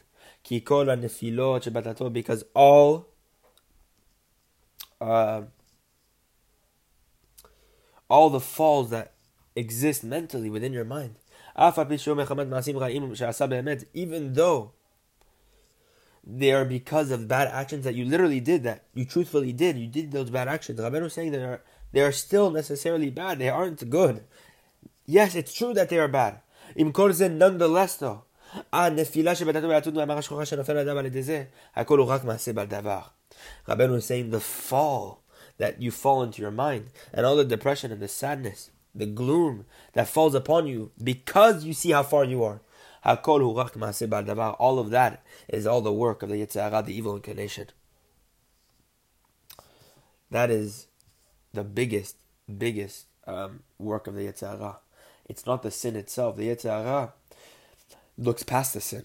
Because 2.13 2.45
all 2.55 3.09
uh, 5.01 5.43
all 8.09 8.31
the 8.31 8.41
falls 8.41 8.91
that 8.91 9.15
exist 9.57 10.05
mentally 10.05 10.49
within 10.49 10.73
your 10.73 10.85
mind 10.85 11.17
even 13.94 14.34
though 14.34 14.72
they 16.24 16.52
are 16.52 16.66
because 16.66 17.12
of 17.12 17.28
bad 17.28 17.48
actions 17.48 17.84
that 17.84 17.96
you 17.96 18.06
literally 18.06 18.40
did, 18.40 18.64
that 18.64 18.84
you 18.94 19.06
truthfully 19.06 19.54
did, 19.54 19.78
you 19.78 19.88
did 19.88 20.12
those 20.12 20.30
bad 20.30 20.48
actions. 20.48 20.80
Rabbeinu 20.80 21.06
is 21.06 21.14
saying 21.14 21.32
there 21.32 21.50
are 21.50 21.62
they 21.92 22.02
are 22.02 22.12
still 22.12 22.52
necessarily 22.52 23.10
bad. 23.10 23.40
They 23.40 23.50
aren't 23.50 23.90
good. 23.90 24.24
Yes, 25.06 25.36
it's 25.36 25.54
true 25.54 25.74
that 25.74 25.90
they 25.90 26.00
are 26.00 26.08
bad. 26.08 26.40
Im 26.76 26.94
korzen 26.94 27.38
nonetheless 27.38 27.98
though. 27.98 28.24
הנפילה 28.74 29.36
שבתתו 29.36 29.70
והעתות 29.70 29.94
מהמרה 29.94 30.22
שחורה 30.22 30.46
שנופל 30.46 30.78
אדם 30.78 30.98
על 30.98 31.06
ידי 31.06 31.24
זה, 31.24 31.44
הכל 31.76 32.00
הוא 32.00 32.08
רק 32.08 32.24
מעשה 32.24 32.54
בעל 32.54 32.68
דבר. 32.68 33.02
Rabbeinu 33.68 33.96
is 33.98 34.06
saying 34.06 34.32
the 34.32 34.40
fall 34.40 35.22
that 35.58 35.82
you 35.82 35.92
fall 35.92 36.24
into 36.24 36.42
your 36.42 36.52
mind, 36.52 36.86
and 37.14 37.26
all 37.26 37.36
the 37.36 37.46
depression 37.46 37.92
and 37.92 38.02
the 38.02 38.08
sadness, 38.08 38.72
the 38.97 39.07
gloom 39.07 39.67
that 39.93 40.09
falls 40.09 40.35
upon 40.35 40.67
you 40.67 40.91
because 41.03 41.65
you 41.65 41.73
see 41.73 41.91
how 41.91 42.03
far 42.03 42.25
you 42.25 42.43
are. 42.43 42.61
All 43.05 44.79
of 44.79 44.91
that 44.91 45.23
is 45.49 45.67
all 45.67 45.81
the 45.81 45.93
work 45.93 46.23
of 46.23 46.29
the 46.29 46.37
Yetzer 46.37 46.71
Hara, 46.71 46.83
the 46.83 46.97
evil 46.97 47.15
inclination. 47.15 47.69
That 50.31 50.51
is 50.51 50.89
the 51.53 51.63
biggest, 51.63 52.17
biggest 52.59 53.07
um, 53.27 53.63
work 53.79 54.07
of 54.09 54.15
the 54.15 54.23
Yetzer 54.23 54.59
Hara. 54.59 54.79
It's 55.27 55.47
not 55.47 55.63
the 55.63 55.71
sin 55.71 55.95
itself. 55.95 56.37
The 56.37 56.49
Yetzer 56.49 56.85
Hara 56.85 57.13
looks 58.19 58.43
past 58.43 58.75
the 58.75 58.81
sin. 58.81 59.05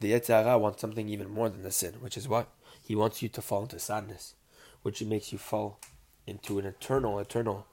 The 0.00 0.12
Yetzer 0.12 0.42
Hara 0.42 0.58
wants 0.58 0.80
something 0.80 1.08
even 1.08 1.30
more 1.30 1.48
than 1.48 1.62
the 1.62 1.70
sin, 1.70 1.94
which 2.00 2.16
is 2.16 2.26
what? 2.26 2.48
He 2.82 2.96
wants 2.96 3.22
you 3.22 3.28
to 3.28 3.42
fall 3.42 3.62
into 3.62 3.78
sadness, 3.78 4.34
which 4.82 5.02
makes 5.02 5.32
you 5.32 5.38
fall 5.38 5.78
into 6.26 6.58
an 6.58 6.66
eternal, 6.66 7.18
eternal 7.18 7.66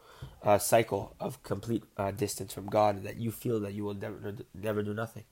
uh, 0.43 0.57
cycle 0.57 1.15
of 1.19 1.43
complete 1.43 1.83
uh, 1.97 2.11
distance 2.11 2.53
from 2.53 2.67
God 2.67 3.03
that 3.03 3.17
you 3.17 3.31
feel 3.31 3.59
that 3.61 3.73
you 3.73 3.83
will 3.83 3.93
never, 3.93 4.35
never 4.53 4.83
do 4.83 4.93
nothing. 4.93 5.23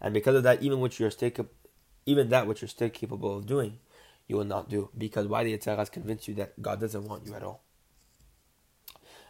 And 0.00 0.14
because 0.14 0.34
of 0.36 0.42
that, 0.44 0.62
even 0.62 0.80
which 0.80 0.98
you're 0.98 1.10
still, 1.10 1.30
even 2.06 2.28
that 2.30 2.46
which 2.46 2.62
you're 2.62 2.68
still 2.68 2.88
capable 2.88 3.36
of 3.36 3.46
doing, 3.46 3.78
you 4.26 4.36
will 4.36 4.44
not 4.44 4.68
do. 4.68 4.90
Because 4.96 5.26
why 5.26 5.44
the 5.44 5.56
Yitzhak 5.56 5.76
has 5.76 5.90
convinced 5.90 6.28
you 6.28 6.34
that 6.34 6.60
God 6.60 6.80
doesn't 6.80 7.04
want 7.04 7.26
you 7.26 7.34
at 7.34 7.42
all. 7.42 7.62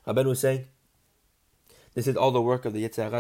Rabben 0.07 0.26
was 0.26 0.41
saying, 0.41 0.66
this 1.95 2.07
is 2.07 2.16
all 2.16 2.30
the 2.30 2.41
work 2.41 2.64
of 2.64 2.72
the 2.72 2.88
Yitzhak 2.88 3.11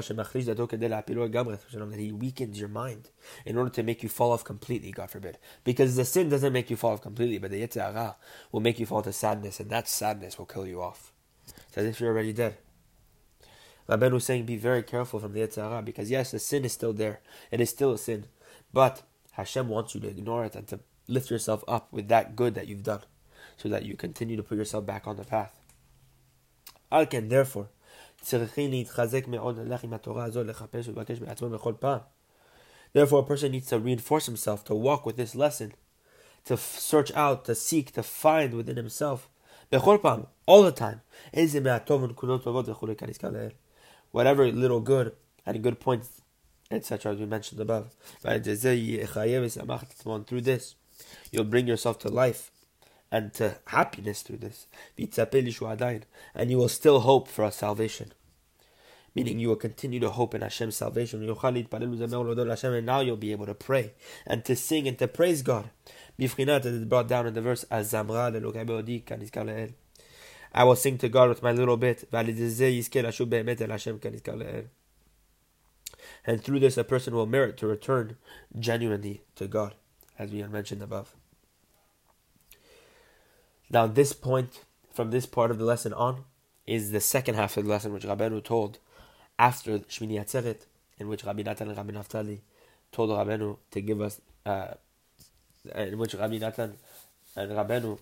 that 1.90 1.98
he 1.98 2.12
weakens 2.12 2.60
your 2.60 2.68
mind 2.68 3.10
in 3.44 3.56
order 3.58 3.70
to 3.70 3.82
make 3.82 4.02
you 4.02 4.08
fall 4.08 4.30
off 4.30 4.44
completely, 4.44 4.92
God 4.92 5.10
forbid. 5.10 5.38
Because 5.64 5.96
the 5.96 6.04
sin 6.04 6.28
doesn't 6.28 6.52
make 6.52 6.70
you 6.70 6.76
fall 6.76 6.92
off 6.92 7.02
completely, 7.02 7.38
but 7.38 7.50
the 7.50 7.66
Yitzhak 7.66 8.14
will 8.52 8.60
make 8.60 8.78
you 8.78 8.86
fall 8.86 9.02
to 9.02 9.12
sadness, 9.12 9.58
and 9.58 9.70
that 9.70 9.88
sadness 9.88 10.38
will 10.38 10.46
kill 10.46 10.66
you 10.66 10.80
off. 10.80 11.12
It's 11.68 11.78
as 11.78 11.86
if 11.86 12.00
you're 12.00 12.10
already 12.10 12.32
dead. 12.32 12.56
Rabben 13.88 14.12
was 14.12 14.24
saying, 14.24 14.46
be 14.46 14.56
very 14.56 14.82
careful 14.82 15.18
from 15.18 15.32
the 15.32 15.40
Yitzhak 15.40 15.84
because 15.84 16.10
yes, 16.10 16.30
the 16.30 16.38
sin 16.38 16.64
is 16.64 16.72
still 16.72 16.92
there. 16.92 17.20
It 17.50 17.60
is 17.60 17.70
still 17.70 17.92
a 17.92 17.98
sin. 17.98 18.26
But 18.72 19.02
Hashem 19.32 19.68
wants 19.68 19.94
you 19.94 20.00
to 20.02 20.08
ignore 20.08 20.44
it 20.44 20.54
and 20.54 20.66
to 20.68 20.80
lift 21.08 21.30
yourself 21.30 21.64
up 21.66 21.92
with 21.92 22.08
that 22.08 22.36
good 22.36 22.54
that 22.54 22.68
you've 22.68 22.84
done 22.84 23.02
so 23.56 23.68
that 23.68 23.84
you 23.84 23.96
continue 23.96 24.36
to 24.36 24.42
put 24.42 24.58
yourself 24.58 24.86
back 24.86 25.06
on 25.06 25.16
the 25.16 25.24
path. 25.24 25.58
Therefore, 26.90 27.68
Therefore, 32.92 33.20
a 33.20 33.24
person 33.24 33.52
needs 33.52 33.66
to 33.68 33.78
reinforce 33.78 34.26
himself, 34.26 34.64
to 34.64 34.74
walk 34.74 35.06
with 35.06 35.16
this 35.16 35.34
lesson, 35.34 35.72
to 36.44 36.56
search 36.56 37.12
out, 37.12 37.44
to 37.44 37.54
seek, 37.54 37.92
to 37.92 38.02
find 38.02 38.54
within 38.54 38.76
himself, 38.76 39.28
all 39.72 40.62
the 40.62 40.72
time. 40.72 41.00
Whatever 44.12 44.50
little 44.50 44.80
good 44.80 45.12
and 45.46 45.62
good 45.62 45.80
points, 45.80 46.22
etc., 46.70 47.12
as 47.12 47.18
we 47.18 47.26
mentioned 47.26 47.60
above. 47.60 47.94
Through 48.22 48.40
this, 50.40 50.74
you'll 51.30 51.44
bring 51.44 51.66
yourself 51.66 51.98
to 52.00 52.08
life 52.08 52.50
and 53.12 53.34
to 53.34 53.56
happiness 53.66 54.22
through 54.22 54.38
this. 54.38 54.66
And 54.96 56.50
you 56.50 56.58
will 56.58 56.68
still 56.68 57.00
hope 57.00 57.28
for 57.28 57.44
a 57.44 57.50
salvation. 57.50 58.12
Meaning 59.12 59.40
you 59.40 59.48
will 59.48 59.56
continue 59.56 59.98
to 59.98 60.10
hope 60.10 60.36
in 60.36 60.42
Hashem's 60.42 60.76
salvation. 60.76 61.28
And 61.28 62.86
now 62.86 63.00
you'll 63.00 63.16
be 63.16 63.32
able 63.32 63.46
to 63.46 63.54
pray 63.54 63.94
and 64.24 64.44
to 64.44 64.54
sing 64.54 64.86
and 64.86 64.96
to 65.00 65.08
praise 65.08 65.42
God. 65.42 65.70
Bifrinat 66.18 66.64
is 66.64 66.84
brought 66.84 67.08
down 67.08 67.26
in 67.26 67.34
the 67.34 67.40
verse 67.40 67.64
I 70.52 70.64
will 70.64 70.76
sing 70.76 70.98
to 70.98 71.08
God 71.08 71.28
with 71.28 71.42
my 71.42 71.52
little 71.52 71.76
bit. 71.76 72.08
And 76.26 76.42
through 76.42 76.60
this, 76.60 76.76
a 76.76 76.84
person 76.84 77.14
will 77.14 77.26
merit 77.26 77.56
to 77.58 77.66
return 77.66 78.16
genuinely 78.58 79.22
to 79.36 79.46
God, 79.46 79.74
as 80.18 80.30
we 80.30 80.40
had 80.40 80.50
mentioned 80.50 80.82
above. 80.82 81.14
Now, 83.70 83.86
this 83.86 84.12
point, 84.12 84.64
from 84.92 85.10
this 85.10 85.26
part 85.26 85.50
of 85.50 85.58
the 85.58 85.64
lesson 85.64 85.92
on, 85.92 86.24
is 86.66 86.90
the 86.90 87.00
second 87.00 87.36
half 87.36 87.56
of 87.56 87.64
the 87.64 87.70
lesson 87.70 87.92
which 87.92 88.04
Rabbeinu 88.04 88.42
told 88.42 88.78
after 89.38 89.78
Shmini 89.78 90.20
Atzeret, 90.20 90.66
in 90.98 91.08
which 91.08 91.24
Rabbi 91.24 91.42
Natan 91.42 91.68
and 91.68 91.76
Rabbi 91.76 91.92
Naftali 91.92 92.40
told 92.92 93.10
Rabbeinu 93.10 93.56
to 93.70 93.80
give 93.80 94.00
us, 94.00 94.20
uh, 94.44 94.74
in 95.74 95.98
which 95.98 96.14
Rabbi 96.14 96.38
Natan 96.38 96.76
and 97.36 97.50
Rabbeinu, 97.52 97.98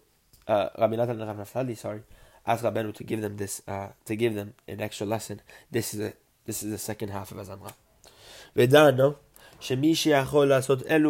uh, 0.49 0.69
Rabbi 0.79 0.97
Natan 0.97 1.21
and 1.21 1.29
Rabbi 1.29 1.43
Naftali, 1.43 1.77
sorry, 1.77 2.03
asked 2.49 2.65
Rabbeinu 2.65 2.95
to 2.95 3.05
give 3.05 3.21
them 3.21 3.37
this, 3.37 3.63
uh, 3.69 3.89
to 4.07 4.17
give 4.17 4.35
them 4.35 4.55
an 4.67 4.81
extra 4.81 5.07
lesson. 5.07 5.43
This 5.71 5.93
is 5.93 6.01
a, 6.01 6.15
this 6.47 6.63
is 6.63 6.71
the 6.71 6.79
second 6.79 7.11
half 7.11 7.31
of 7.31 7.37
Azamra. 7.37 7.75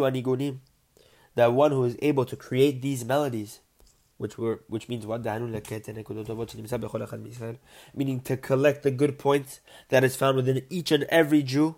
Anigunim, 0.01 0.57
that 1.35 1.53
one 1.53 1.71
who 1.71 1.85
is 1.85 1.95
able 2.01 2.25
to 2.25 2.35
create 2.35 2.81
these 2.81 3.05
melodies, 3.05 3.61
which 4.17 4.37
were 4.37 4.61
which 4.67 4.89
means 4.89 5.05
what 5.05 5.23
meaning 7.95 8.19
to 8.19 8.35
collect 8.35 8.83
the 8.83 8.91
good 8.91 9.17
points 9.17 9.61
that 9.87 10.03
is 10.03 10.17
found 10.17 10.35
within 10.35 10.65
each 10.69 10.91
and 10.91 11.03
every 11.05 11.41
Jew. 11.41 11.75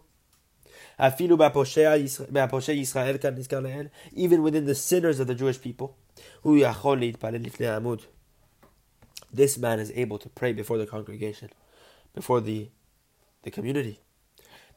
Even 4.14 4.42
within 4.44 4.66
the 4.66 4.76
sinners 4.76 5.20
of 5.20 5.28
the 5.28 5.36
Jewish 5.36 5.62
people, 5.62 5.96
this 9.34 9.58
man 9.58 9.80
is 9.80 9.92
able 9.96 10.18
to 10.18 10.30
pray 10.30 10.54
before 10.54 10.78
the 10.78 10.86
congregation, 10.86 11.50
before 12.14 12.42
the, 12.42 12.70
the 13.44 13.52
community. 13.52 14.00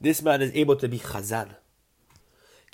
This 0.01 0.23
man 0.23 0.43
is 0.43 0.51
able 0.55 0.77
to 0.77 0.89
be 0.89 0.99
chazan. 0.99 1.57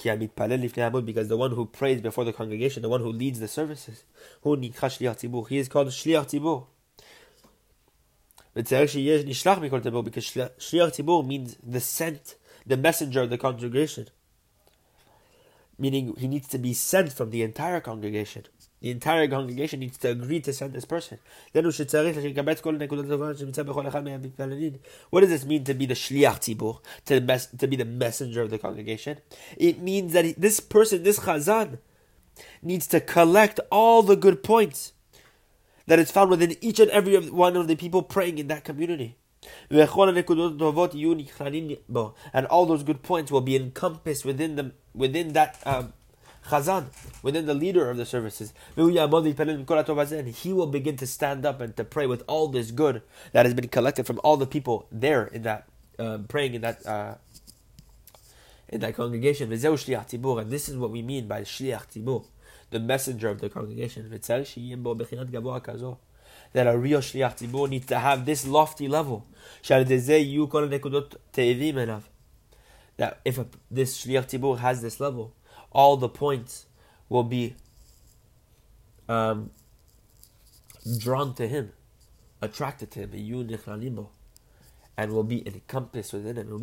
Because 0.03 1.29
the 1.29 1.37
one 1.37 1.51
who 1.51 1.67
prays 1.67 2.01
before 2.01 2.25
the 2.25 2.33
congregation, 2.33 2.81
the 2.83 2.89
one 2.89 3.03
who 3.03 3.13
leads 3.13 3.39
the 3.39 3.49
services, 3.49 4.05
he 4.43 4.51
is 4.53 5.69
called 5.69 5.89
shliach 5.89 6.27
tzibur. 6.27 6.67
Because 8.55 8.71
shliach 10.25 10.97
tzibur 10.97 11.27
means 11.27 11.57
the 11.63 11.81
sent, 11.81 12.37
the 12.67 12.79
messenger 12.79 13.21
of 13.23 13.31
the 13.31 13.37
congregation. 13.37 14.09
Meaning 15.79 16.17
he 16.17 16.29
needs 16.29 16.49
to 16.49 16.59
be 16.59 16.73
sent 16.73 17.13
from 17.13 17.31
the 17.31 17.43
entire 17.43 17.81
congregation. 17.81 18.47
The 18.81 18.91
entire 18.91 19.29
congregation 19.29 19.81
needs 19.81 19.99
to 19.99 20.11
agree 20.11 20.41
to 20.41 20.55
send 20.55 20.73
this 20.73 20.87
person. 20.87 21.19
What 21.53 21.63
does 21.63 21.77
this 21.77 21.93
mean 25.45 25.65
to 25.65 25.75
be 25.75 25.87
the 25.87 25.95
shliach 25.95 26.41
tzibur, 26.41 26.81
to, 27.05 27.21
mes- 27.21 27.49
to 27.59 27.69
be 27.69 27.77
the 27.77 27.85
messenger 27.85 28.43
of 28.43 28.51
the 28.51 28.59
congregation? 28.59 29.19
It 29.59 29.81
means 29.81 30.15
that 30.15 30.41
this 30.41 30.61
person, 30.61 31.03
this 31.03 31.19
chazan, 31.21 31.79
needs 32.63 32.87
to 32.87 33.01
collect 33.01 33.61
all 33.71 34.03
the 34.03 34.17
good 34.17 34.43
points 34.43 34.95
that 35.87 35.99
is 35.99 36.11
found 36.11 36.31
within 36.31 36.57
each 36.63 36.81
and 36.81 36.91
every 36.91 37.19
one 37.29 37.57
of 37.57 37.69
the 37.69 37.77
people 37.77 38.03
praying 38.03 38.39
in 38.39 38.49
that 38.49 38.65
community. 38.65 39.17
And 39.71 39.89
all 42.47 42.67
those 42.67 42.83
good 42.83 43.03
points 43.03 43.31
will 43.31 43.41
be 43.41 43.57
encompassed 43.57 44.25
within 44.25 44.57
them 44.57 44.73
within 44.95 45.33
that 45.35 45.61
um, 45.65 45.93
chazan, 46.51 46.87
within 47.23 47.47
the 47.47 47.55
leader 47.55 47.89
of 47.89 47.97
the 47.97 48.05
services. 48.05 48.53
And 48.77 50.29
he 50.29 50.53
will 50.53 50.67
begin 50.67 50.97
to 50.97 51.07
stand 51.07 51.47
up 51.47 51.61
and 51.61 51.77
to 51.77 51.85
pray 51.85 52.07
with 52.07 52.23
all 52.27 52.49
this 52.49 52.71
good 52.71 53.03
that 53.33 53.47
has 53.47 53.55
been 53.55 53.69
collected 53.69 54.07
from 54.07 54.21
all 54.23 54.37
the 54.37 54.47
people 54.47 54.87
there 54.93 55.27
in 55.27 55.43
that 55.43 55.67
um, 56.01 56.25
praying 56.25 56.55
in 56.55 56.63
that 56.63 56.87
uh, 56.87 57.15
in 58.71 58.81
that 58.81 58.95
congregation. 58.97 59.53
And 59.53 59.61
this 59.61 60.69
is 60.69 60.77
what 60.77 60.91
we 60.91 61.03
mean 61.03 61.29
by 61.29 61.43
shliach 61.43 61.89
tzibur, 61.93 62.25
the 62.71 62.81
messenger 62.81 63.29
of 63.29 63.41
the 63.41 63.51
congregation. 63.51 64.09
That 66.53 66.67
a 66.67 66.79
real 66.79 67.01
shliach 67.01 67.39
tzibur 67.39 67.69
needs 67.69 67.87
to 67.87 67.99
have 67.99 68.25
this 68.25 68.47
lofty 68.47 68.89
level. 68.89 69.27
That 69.67 69.91
if 73.25 73.39
a, 73.39 73.47
this 73.71 74.05
shliach 74.05 74.27
tzibur 74.27 74.59
has 74.59 74.81
this 74.81 75.01
level, 75.01 75.35
all 75.73 75.97
the 75.97 76.09
points 76.09 76.67
will 77.09 77.25
be 77.25 77.57
um, 79.09 79.51
drawn 80.99 81.35
to 81.35 81.47
him, 81.47 81.73
attracted 82.41 82.91
to 82.93 83.01
him, 83.01 83.11
and 84.97 85.13
will 85.13 85.23
be 85.23 85.47
encompassed 85.47 86.13
within 86.13 86.37
it. 86.37 86.47
And 86.47 86.61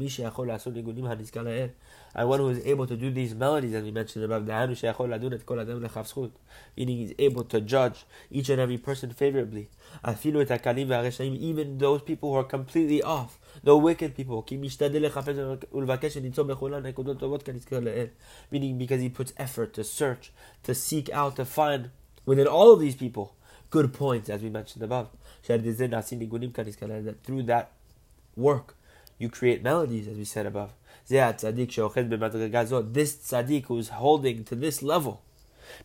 one 2.30 2.40
who 2.40 2.50
is 2.50 2.66
able 2.66 2.88
to 2.88 2.96
do 2.96 3.10
these 3.10 3.34
melodies, 3.34 3.74
as 3.74 3.84
we 3.84 3.92
mentioned 3.92 4.26
above, 4.26 4.46
meaning 6.76 6.98
he's 6.98 7.14
able 7.18 7.44
to 7.46 7.62
judge 7.62 8.06
each 8.30 8.50
and 8.50 8.62
every 8.62 8.78
person 8.78 9.12
favorably. 9.12 9.70
Even 11.20 11.78
those 11.78 12.02
people 12.02 12.32
who 12.32 12.36
are 12.36 12.44
completely 12.44 13.02
off, 13.02 13.40
the 13.64 13.76
wicked 13.76 14.16
people. 14.16 14.46
Meaning 18.52 18.78
because 18.78 19.02
he 19.02 19.10
puts 19.10 19.34
effort 19.38 19.74
to 19.74 19.84
search, 19.84 20.32
to 20.64 20.76
seek 20.76 21.10
out, 21.10 21.36
to 21.38 21.46
find 21.46 21.90
within 22.26 22.48
all 22.48 22.74
of 22.74 22.80
these 22.80 22.96
people 22.96 23.36
good 23.70 23.94
points, 23.94 24.30
as 24.30 24.42
we 24.42 24.50
mentioned 24.50 24.84
above. 24.84 25.10
That 25.48 25.64
through 27.24 27.44
that 27.44 27.72
work, 28.38 28.76
you 29.18 29.30
create 29.30 29.64
melodies, 29.64 30.08
as 30.08 30.18
we 30.18 30.26
said 30.26 30.46
above. 30.46 30.74
This 31.08 31.42
tzaddik 31.42 33.66
who 33.66 33.78
is 33.78 33.90
holding 33.90 34.44
to 34.44 34.56
this 34.56 34.84
level. 34.84 35.22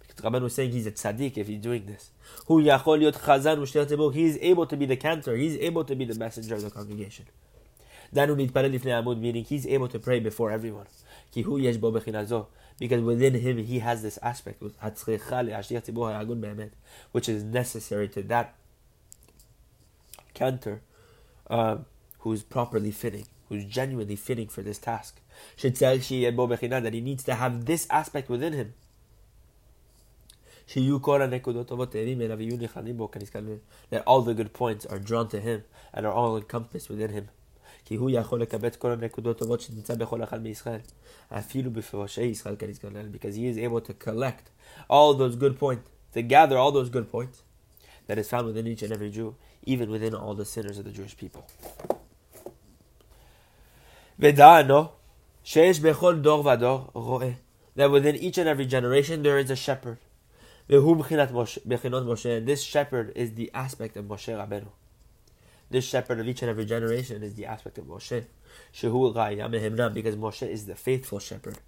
Because 0.01 0.25
Rabban 0.25 0.43
was 0.43 0.55
saying 0.55 0.73
he's 0.73 0.87
a 0.87 0.93
tzaddik 0.93 1.39
if 1.39 1.49
he's 1.49 1.61
doing 1.61 1.87
this. 1.87 2.11
He 2.49 4.25
is 4.25 4.39
able 4.41 4.67
to 4.67 4.77
be 4.77 4.87
the 4.87 4.97
cantor, 4.97 5.37
he's 5.37 5.57
able 5.57 5.85
to 5.85 5.95
be 5.95 6.05
the 6.05 6.15
messenger 6.15 6.57
of 6.57 6.63
the 6.63 6.71
congregation. 6.71 7.27
Meaning 8.15 9.45
he's 9.45 9.67
able 9.67 9.89
to 9.89 9.99
pray 9.99 10.21
before 10.21 10.51
everyone. 10.51 10.87
Because 11.35 13.03
within 13.03 13.35
him 13.35 13.59
he 13.59 13.79
has 13.79 14.03
this 14.03 14.19
aspect, 14.23 14.63
which 17.13 17.29
is 17.29 17.45
necessary 17.45 18.09
to 18.09 18.23
that 18.23 18.55
cantor 20.35 20.83
um, 21.49 21.87
who's 22.23 22.43
properly 22.43 22.91
fitting, 22.91 23.27
who's 23.49 23.65
genuinely 23.65 24.17
fitting 24.17 24.49
for 24.49 24.63
this 24.63 24.79
task. 24.79 25.21
That 25.61 26.91
he 26.93 27.01
needs 27.01 27.25
to 27.25 27.35
have 27.35 27.65
this 27.67 27.87
aspect 27.91 28.29
within 28.29 28.53
him. 28.53 28.75
That 33.91 34.03
all 34.07 34.23
the 34.23 34.35
good 34.35 34.53
points 34.53 34.87
are 34.87 34.99
drawn 34.99 35.29
to 35.29 35.41
him 35.41 35.65
and 35.93 36.07
are 36.07 36.13
all 36.13 36.37
encompassed 36.37 36.89
within 36.89 37.11
him. 37.11 37.29
Because 43.11 43.35
he 43.35 43.47
is 43.47 43.59
able 43.59 43.81
to 43.81 43.95
collect 43.95 44.51
all 44.89 45.15
those 45.15 45.35
good 45.37 45.59
points, 45.59 45.91
to 46.13 46.23
gather 46.23 46.57
all 46.57 46.71
those 46.71 46.89
good 46.89 47.11
points 47.11 47.43
that 48.07 48.19
is 48.19 48.29
found 48.29 48.47
within 48.47 48.69
each 48.69 48.83
and 48.83 48.93
every 48.93 49.11
Jew, 49.11 49.35
even 49.65 49.91
within 49.91 50.15
all 50.15 50.35
the 50.35 50.45
sinners 50.45 50.79
of 50.79 50.85
the 50.85 50.93
Jewish 50.93 51.17
people. 51.17 51.45
That 54.23 54.71
within 57.91 58.15
each 58.15 58.39
and 58.39 58.49
every 58.49 58.67
generation 58.67 59.25
there 59.25 59.37
is 59.37 59.51
a 59.51 59.57
shepherd. 59.57 59.99
And 60.69 62.47
this 62.47 62.63
shepherd 62.63 63.13
is 63.17 63.35
the 63.35 63.51
aspect 63.53 63.97
of 63.97 64.05
Moshe 64.05 64.29
Rabbeinu. 64.29 64.69
This 65.71 65.85
shepherd 65.85 66.21
of 66.21 66.29
each 66.29 66.41
and 66.43 66.51
every 66.51 66.65
generation 66.65 67.25
is 67.25 67.35
the 67.35 67.47
aspect 67.47 67.79
of 67.79 67.87
Moshe. 67.87 68.25
Because 68.81 70.17
Moshe 70.17 70.49
is 70.49 70.67
the 70.67 70.77
faithful 70.77 71.19
shepherd. 71.19 71.59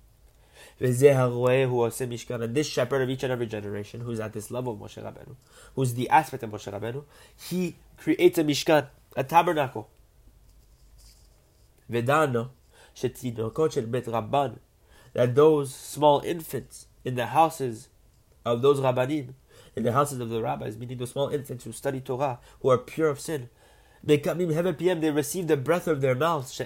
And 0.78 2.55
this 2.55 2.68
shepherd 2.68 3.02
of 3.02 3.11
each 3.11 3.24
and 3.24 3.32
every 3.32 3.46
generation, 3.46 4.02
who's 4.02 4.20
at 4.20 4.32
this 4.32 4.52
level 4.52 4.74
of 4.74 4.78
Moshe 4.78 5.02
Rabbeinu, 5.02 5.34
who's 5.74 5.94
the 5.94 6.09
aspect 6.09 6.44
of 6.44 6.50
Moshe 6.50 6.72
Rabbeinu, 6.72 7.02
he 7.36 7.74
creates 7.96 8.38
a 8.38 8.44
mishkan, 8.44 8.86
a 9.16 9.24
tabernacle. 9.24 9.88
Vedano, 11.91 12.51
that 15.14 15.35
those 15.35 15.74
small 15.74 16.20
infants 16.20 16.87
in 17.05 17.14
the 17.14 17.26
houses 17.26 17.89
of 18.45 18.62
those 18.62 18.80
rabbanim, 18.80 19.35
in 19.76 19.82
the 19.82 19.93
houses 19.93 20.20
of 20.20 20.28
the 20.28 20.43
rabbis, 20.43 20.76
meaning 20.76 20.99
those 20.99 21.11
small 21.11 21.28
infants 21.28 21.64
who 21.64 21.72
study 21.72 22.01
Torah, 22.01 22.39
who 22.61 22.68
are 22.68 22.78
pure 22.78 23.09
of 23.09 23.20
sin, 23.20 23.49
they 24.03 24.18
come 24.18 24.41
in 24.41 24.51
heaven 24.51 24.74
PM, 24.74 25.01
they 25.01 25.11
receive 25.11 25.47
the 25.47 25.57
breath 25.57 25.89
of 25.89 26.01
their 26.01 26.14
mouths, 26.14 26.61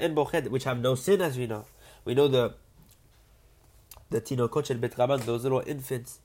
which 0.51 0.65
have 0.65 0.81
no 0.81 0.95
sin, 0.95 1.23
as 1.23 1.39
we 1.39 1.47
know. 1.47 1.67
We 2.05 2.15
know 2.15 2.29
the 2.29 2.55
the 4.11 4.21
tinokot 4.21 4.67
shel 4.67 4.79
bet 4.79 4.97
rabban, 4.97 5.25
those 5.25 5.43
little 5.43 5.63
infants 5.67 6.21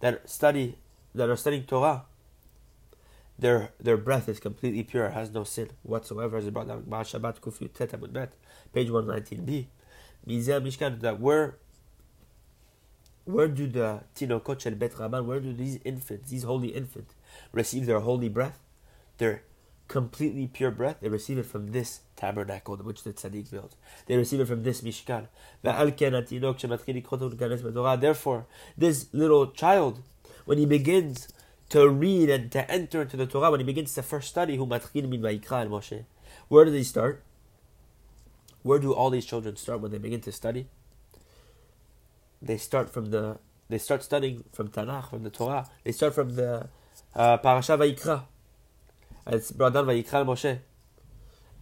that 0.00 0.28
study, 0.28 0.78
that 1.14 1.28
are 1.30 1.36
studying 1.36 1.64
Torah, 1.64 2.04
their 3.42 3.72
their 3.78 3.96
breath 3.96 4.28
is 4.28 4.40
completely 4.40 4.82
pure, 4.84 5.10
has 5.10 5.30
no 5.30 5.44
sin 5.44 5.70
whatsoever, 5.82 6.38
as 6.38 6.48
brought 6.50 6.68
down 6.68 6.84
Baal 6.86 7.02
Shabbat 7.02 7.40
Kufyu 7.40 7.72
Tet 7.72 7.90
Bet, 8.12 8.32
page 8.72 8.88
119b. 8.88 9.66
Mizeh 10.26 10.62
Mishkan, 10.62 11.00
that 11.00 11.20
where 11.20 11.56
where 13.24 13.48
do 13.48 13.66
the 13.66 14.02
tinokot 14.16 14.60
shel 14.60 14.74
bet 14.74 14.92
rabban, 14.92 15.26
where 15.26 15.40
do 15.40 15.52
these 15.52 15.78
infants, 15.84 16.30
these 16.30 16.44
holy 16.44 16.68
infants, 16.68 17.14
receive 17.52 17.86
their 17.86 18.00
holy 18.00 18.28
breath? 18.28 18.58
Their 19.18 19.42
completely 19.88 20.46
pure 20.46 20.70
breath, 20.70 20.98
they 21.00 21.08
receive 21.08 21.38
it 21.38 21.46
from 21.46 21.72
this 21.72 22.00
tabernacle 22.16 22.76
which 22.76 23.02
the 23.02 23.12
tzaddik 23.12 23.50
built. 23.50 23.76
They 24.06 24.16
receive 24.16 24.40
it 24.40 24.46
from 24.46 24.62
this 24.62 24.80
mishkan. 24.80 25.26
Therefore, 28.00 28.46
this 28.76 29.06
little 29.12 29.46
child, 29.48 30.02
when 30.44 30.58
he 30.58 30.66
begins 30.66 31.28
to 31.72 31.88
read 31.88 32.28
and 32.28 32.52
to 32.52 32.70
enter 32.70 33.00
into 33.00 33.16
the 33.16 33.26
Torah, 33.26 33.50
when 33.50 33.60
he 33.60 33.64
begins 33.64 33.94
to 33.94 34.02
first 34.02 34.28
study, 34.28 34.56
who 34.56 34.66
mathil 34.66 35.08
mean 35.08 35.22
vaikal 35.22 35.68
moshe. 35.68 36.04
where 36.48 36.66
do 36.66 36.70
they 36.70 36.82
start? 36.82 37.22
Where 38.62 38.78
do 38.78 38.92
all 38.92 39.08
these 39.08 39.24
children 39.24 39.56
start 39.56 39.80
when 39.80 39.90
they 39.90 39.96
begin 39.96 40.20
to 40.20 40.32
study? 40.32 40.68
They 42.42 42.58
start 42.58 42.90
from 42.90 43.06
the 43.06 43.38
they 43.70 43.78
start 43.78 44.02
studying 44.02 44.44
from 44.52 44.68
Tanakh, 44.68 45.08
from 45.08 45.22
the 45.22 45.30
Torah. 45.30 45.66
They 45.82 45.92
start 45.92 46.14
from 46.14 46.34
the 46.34 46.68
uh, 47.14 47.38
Parasha 47.38 47.78
Vayikra. 47.78 48.24
And 49.24 49.36
it's 49.36 49.50
brought 49.50 49.72
down 49.72 49.86
Vayikra 49.86 50.26
Moshe. 50.26 50.58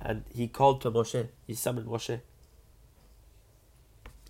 And 0.01 0.25
he 0.35 0.49
called 0.49 0.81
to 0.81 0.91
Moshe. 0.91 1.29
He 1.47 1.55
summoned 1.55 1.87
Moshe. 1.87 2.21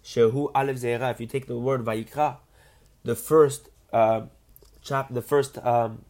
Shehu 0.05 0.51
Aleph 0.55 0.77
Zeira. 0.77 1.11
If 1.11 1.21
you 1.21 1.27
take 1.27 1.47
the 1.47 1.57
word 1.57 1.83
Vayikra, 1.83 2.37
the 3.03 3.15
first 3.15 3.71
uh, 3.95 4.23
chap, 4.83 5.09
the 5.11 5.23
first 5.23 5.59
um, 5.59 6.05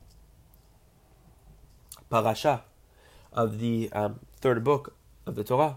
parasha 2.08 2.62
of 3.32 3.58
the 3.58 3.90
um, 3.92 4.20
third 4.40 4.64
book 4.64 4.96
of 5.26 5.34
the 5.34 5.44
Torah. 5.44 5.76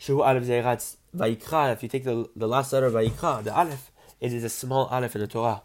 Shehu 0.00 0.24
Aleph 0.24 0.44
Zeira. 0.44 0.74
It's 0.74 0.96
Vayikra. 1.16 1.72
If 1.72 1.82
you 1.82 1.88
take 1.88 2.04
the, 2.04 2.28
the 2.36 2.46
last 2.46 2.72
letter 2.72 2.86
of 2.86 2.94
Vayikra, 2.94 3.42
the 3.42 3.54
Aleph, 3.54 3.90
it 4.20 4.32
is 4.32 4.44
a 4.44 4.48
small 4.48 4.86
Aleph 4.86 5.14
in 5.16 5.20
the 5.20 5.26
Torah. 5.26 5.62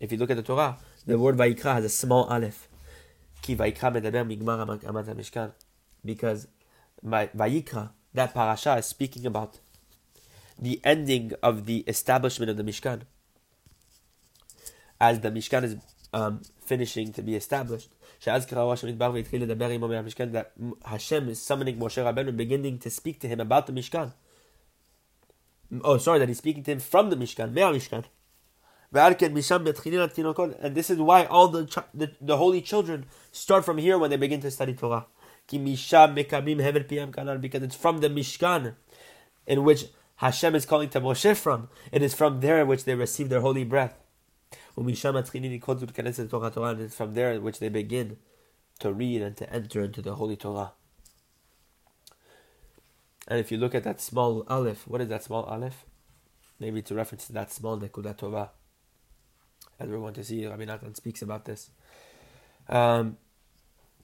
If 0.00 0.12
you 0.12 0.18
look 0.18 0.30
at 0.30 0.36
the 0.36 0.42
Torah, 0.42 0.76
the 1.06 1.18
word 1.18 1.36
Vayikra 1.36 1.74
has 1.74 1.84
a 1.84 1.88
small 1.88 2.24
Aleph. 2.24 2.68
Ki 3.40 3.56
Vayikra 3.56 3.92
medaber 3.92 4.26
migmar 4.26 4.60
amat 4.60 5.16
mishkan 5.16 5.52
because 6.04 6.48
Vayikra, 7.04 7.90
that 8.14 8.34
parasha, 8.34 8.76
is 8.76 8.86
speaking 8.86 9.26
about 9.26 9.58
the 10.58 10.80
ending 10.84 11.32
of 11.42 11.66
the 11.66 11.78
establishment 11.88 12.50
of 12.50 12.56
the 12.56 12.62
Mishkan. 12.62 13.02
As 15.02 15.18
the 15.18 15.32
Mishkan 15.32 15.64
is 15.64 15.76
um, 16.12 16.42
finishing 16.60 17.12
to 17.14 17.22
be 17.22 17.34
established, 17.34 17.90
that 18.24 18.46
Hashem 20.84 21.28
is 21.28 21.42
summoning 21.42 21.76
Moshe 21.76 22.14
Rabbeinu, 22.14 22.36
beginning 22.36 22.78
to 22.78 22.88
speak 22.88 23.18
to 23.18 23.26
him 23.26 23.40
about 23.40 23.66
the 23.66 23.72
Mishkan. 23.72 24.12
Oh, 25.82 25.98
sorry, 25.98 26.20
that 26.20 26.28
he's 26.28 26.38
speaking 26.38 26.62
to 26.62 26.70
him 26.70 26.78
from 26.78 27.10
the 27.10 27.16
Mishkan, 27.16 27.52
Mishkan. 27.52 28.04
And 30.62 30.74
this 30.76 30.88
is 30.88 30.98
why 30.98 31.24
all 31.24 31.48
the, 31.48 31.84
the, 31.92 32.12
the 32.20 32.36
holy 32.36 32.60
children 32.60 33.06
start 33.32 33.64
from 33.64 33.78
here 33.78 33.98
when 33.98 34.10
they 34.10 34.16
begin 34.16 34.40
to 34.42 34.52
study 34.52 34.74
Torah. 34.74 35.06
Because 35.48 35.72
it's 37.62 37.74
from 37.74 37.98
the 37.98 38.08
Mishkan 38.08 38.74
in 39.48 39.64
which 39.64 39.86
Hashem 40.16 40.54
is 40.54 40.64
calling 40.64 40.90
to 40.90 41.00
Moshe 41.00 41.36
from. 41.36 41.70
It 41.90 42.02
is 42.02 42.14
from 42.14 42.38
there 42.40 42.64
which 42.64 42.84
they 42.84 42.94
receive 42.94 43.28
their 43.28 43.40
holy 43.40 43.64
breath. 43.64 43.98
And 44.76 44.88
it's 44.90 45.00
from 46.94 47.14
there 47.14 47.40
which 47.40 47.58
they 47.58 47.68
begin 47.68 48.16
to 48.80 48.92
read 48.92 49.22
and 49.22 49.36
to 49.36 49.52
enter 49.52 49.82
into 49.82 50.02
the 50.02 50.14
holy 50.14 50.36
Torah. 50.36 50.72
And 53.28 53.38
if 53.38 53.52
you 53.52 53.58
look 53.58 53.74
at 53.74 53.84
that 53.84 54.00
small 54.00 54.44
aleph, 54.48 54.86
what 54.86 55.00
is 55.00 55.08
that 55.08 55.22
small 55.22 55.44
aleph? 55.44 55.84
Maybe 56.58 56.82
to 56.82 56.94
reference 56.94 57.26
to 57.26 57.32
that 57.34 57.52
small 57.52 57.78
nekudat 57.78 58.18
Torah. 58.18 58.50
As 59.78 59.88
we're 59.88 59.98
going 59.98 60.14
to 60.14 60.24
see, 60.24 60.46
Rabbi 60.46 60.64
Natan 60.64 60.94
speaks 60.94 61.22
about 61.22 61.44
this. 61.44 61.70
Um, 62.68 63.16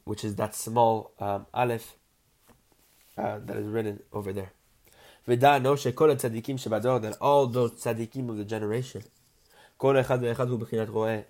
which 0.04 0.24
is 0.24 0.36
that 0.36 0.54
small 0.54 1.12
um, 1.20 1.46
aleph 1.52 1.94
uh, 3.16 3.38
that 3.44 3.56
is 3.56 3.66
written 3.66 4.00
over 4.12 4.32
there. 4.32 4.52
That 5.26 5.62
all 7.20 7.46
those 7.46 7.72
tzaddikim 7.72 8.30
of 8.30 8.38
the 8.38 8.44
generation, 8.44 9.02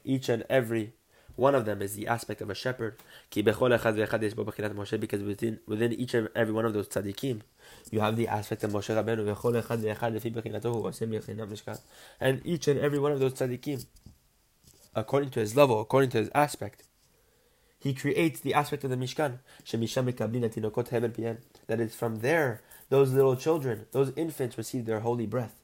each 0.05 0.29
and 0.29 0.45
every 0.49 0.93
one 1.37 1.55
of 1.55 1.65
them 1.67 1.83
is 1.83 1.95
the 1.95 2.07
aspect 2.09 2.41
of 2.41 2.51
a 2.51 2.55
shepherd. 2.55 2.97
Because 3.33 3.57
within, 5.23 5.61
within 5.67 5.93
each 5.93 6.15
and 6.15 6.29
every 6.35 6.53
one 6.53 6.65
of 6.65 6.73
those 6.73 6.89
tzaddikim, 6.89 7.43
you 7.91 8.01
have 8.01 8.17
the 8.17 8.27
aspect 8.27 8.65
of 8.65 8.73
Moshe 8.73 8.89
Rabbeinu. 8.95 9.29
And 12.21 12.43
each 12.45 12.69
and 12.69 12.81
every 12.81 12.99
one 12.99 13.13
of 13.13 13.21
those 13.21 13.35
tzaddikim, 13.35 13.87
according 14.95 15.31
to 15.31 15.41
his 15.41 15.55
level, 15.55 15.81
according 15.81 16.11
to 16.11 16.19
his 16.19 16.31
aspect, 16.35 16.83
he 17.79 17.95
creates 17.95 18.41
the 18.41 18.55
aspect 18.55 18.83
of 18.83 18.91
the 18.91 18.97
Mishkan. 18.97 19.39
That 21.67 21.81
is 21.81 21.95
from 21.95 22.21
there, 22.21 22.63
those 22.89 23.13
little 23.13 23.37
children, 23.37 23.87
those 23.93 24.13
infants 24.17 24.59
receive 24.59 24.87
their 24.87 25.01
holy 25.01 25.27
breath. 25.27 25.55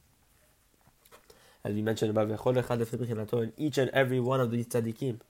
As 1.64 1.74
we 1.74 1.80
mentioned 1.80 2.10
above, 2.10 2.30
in 2.30 3.52
each 3.56 3.78
and 3.78 3.90
every 3.90 4.20
one 4.20 4.40
of 4.40 4.50
these 4.50 4.66
tzaddikim, 4.66 5.20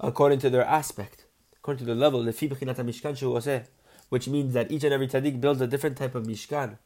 according 0.00 0.38
to 0.38 0.48
their 0.48 0.64
aspect, 0.64 1.26
according 1.58 1.84
to 1.86 1.92
the 1.92 1.94
level, 1.94 2.24
which 4.08 4.28
means 4.28 4.54
that 4.54 4.70
each 4.70 4.82
and 4.82 4.94
every 4.94 5.06
tzaddik 5.06 5.40
builds 5.40 5.60
a 5.60 5.66
different 5.66 5.98
type 5.98 6.14
of 6.14 6.26
mishkan, 6.26 6.78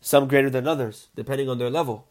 some 0.00 0.26
greater 0.26 0.50
than 0.50 0.66
others, 0.66 1.08
depending 1.14 1.48
on 1.48 1.58
their 1.58 1.70
level. 1.70 2.08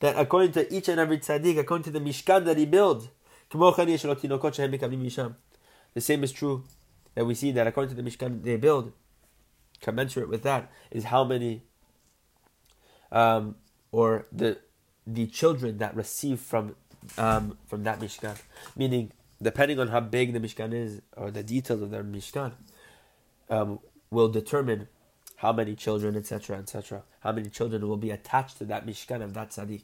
That 0.00 0.18
according 0.18 0.52
to 0.52 0.74
each 0.74 0.88
and 0.88 0.98
every 0.98 1.18
tzaddik, 1.18 1.56
according 1.58 1.84
to 1.84 1.90
the 1.90 2.00
mishkan 2.00 2.44
that 2.44 2.56
he 2.56 2.66
builds, 2.66 3.08
the 5.94 6.00
same 6.00 6.24
is 6.24 6.32
true 6.32 6.64
that 7.14 7.24
we 7.24 7.34
see 7.34 7.50
that 7.52 7.66
according 7.66 7.96
to 7.96 8.02
the 8.02 8.08
mishkan 8.08 8.42
they 8.42 8.56
build, 8.56 8.92
commensurate 9.80 10.28
with 10.28 10.42
that 10.42 10.70
is 10.90 11.04
how 11.04 11.24
many, 11.24 11.62
um, 13.10 13.54
or 13.91 14.25
the 14.31 14.57
the 15.05 15.27
children 15.27 15.77
that 15.77 15.95
receive 15.95 16.39
from 16.39 16.75
um, 17.17 17.57
from 17.67 17.83
that 17.83 17.99
mishkan, 17.99 18.37
meaning 18.75 19.11
depending 19.41 19.79
on 19.79 19.89
how 19.89 19.99
big 19.99 20.33
the 20.33 20.39
mishkan 20.39 20.73
is 20.73 21.01
or 21.17 21.29
the 21.31 21.43
details 21.43 21.81
of 21.81 21.91
their 21.91 22.03
mishkan, 22.03 22.53
um, 23.49 23.79
will 24.09 24.29
determine 24.29 24.87
how 25.37 25.51
many 25.51 25.75
children, 25.75 26.15
etc., 26.15 26.57
etc., 26.57 27.03
how 27.19 27.31
many 27.31 27.49
children 27.49 27.87
will 27.87 27.97
be 27.97 28.11
attached 28.11 28.57
to 28.57 28.65
that 28.65 28.85
mishkan 28.85 29.21
of 29.21 29.33
that 29.33 29.51
tzaddik. 29.51 29.83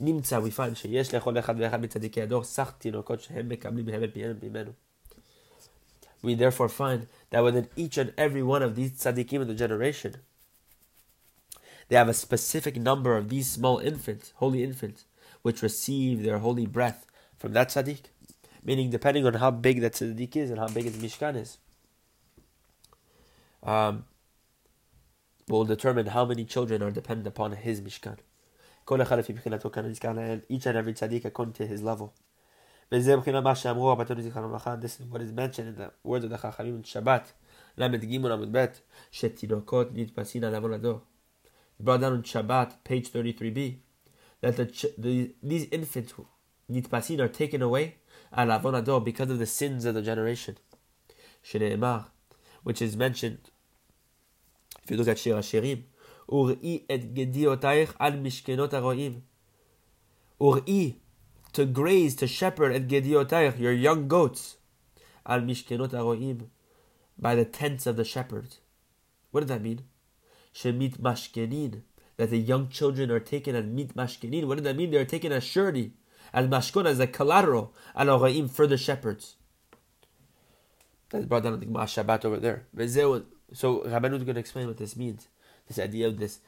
נמצא, 0.00 0.40
we 0.40 0.50
find 0.50 0.74
שיש 0.74 1.14
לכל 1.14 1.38
אחד 1.38 1.54
ואחד 1.58 1.80
מצדיקי 1.80 2.22
הדור 2.22 2.44
סך 2.44 2.72
תינוקות 2.78 3.20
שהם 3.20 3.48
מקבלים 3.48 3.86
פיהם 4.12 4.36
ממנו. 4.42 4.72
We 6.24 6.34
therefore 6.34 6.68
find 6.68 7.06
that 7.30 7.44
within 7.44 7.68
each 7.76 7.96
and 7.98 8.12
every 8.18 8.42
one 8.42 8.62
of 8.62 8.74
these 8.74 8.92
tzaddikim 8.92 9.40
of 9.40 9.48
the 9.48 9.54
generation, 9.54 10.16
they 11.91 11.97
have 11.97 12.07
a 12.07 12.13
specific 12.13 12.77
number 12.77 13.17
of 13.17 13.27
these 13.27 13.51
small 13.51 13.77
infants, 13.79 14.31
holy 14.37 14.63
infants, 14.63 15.03
which 15.41 15.61
receive 15.61 16.23
their 16.23 16.37
holy 16.37 16.65
breath 16.65 17.05
from 17.37 17.51
that 17.51 17.67
tzaddik. 17.67 18.03
Meaning, 18.63 18.91
depending 18.91 19.25
on 19.25 19.33
how 19.33 19.51
big 19.51 19.81
that 19.81 19.91
tzaddik 19.95 20.37
is 20.37 20.51
and 20.51 20.57
how 20.57 20.69
big 20.69 20.85
his 20.85 20.95
mishkan 20.95 21.35
is, 21.35 21.57
um, 23.61 24.05
will 25.49 25.65
determine 25.65 26.05
how 26.05 26.23
many 26.23 26.45
children 26.45 26.81
are 26.81 26.91
dependent 26.91 27.27
upon 27.27 27.51
his 27.51 27.81
mishkan. 27.81 28.19
Each 30.47 30.65
and 30.65 30.77
every 30.77 30.93
tzaddik 30.93 31.25
according 31.25 31.53
to 31.55 31.67
his 31.67 31.83
level. 31.83 32.13
This 32.89 33.05
is 33.05 33.17
what 35.09 35.21
is 35.21 35.33
mentioned 35.33 35.67
in 35.67 35.75
the 35.75 35.91
words 36.05 36.23
of 36.23 36.31
the 36.31 36.37
Chachamim 36.37 36.67
in 36.67 36.83
Shabbat 36.83 37.33
brought 41.83 42.01
down 42.01 42.13
in 42.13 42.23
Shabbat, 42.23 42.83
page 42.83 43.11
33b, 43.11 43.77
that 44.41 44.57
the, 44.57 44.91
the, 44.97 45.35
these 45.41 45.65
infants, 45.71 46.13
nitpasin, 46.71 47.19
are 47.19 47.27
taken 47.27 47.61
away, 47.61 47.95
al 48.33 48.47
avonador, 48.47 49.03
because 49.03 49.29
of 49.29 49.39
the 49.39 49.45
sins 49.45 49.85
of 49.85 49.95
the 49.95 50.01
generation. 50.01 50.57
sheneemar, 51.43 52.07
which 52.63 52.81
is 52.81 52.95
mentioned, 52.95 53.49
if 54.83 54.91
you 54.91 54.97
look 54.97 55.07
at 55.07 55.19
Shir 55.19 55.35
HaShirim, 55.35 55.83
Ur'i 56.29 56.85
et 56.89 57.13
gediotaich 57.13 57.93
al 57.99 58.13
mishkenot 58.13 58.69
aroim, 58.69 59.21
Ur'i, 60.39 60.95
to 61.53 61.65
graze, 61.65 62.15
to 62.15 62.27
shepherd 62.27 62.73
et 62.73 62.87
gediotaich, 62.87 63.59
your 63.59 63.73
young 63.73 64.07
goats, 64.07 64.57
al 65.25 65.41
mishkenot 65.41 65.89
aroim, 65.89 66.47
by 67.19 67.35
the 67.35 67.45
tents 67.45 67.85
of 67.85 67.97
the 67.97 68.05
shepherd. 68.05 68.55
What 69.31 69.41
does 69.41 69.49
that 69.49 69.61
mean? 69.61 69.81
Shemit 70.53 70.97
Mashkenin, 70.99 71.81
that 72.17 72.29
the 72.29 72.37
young 72.37 72.69
children 72.69 73.09
are 73.09 73.19
taken 73.19 73.55
as 73.55 73.65
mit 73.65 73.95
mashkenin. 73.95 74.45
What 74.45 74.57
does 74.57 74.65
that 74.65 74.75
mean? 74.75 74.91
They 74.91 74.97
are 74.97 75.05
taken 75.05 75.31
as 75.31 75.43
surety, 75.43 75.93
as 76.33 76.47
mashkon, 76.47 76.85
as 76.85 76.99
a 76.99 77.07
collateral, 77.07 77.73
and 77.95 78.09
oraim 78.09 78.49
for 78.49 78.67
the 78.67 78.77
shepherds. 78.77 79.35
That's 81.09 81.25
brought 81.25 81.43
down 81.43 81.53
in 81.53 81.59
the 81.59 81.65
Gemara 81.65 81.85
Shabbat 81.85 82.25
over 82.25 82.37
there. 82.37 82.63
So 83.53 83.79
Rabbanu 83.81 84.15
is 84.15 84.23
going 84.23 84.35
to 84.35 84.39
explain 84.39 84.67
what 84.67 84.77
this 84.77 84.95
means. 84.95 85.27
This 85.67 85.77
idea 85.79 86.07
of 86.07 86.19
this, 86.19 86.39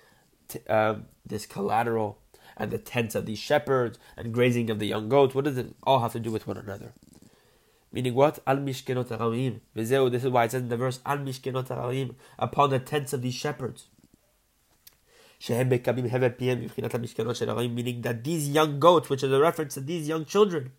um, 0.70 1.06
this 1.26 1.46
collateral 1.46 2.20
and 2.56 2.72
the 2.72 2.78
tents 2.78 3.16
of 3.16 3.26
these 3.26 3.40
shepherds 3.40 4.00
and 4.16 4.34
grazing 4.34 4.70
of 4.70 4.80
the 4.80 4.88
young 4.88 5.10
goats. 5.10 5.36
What 5.36 5.46
does 5.46 5.58
it 5.58 5.74
all 5.84 6.00
have 6.00 6.14
to 6.14 6.20
do 6.20 6.32
with 6.32 6.48
one 6.48 6.58
another? 6.58 6.94
Meaning 7.92 8.16
what? 8.16 8.40
Al 8.48 8.58
mishkenot 8.58 9.60
This 9.74 9.92
is 10.24 10.30
why 10.30 10.46
it 10.46 10.52
says 10.52 10.62
in 10.62 10.70
the 10.70 10.78
verse 10.78 11.00
Al 11.06 11.20
mishkenot 11.20 12.16
Upon 12.40 12.70
the 12.70 12.80
tents 12.80 13.14
of 13.14 13.22
these 13.22 13.36
shepherds. 13.36 13.88
Meaning 15.46 15.82
that 18.02 18.24
these 18.24 18.48
young 18.48 18.80
goats, 18.80 19.10
which 19.10 19.24
is 19.24 19.32
a 19.32 19.40
reference 19.42 19.74
to 19.74 19.82
these 19.82 20.08
young 20.08 20.24
children, 20.24 20.72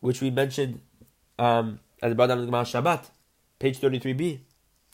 which 0.00 0.20
we 0.20 0.30
mentioned 0.30 0.80
um, 1.38 1.78
at 2.02 2.08
the 2.08 2.16
bottom 2.16 2.40
of 2.40 2.46
the 2.46 2.52
Shabbat, 2.52 3.10
page 3.60 3.78
33b, 3.78 4.40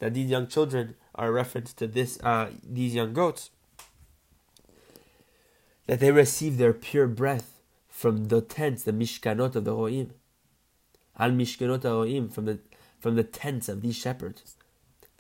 that 0.01 0.13
these 0.13 0.29
young 0.29 0.47
children 0.47 0.95
are 1.15 1.29
a 1.29 1.33
reference 1.33 1.73
to 1.75 1.87
this 1.87 2.21
uh, 2.23 2.51
these 2.63 2.95
young 2.95 3.15
goats. 3.15 3.51
That 5.87 6.01
they 6.01 6.11
receive 6.13 6.59
their 6.59 6.75
pure 6.75 7.07
breath 7.07 7.63
from 7.89 8.27
the 8.27 8.43
tents, 8.43 8.83
the 8.83 8.93
mishkanot 8.93 9.57
of 9.57 9.65
the 9.65 9.73
roim, 9.73 10.11
al 11.19 11.31
mishkanot 11.31 11.81
roim 11.81 12.31
from 12.31 12.45
the 12.45 12.59
from 13.01 13.17
the 13.17 13.25
tents 13.25 13.69
of 13.71 13.81
these 13.81 13.97
shepherds, 13.97 14.57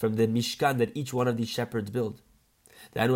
from 0.02 0.16
the 0.16 0.26
mishkan 0.26 0.78
that 0.78 0.90
each 0.96 1.14
one 1.14 1.28
of 1.28 1.36
these 1.36 1.48
shepherds 1.48 1.88
build. 1.88 2.20
The 2.92 3.06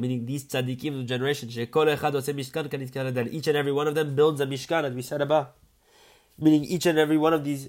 meaning 0.00 0.24
these 0.24 0.44
tzaddikim 0.44 0.92
of 0.94 1.00
the 1.00 1.04
generation, 1.04 1.48
that 1.50 3.28
each 3.30 3.46
and 3.46 3.56
every 3.58 3.72
one 3.72 3.86
of 3.86 3.94
them 3.94 4.14
builds 4.14 4.40
a 4.40 4.46
mishkan, 4.46 4.84
as 4.84 4.94
we 4.94 5.02
said 5.02 5.20
above. 5.20 5.48
Meaning 6.38 6.64
each 6.64 6.86
and 6.86 6.98
every 6.98 7.18
one 7.18 7.34
of 7.34 7.44
these 7.44 7.68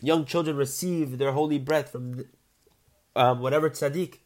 young 0.00 0.24
children 0.24 0.56
receive 0.56 1.18
their 1.18 1.32
holy 1.32 1.58
breath 1.58 1.90
from 1.90 2.26
um, 3.16 3.40
whatever 3.40 3.68
tzaddik 3.68 4.18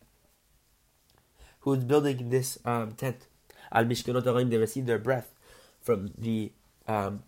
who's 1.60 1.84
building 1.84 2.28
this 2.28 2.58
um, 2.66 2.92
tent. 2.92 3.28
Al 3.72 3.86
Mishkanot 3.86 4.50
they 4.50 4.58
receive 4.58 4.84
their 4.84 4.98
breath 4.98 5.30
from 5.80 6.12
the 6.18 6.52
um, 6.86 7.22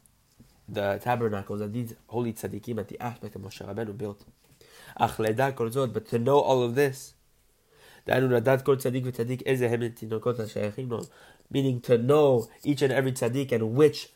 the 0.69 1.01
tabernacles 1.03 1.63
and 1.63 1.73
these 1.73 1.95
holy 2.09 2.35
tzaddikim 2.35 2.79
at 2.79 2.89
the 2.89 3.01
aspect 3.01 3.37
of 3.37 3.41
Moshe 3.41 3.67
Rabbeinu 3.67 3.97
built. 3.97 4.23
But 4.99 6.07
to 6.09 6.19
know 6.19 6.39
all 6.39 6.63
of 6.63 6.75
this, 6.75 7.15
meaning 11.51 11.81
to 11.81 11.99
know 11.99 12.49
each 12.65 12.83
and 12.83 12.93
every 12.93 13.13
tzaddik 13.13 13.53
and 13.53 13.75
which 13.75 14.11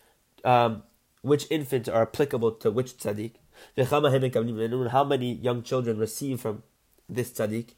um, 0.44 0.82
which 1.22 1.46
infants 1.50 1.88
are 1.88 2.02
applicable 2.02 2.52
to 2.52 2.70
which 2.70 2.96
tzaddik. 2.96 3.32
How 4.90 5.04
many 5.04 5.32
young 5.34 5.62
children 5.62 5.98
receive 5.98 6.40
from 6.40 6.62
this 7.08 7.30
tzaddik, 7.30 7.74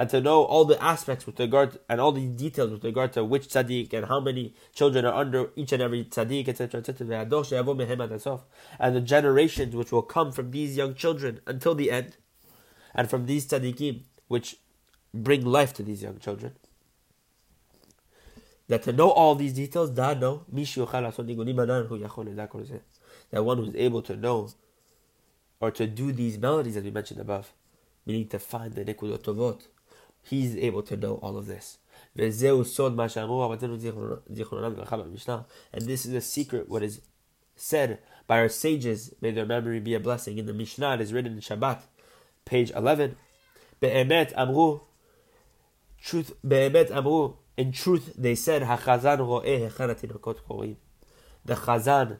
and 0.00 0.08
to 0.08 0.18
know 0.18 0.44
all 0.44 0.64
the 0.64 0.82
aspects 0.82 1.26
with 1.26 1.38
regard 1.38 1.78
and 1.86 2.00
all 2.00 2.10
the 2.10 2.24
details 2.24 2.70
with 2.70 2.82
regard 2.82 3.12
to 3.12 3.22
which 3.22 3.48
tzaddik 3.48 3.92
and 3.92 4.06
how 4.06 4.18
many 4.18 4.54
children 4.74 5.04
are 5.04 5.12
under 5.12 5.50
each 5.56 5.72
and 5.72 5.82
every 5.82 6.06
tzaddik, 6.06 6.48
etc., 6.48 6.80
etc. 6.80 8.40
And 8.78 8.96
the 8.96 9.02
generations 9.02 9.76
which 9.76 9.92
will 9.92 10.00
come 10.00 10.32
from 10.32 10.52
these 10.52 10.74
young 10.74 10.94
children 10.94 11.40
until 11.46 11.74
the 11.74 11.90
end, 11.90 12.16
and 12.94 13.10
from 13.10 13.26
these 13.26 13.46
tzaddikim 13.46 14.04
which 14.26 14.56
bring 15.12 15.44
life 15.44 15.74
to 15.74 15.82
these 15.82 16.02
young 16.02 16.18
children. 16.18 16.54
That 18.68 18.82
to 18.84 18.94
know 18.94 19.10
all 19.10 19.34
these 19.34 19.52
details, 19.52 19.92
that 19.96 20.18
that 20.18 20.40
one 23.44 23.58
who 23.58 23.64
is 23.64 23.74
able 23.76 24.00
to 24.00 24.16
know 24.16 24.48
or 25.60 25.70
to 25.70 25.86
do 25.86 26.10
these 26.10 26.38
melodies 26.38 26.78
as 26.78 26.84
we 26.84 26.90
mentioned 26.90 27.20
above, 27.20 27.52
meaning 28.06 28.28
to 28.28 28.38
find 28.38 28.72
the 28.72 28.82
Nikudot 28.82 29.18
Tovot. 29.18 29.66
He's 30.22 30.56
able 30.56 30.82
to 30.84 30.96
know 30.96 31.14
all 31.16 31.36
of 31.36 31.46
this. 31.46 31.78
And 32.16 32.24
this 32.24 32.42
is 36.06 36.14
a 36.14 36.20
secret, 36.20 36.68
what 36.68 36.82
is 36.82 37.00
said 37.56 37.98
by 38.26 38.38
our 38.38 38.48
sages, 38.48 39.12
may 39.20 39.30
their 39.30 39.46
memory 39.46 39.80
be 39.80 39.94
a 39.94 40.00
blessing. 40.00 40.38
In 40.38 40.46
the 40.46 40.52
Mishnah, 40.52 40.94
it 40.94 41.00
is 41.00 41.12
written 41.12 41.34
in 41.34 41.40
Shabbat, 41.40 41.82
page 42.44 42.70
11. 42.70 43.16
Be'emet 43.80 44.32
amru, 44.36 44.80
truth, 46.00 46.34
be'emet 46.46 46.90
amru, 46.90 47.34
In 47.56 47.72
truth, 47.72 48.14
they 48.16 48.34
said, 48.34 48.62
"Hachazan 48.62 49.18
The 51.44 51.54
chazan, 51.54 52.18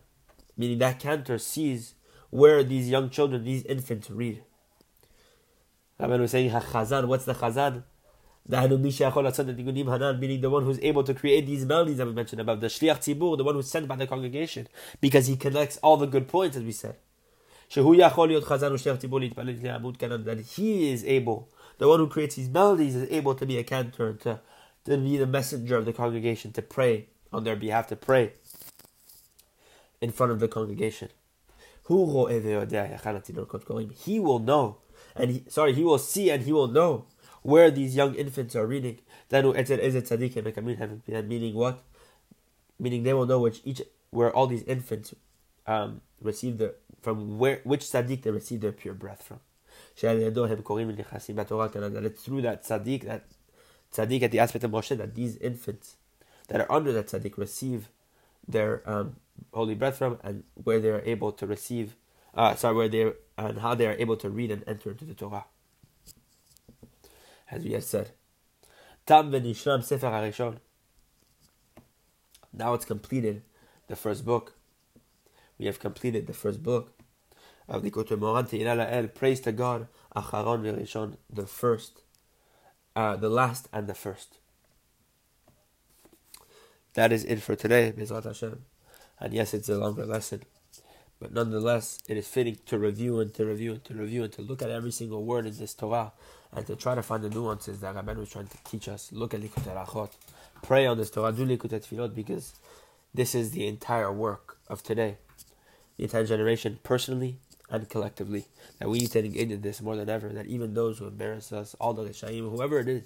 meaning 0.57 0.78
that 0.78 1.01
cantor, 1.01 1.38
sees 1.38 1.94
where 2.28 2.62
these 2.62 2.90
young 2.90 3.09
children, 3.09 3.44
these 3.44 3.62
infants, 3.64 4.11
read. 4.11 4.42
Rabban 5.98 6.20
was 6.20 6.32
saying, 6.32 6.51
"Hachazan." 6.51 7.07
What's 7.09 7.24
the 7.24 7.34
chazan? 7.34 7.84
Meaning 8.51 10.40
the 10.40 10.51
one 10.51 10.64
who's 10.64 10.80
able 10.80 11.05
to 11.05 11.14
create 11.14 11.46
these 11.46 11.64
melodies 11.64 11.98
that 11.98 12.07
we 12.07 12.12
mentioned 12.12 12.40
above, 12.40 12.61
the 12.61 12.66
shliach 12.66 12.98
tzibur, 12.98 13.36
the 13.36 13.44
one 13.44 13.55
who's 13.55 13.70
sent 13.70 13.88
by 13.88 13.96
the 13.96 14.07
congregation, 14.07 14.68
because 15.01 15.26
he 15.26 15.36
collects 15.36 15.78
all 15.82 15.96
the 15.96 16.07
good 16.07 16.28
points, 16.28 16.57
as 16.57 16.62
we 16.62 16.72
said. 16.72 16.96
That 17.72 17.84
he 20.57 20.92
is 20.92 21.05
able, 21.05 21.48
the 21.78 21.88
one 21.88 22.01
who 22.01 22.09
creates 22.09 22.34
these 22.34 22.48
melodies 22.48 22.96
is 22.96 23.09
able 23.11 23.34
to 23.36 23.46
be 23.46 23.59
a 23.59 23.64
cantor, 23.64 24.14
to, 24.14 24.40
to 24.84 24.96
be 24.96 25.16
the 25.16 25.26
messenger 25.26 25.76
of 25.76 25.84
the 25.84 25.92
congregation, 25.92 26.53
to 26.53 26.62
pray 26.62 27.07
on 27.32 27.44
their 27.44 27.57
behalf, 27.57 27.86
to 27.86 27.96
pray 27.96 28.32
in 30.01 30.11
front 30.11 30.32
of 30.32 30.40
the 30.40 30.48
congregation. 30.48 31.11
He 31.86 31.94
will 31.94 32.28
know, 34.38 34.78
and 35.14 35.30
he, 35.30 35.44
sorry, 35.48 35.74
he 35.74 35.84
will 35.84 35.98
see 35.98 36.30
and 36.30 36.42
he 36.42 36.53
will 36.53 36.68
know 36.68 37.07
where 37.43 37.70
these 37.70 37.97
young 37.97 38.14
infants 38.14 38.55
are 38.57 38.66
reading. 38.66 38.99
Meaning 39.30 39.55
what? 41.55 41.82
Meaning 42.78 43.03
they 43.03 43.14
will 43.14 43.26
know 43.26 43.41
which 43.41 43.61
each 43.64 43.82
where 44.11 44.34
all 44.34 44.47
these 44.47 44.62
infants 44.64 45.14
um, 45.66 46.01
receive 46.20 46.59
the 46.59 46.74
from 47.03 47.38
where 47.38 47.61
which 47.64 47.82
tzaddik 47.82 48.22
they 48.22 48.30
receive 48.30 48.61
their 48.61 48.72
pure 48.72 48.95
breath 48.95 49.22
from. 49.22 49.41
It's 49.93 50.03
through 52.22 52.43
that 52.43 52.64
tzaddik, 52.64 53.05
that 53.05 53.24
tzaddik 53.93 54.22
at 54.22 54.30
the 54.30 54.38
aspect 54.38 54.64
of 54.64 54.70
Moshe, 54.70 54.97
that 54.97 55.14
these 55.14 55.36
infants 55.36 55.97
that 56.49 56.61
are 56.61 56.72
under 56.72 56.93
that 56.93 57.09
tzaddik 57.09 57.36
receive 57.36 57.88
their 58.47 58.82
um, 58.88 59.16
holy 59.53 59.74
breath 59.74 59.99
from, 59.99 60.18
and 60.22 60.45
where 60.55 60.80
they 60.80 60.91
are 60.91 61.03
able 61.03 61.32
to 61.32 61.47
receive, 61.47 61.97
uh, 62.34 62.55
sorry, 62.55 62.74
where 62.74 62.88
they 62.88 63.12
and 63.38 63.59
how 63.61 63.74
they 63.74 63.86
are 63.86 63.97
able 63.99 64.16
to 64.16 64.28
read 64.28 64.51
and 64.51 64.64
enter 64.66 64.91
into 64.91 65.05
the 65.05 65.14
Torah 65.14 65.45
as 67.51 67.64
we 67.64 67.72
have 67.72 67.84
said. 67.84 68.11
Tam 69.07 69.30
v'nishram 69.30 69.82
sefer 69.82 70.07
harishon. 70.07 70.59
Now 72.53 72.74
it's 72.74 72.84
completed, 72.84 73.42
the 73.88 73.96
first 73.96 74.24
book. 74.24 74.55
We 75.59 75.66
have 75.66 75.78
completed 75.78 76.26
the 76.26 76.32
first 76.32 76.62
book 76.62 76.92
of 77.68 77.82
the 77.82 77.90
Moharan. 77.90 79.14
Praise 79.14 79.40
to 79.40 79.53
God, 79.53 79.88
Acharon 80.16 80.62
v'rishon, 80.62 81.16
the 81.32 81.46
first, 81.46 82.03
uh, 82.96 83.16
the 83.16 83.28
last 83.28 83.68
and 83.72 83.86
the 83.86 83.94
first. 83.94 84.38
That 86.94 87.12
is 87.12 87.24
it 87.24 87.40
for 87.40 87.55
today, 87.55 87.92
Bezrat 87.96 88.24
Hashem. 88.24 88.64
And 89.20 89.32
yes, 89.32 89.55
it's 89.55 89.68
a 89.68 89.78
longer 89.78 90.05
lesson. 90.05 90.42
But 91.20 91.32
nonetheless, 91.32 91.98
it 92.09 92.16
is 92.16 92.26
fitting 92.26 92.59
to 92.66 92.78
review 92.78 93.20
and 93.20 93.32
to 93.34 93.44
review 93.44 93.72
and 93.72 93.84
to 93.84 93.94
review 93.94 94.24
and 94.24 94.32
to 94.32 94.42
look 94.42 94.62
at 94.62 94.70
every 94.70 94.90
single 94.90 95.24
word 95.24 95.46
in 95.46 95.57
this 95.57 95.74
Torah 95.74 96.12
and 96.53 96.66
to 96.66 96.76
try 96.76 96.94
to 96.94 97.03
find 97.03 97.22
the 97.22 97.30
nuances 97.30 97.80
that 97.80 97.94
Rabban 97.94 98.16
was 98.16 98.30
trying 98.30 98.48
to 98.48 98.59
teach 98.64 98.88
us. 98.88 99.11
Look 99.12 99.34
at 99.34 99.40
Likutei 99.40 99.74
Halachot. 99.74 100.11
Pray 100.62 100.86
on 100.86 100.98
this 100.98 101.11
Torah. 101.11 101.32
Do 101.32 101.46
Likutei 101.46 101.80
Tefillot 101.80 102.14
because 102.14 102.55
this 103.14 103.34
is 103.34 103.53
the 103.53 103.66
entire 103.66 104.12
work 104.12 104.59
of 104.68 104.82
today. 104.82 105.18
The 105.96 106.05
entire 106.05 106.24
generation, 106.24 106.78
personally 106.82 107.38
and 107.70 107.88
collectively. 107.88 108.46
That 108.78 108.88
we 108.88 109.01
need 109.01 109.12
to 109.12 109.24
engage 109.24 109.51
in 109.51 109.61
this 109.61 109.80
more 109.80 109.96
than 109.96 110.09
ever. 110.09 110.28
That 110.30 110.46
even 110.46 110.74
those 110.74 110.98
who 110.98 111.07
embarrass 111.07 111.53
us, 111.53 111.74
all 111.80 111.94
the 111.94 112.05
Rishaim, 112.05 112.51
whoever 112.51 112.80
it 112.80 112.88
is, 112.88 113.05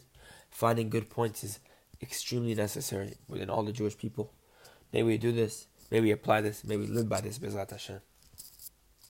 finding 0.50 0.88
good 0.88 1.10
points 1.10 1.44
is 1.44 1.58
extremely 2.02 2.54
necessary 2.54 3.14
within 3.28 3.50
all 3.50 3.62
the 3.62 3.72
Jewish 3.72 3.96
people. 3.98 4.32
May 4.92 5.02
we 5.02 5.18
do 5.18 5.32
this 5.32 5.66
May 5.90 6.00
we 6.00 6.10
apply 6.10 6.40
this. 6.40 6.64
May 6.64 6.76
we 6.76 6.86
live 6.86 7.08
by 7.08 7.20
this. 7.20 7.38
Bezrat 7.38 7.70
Hashem. 7.70 8.00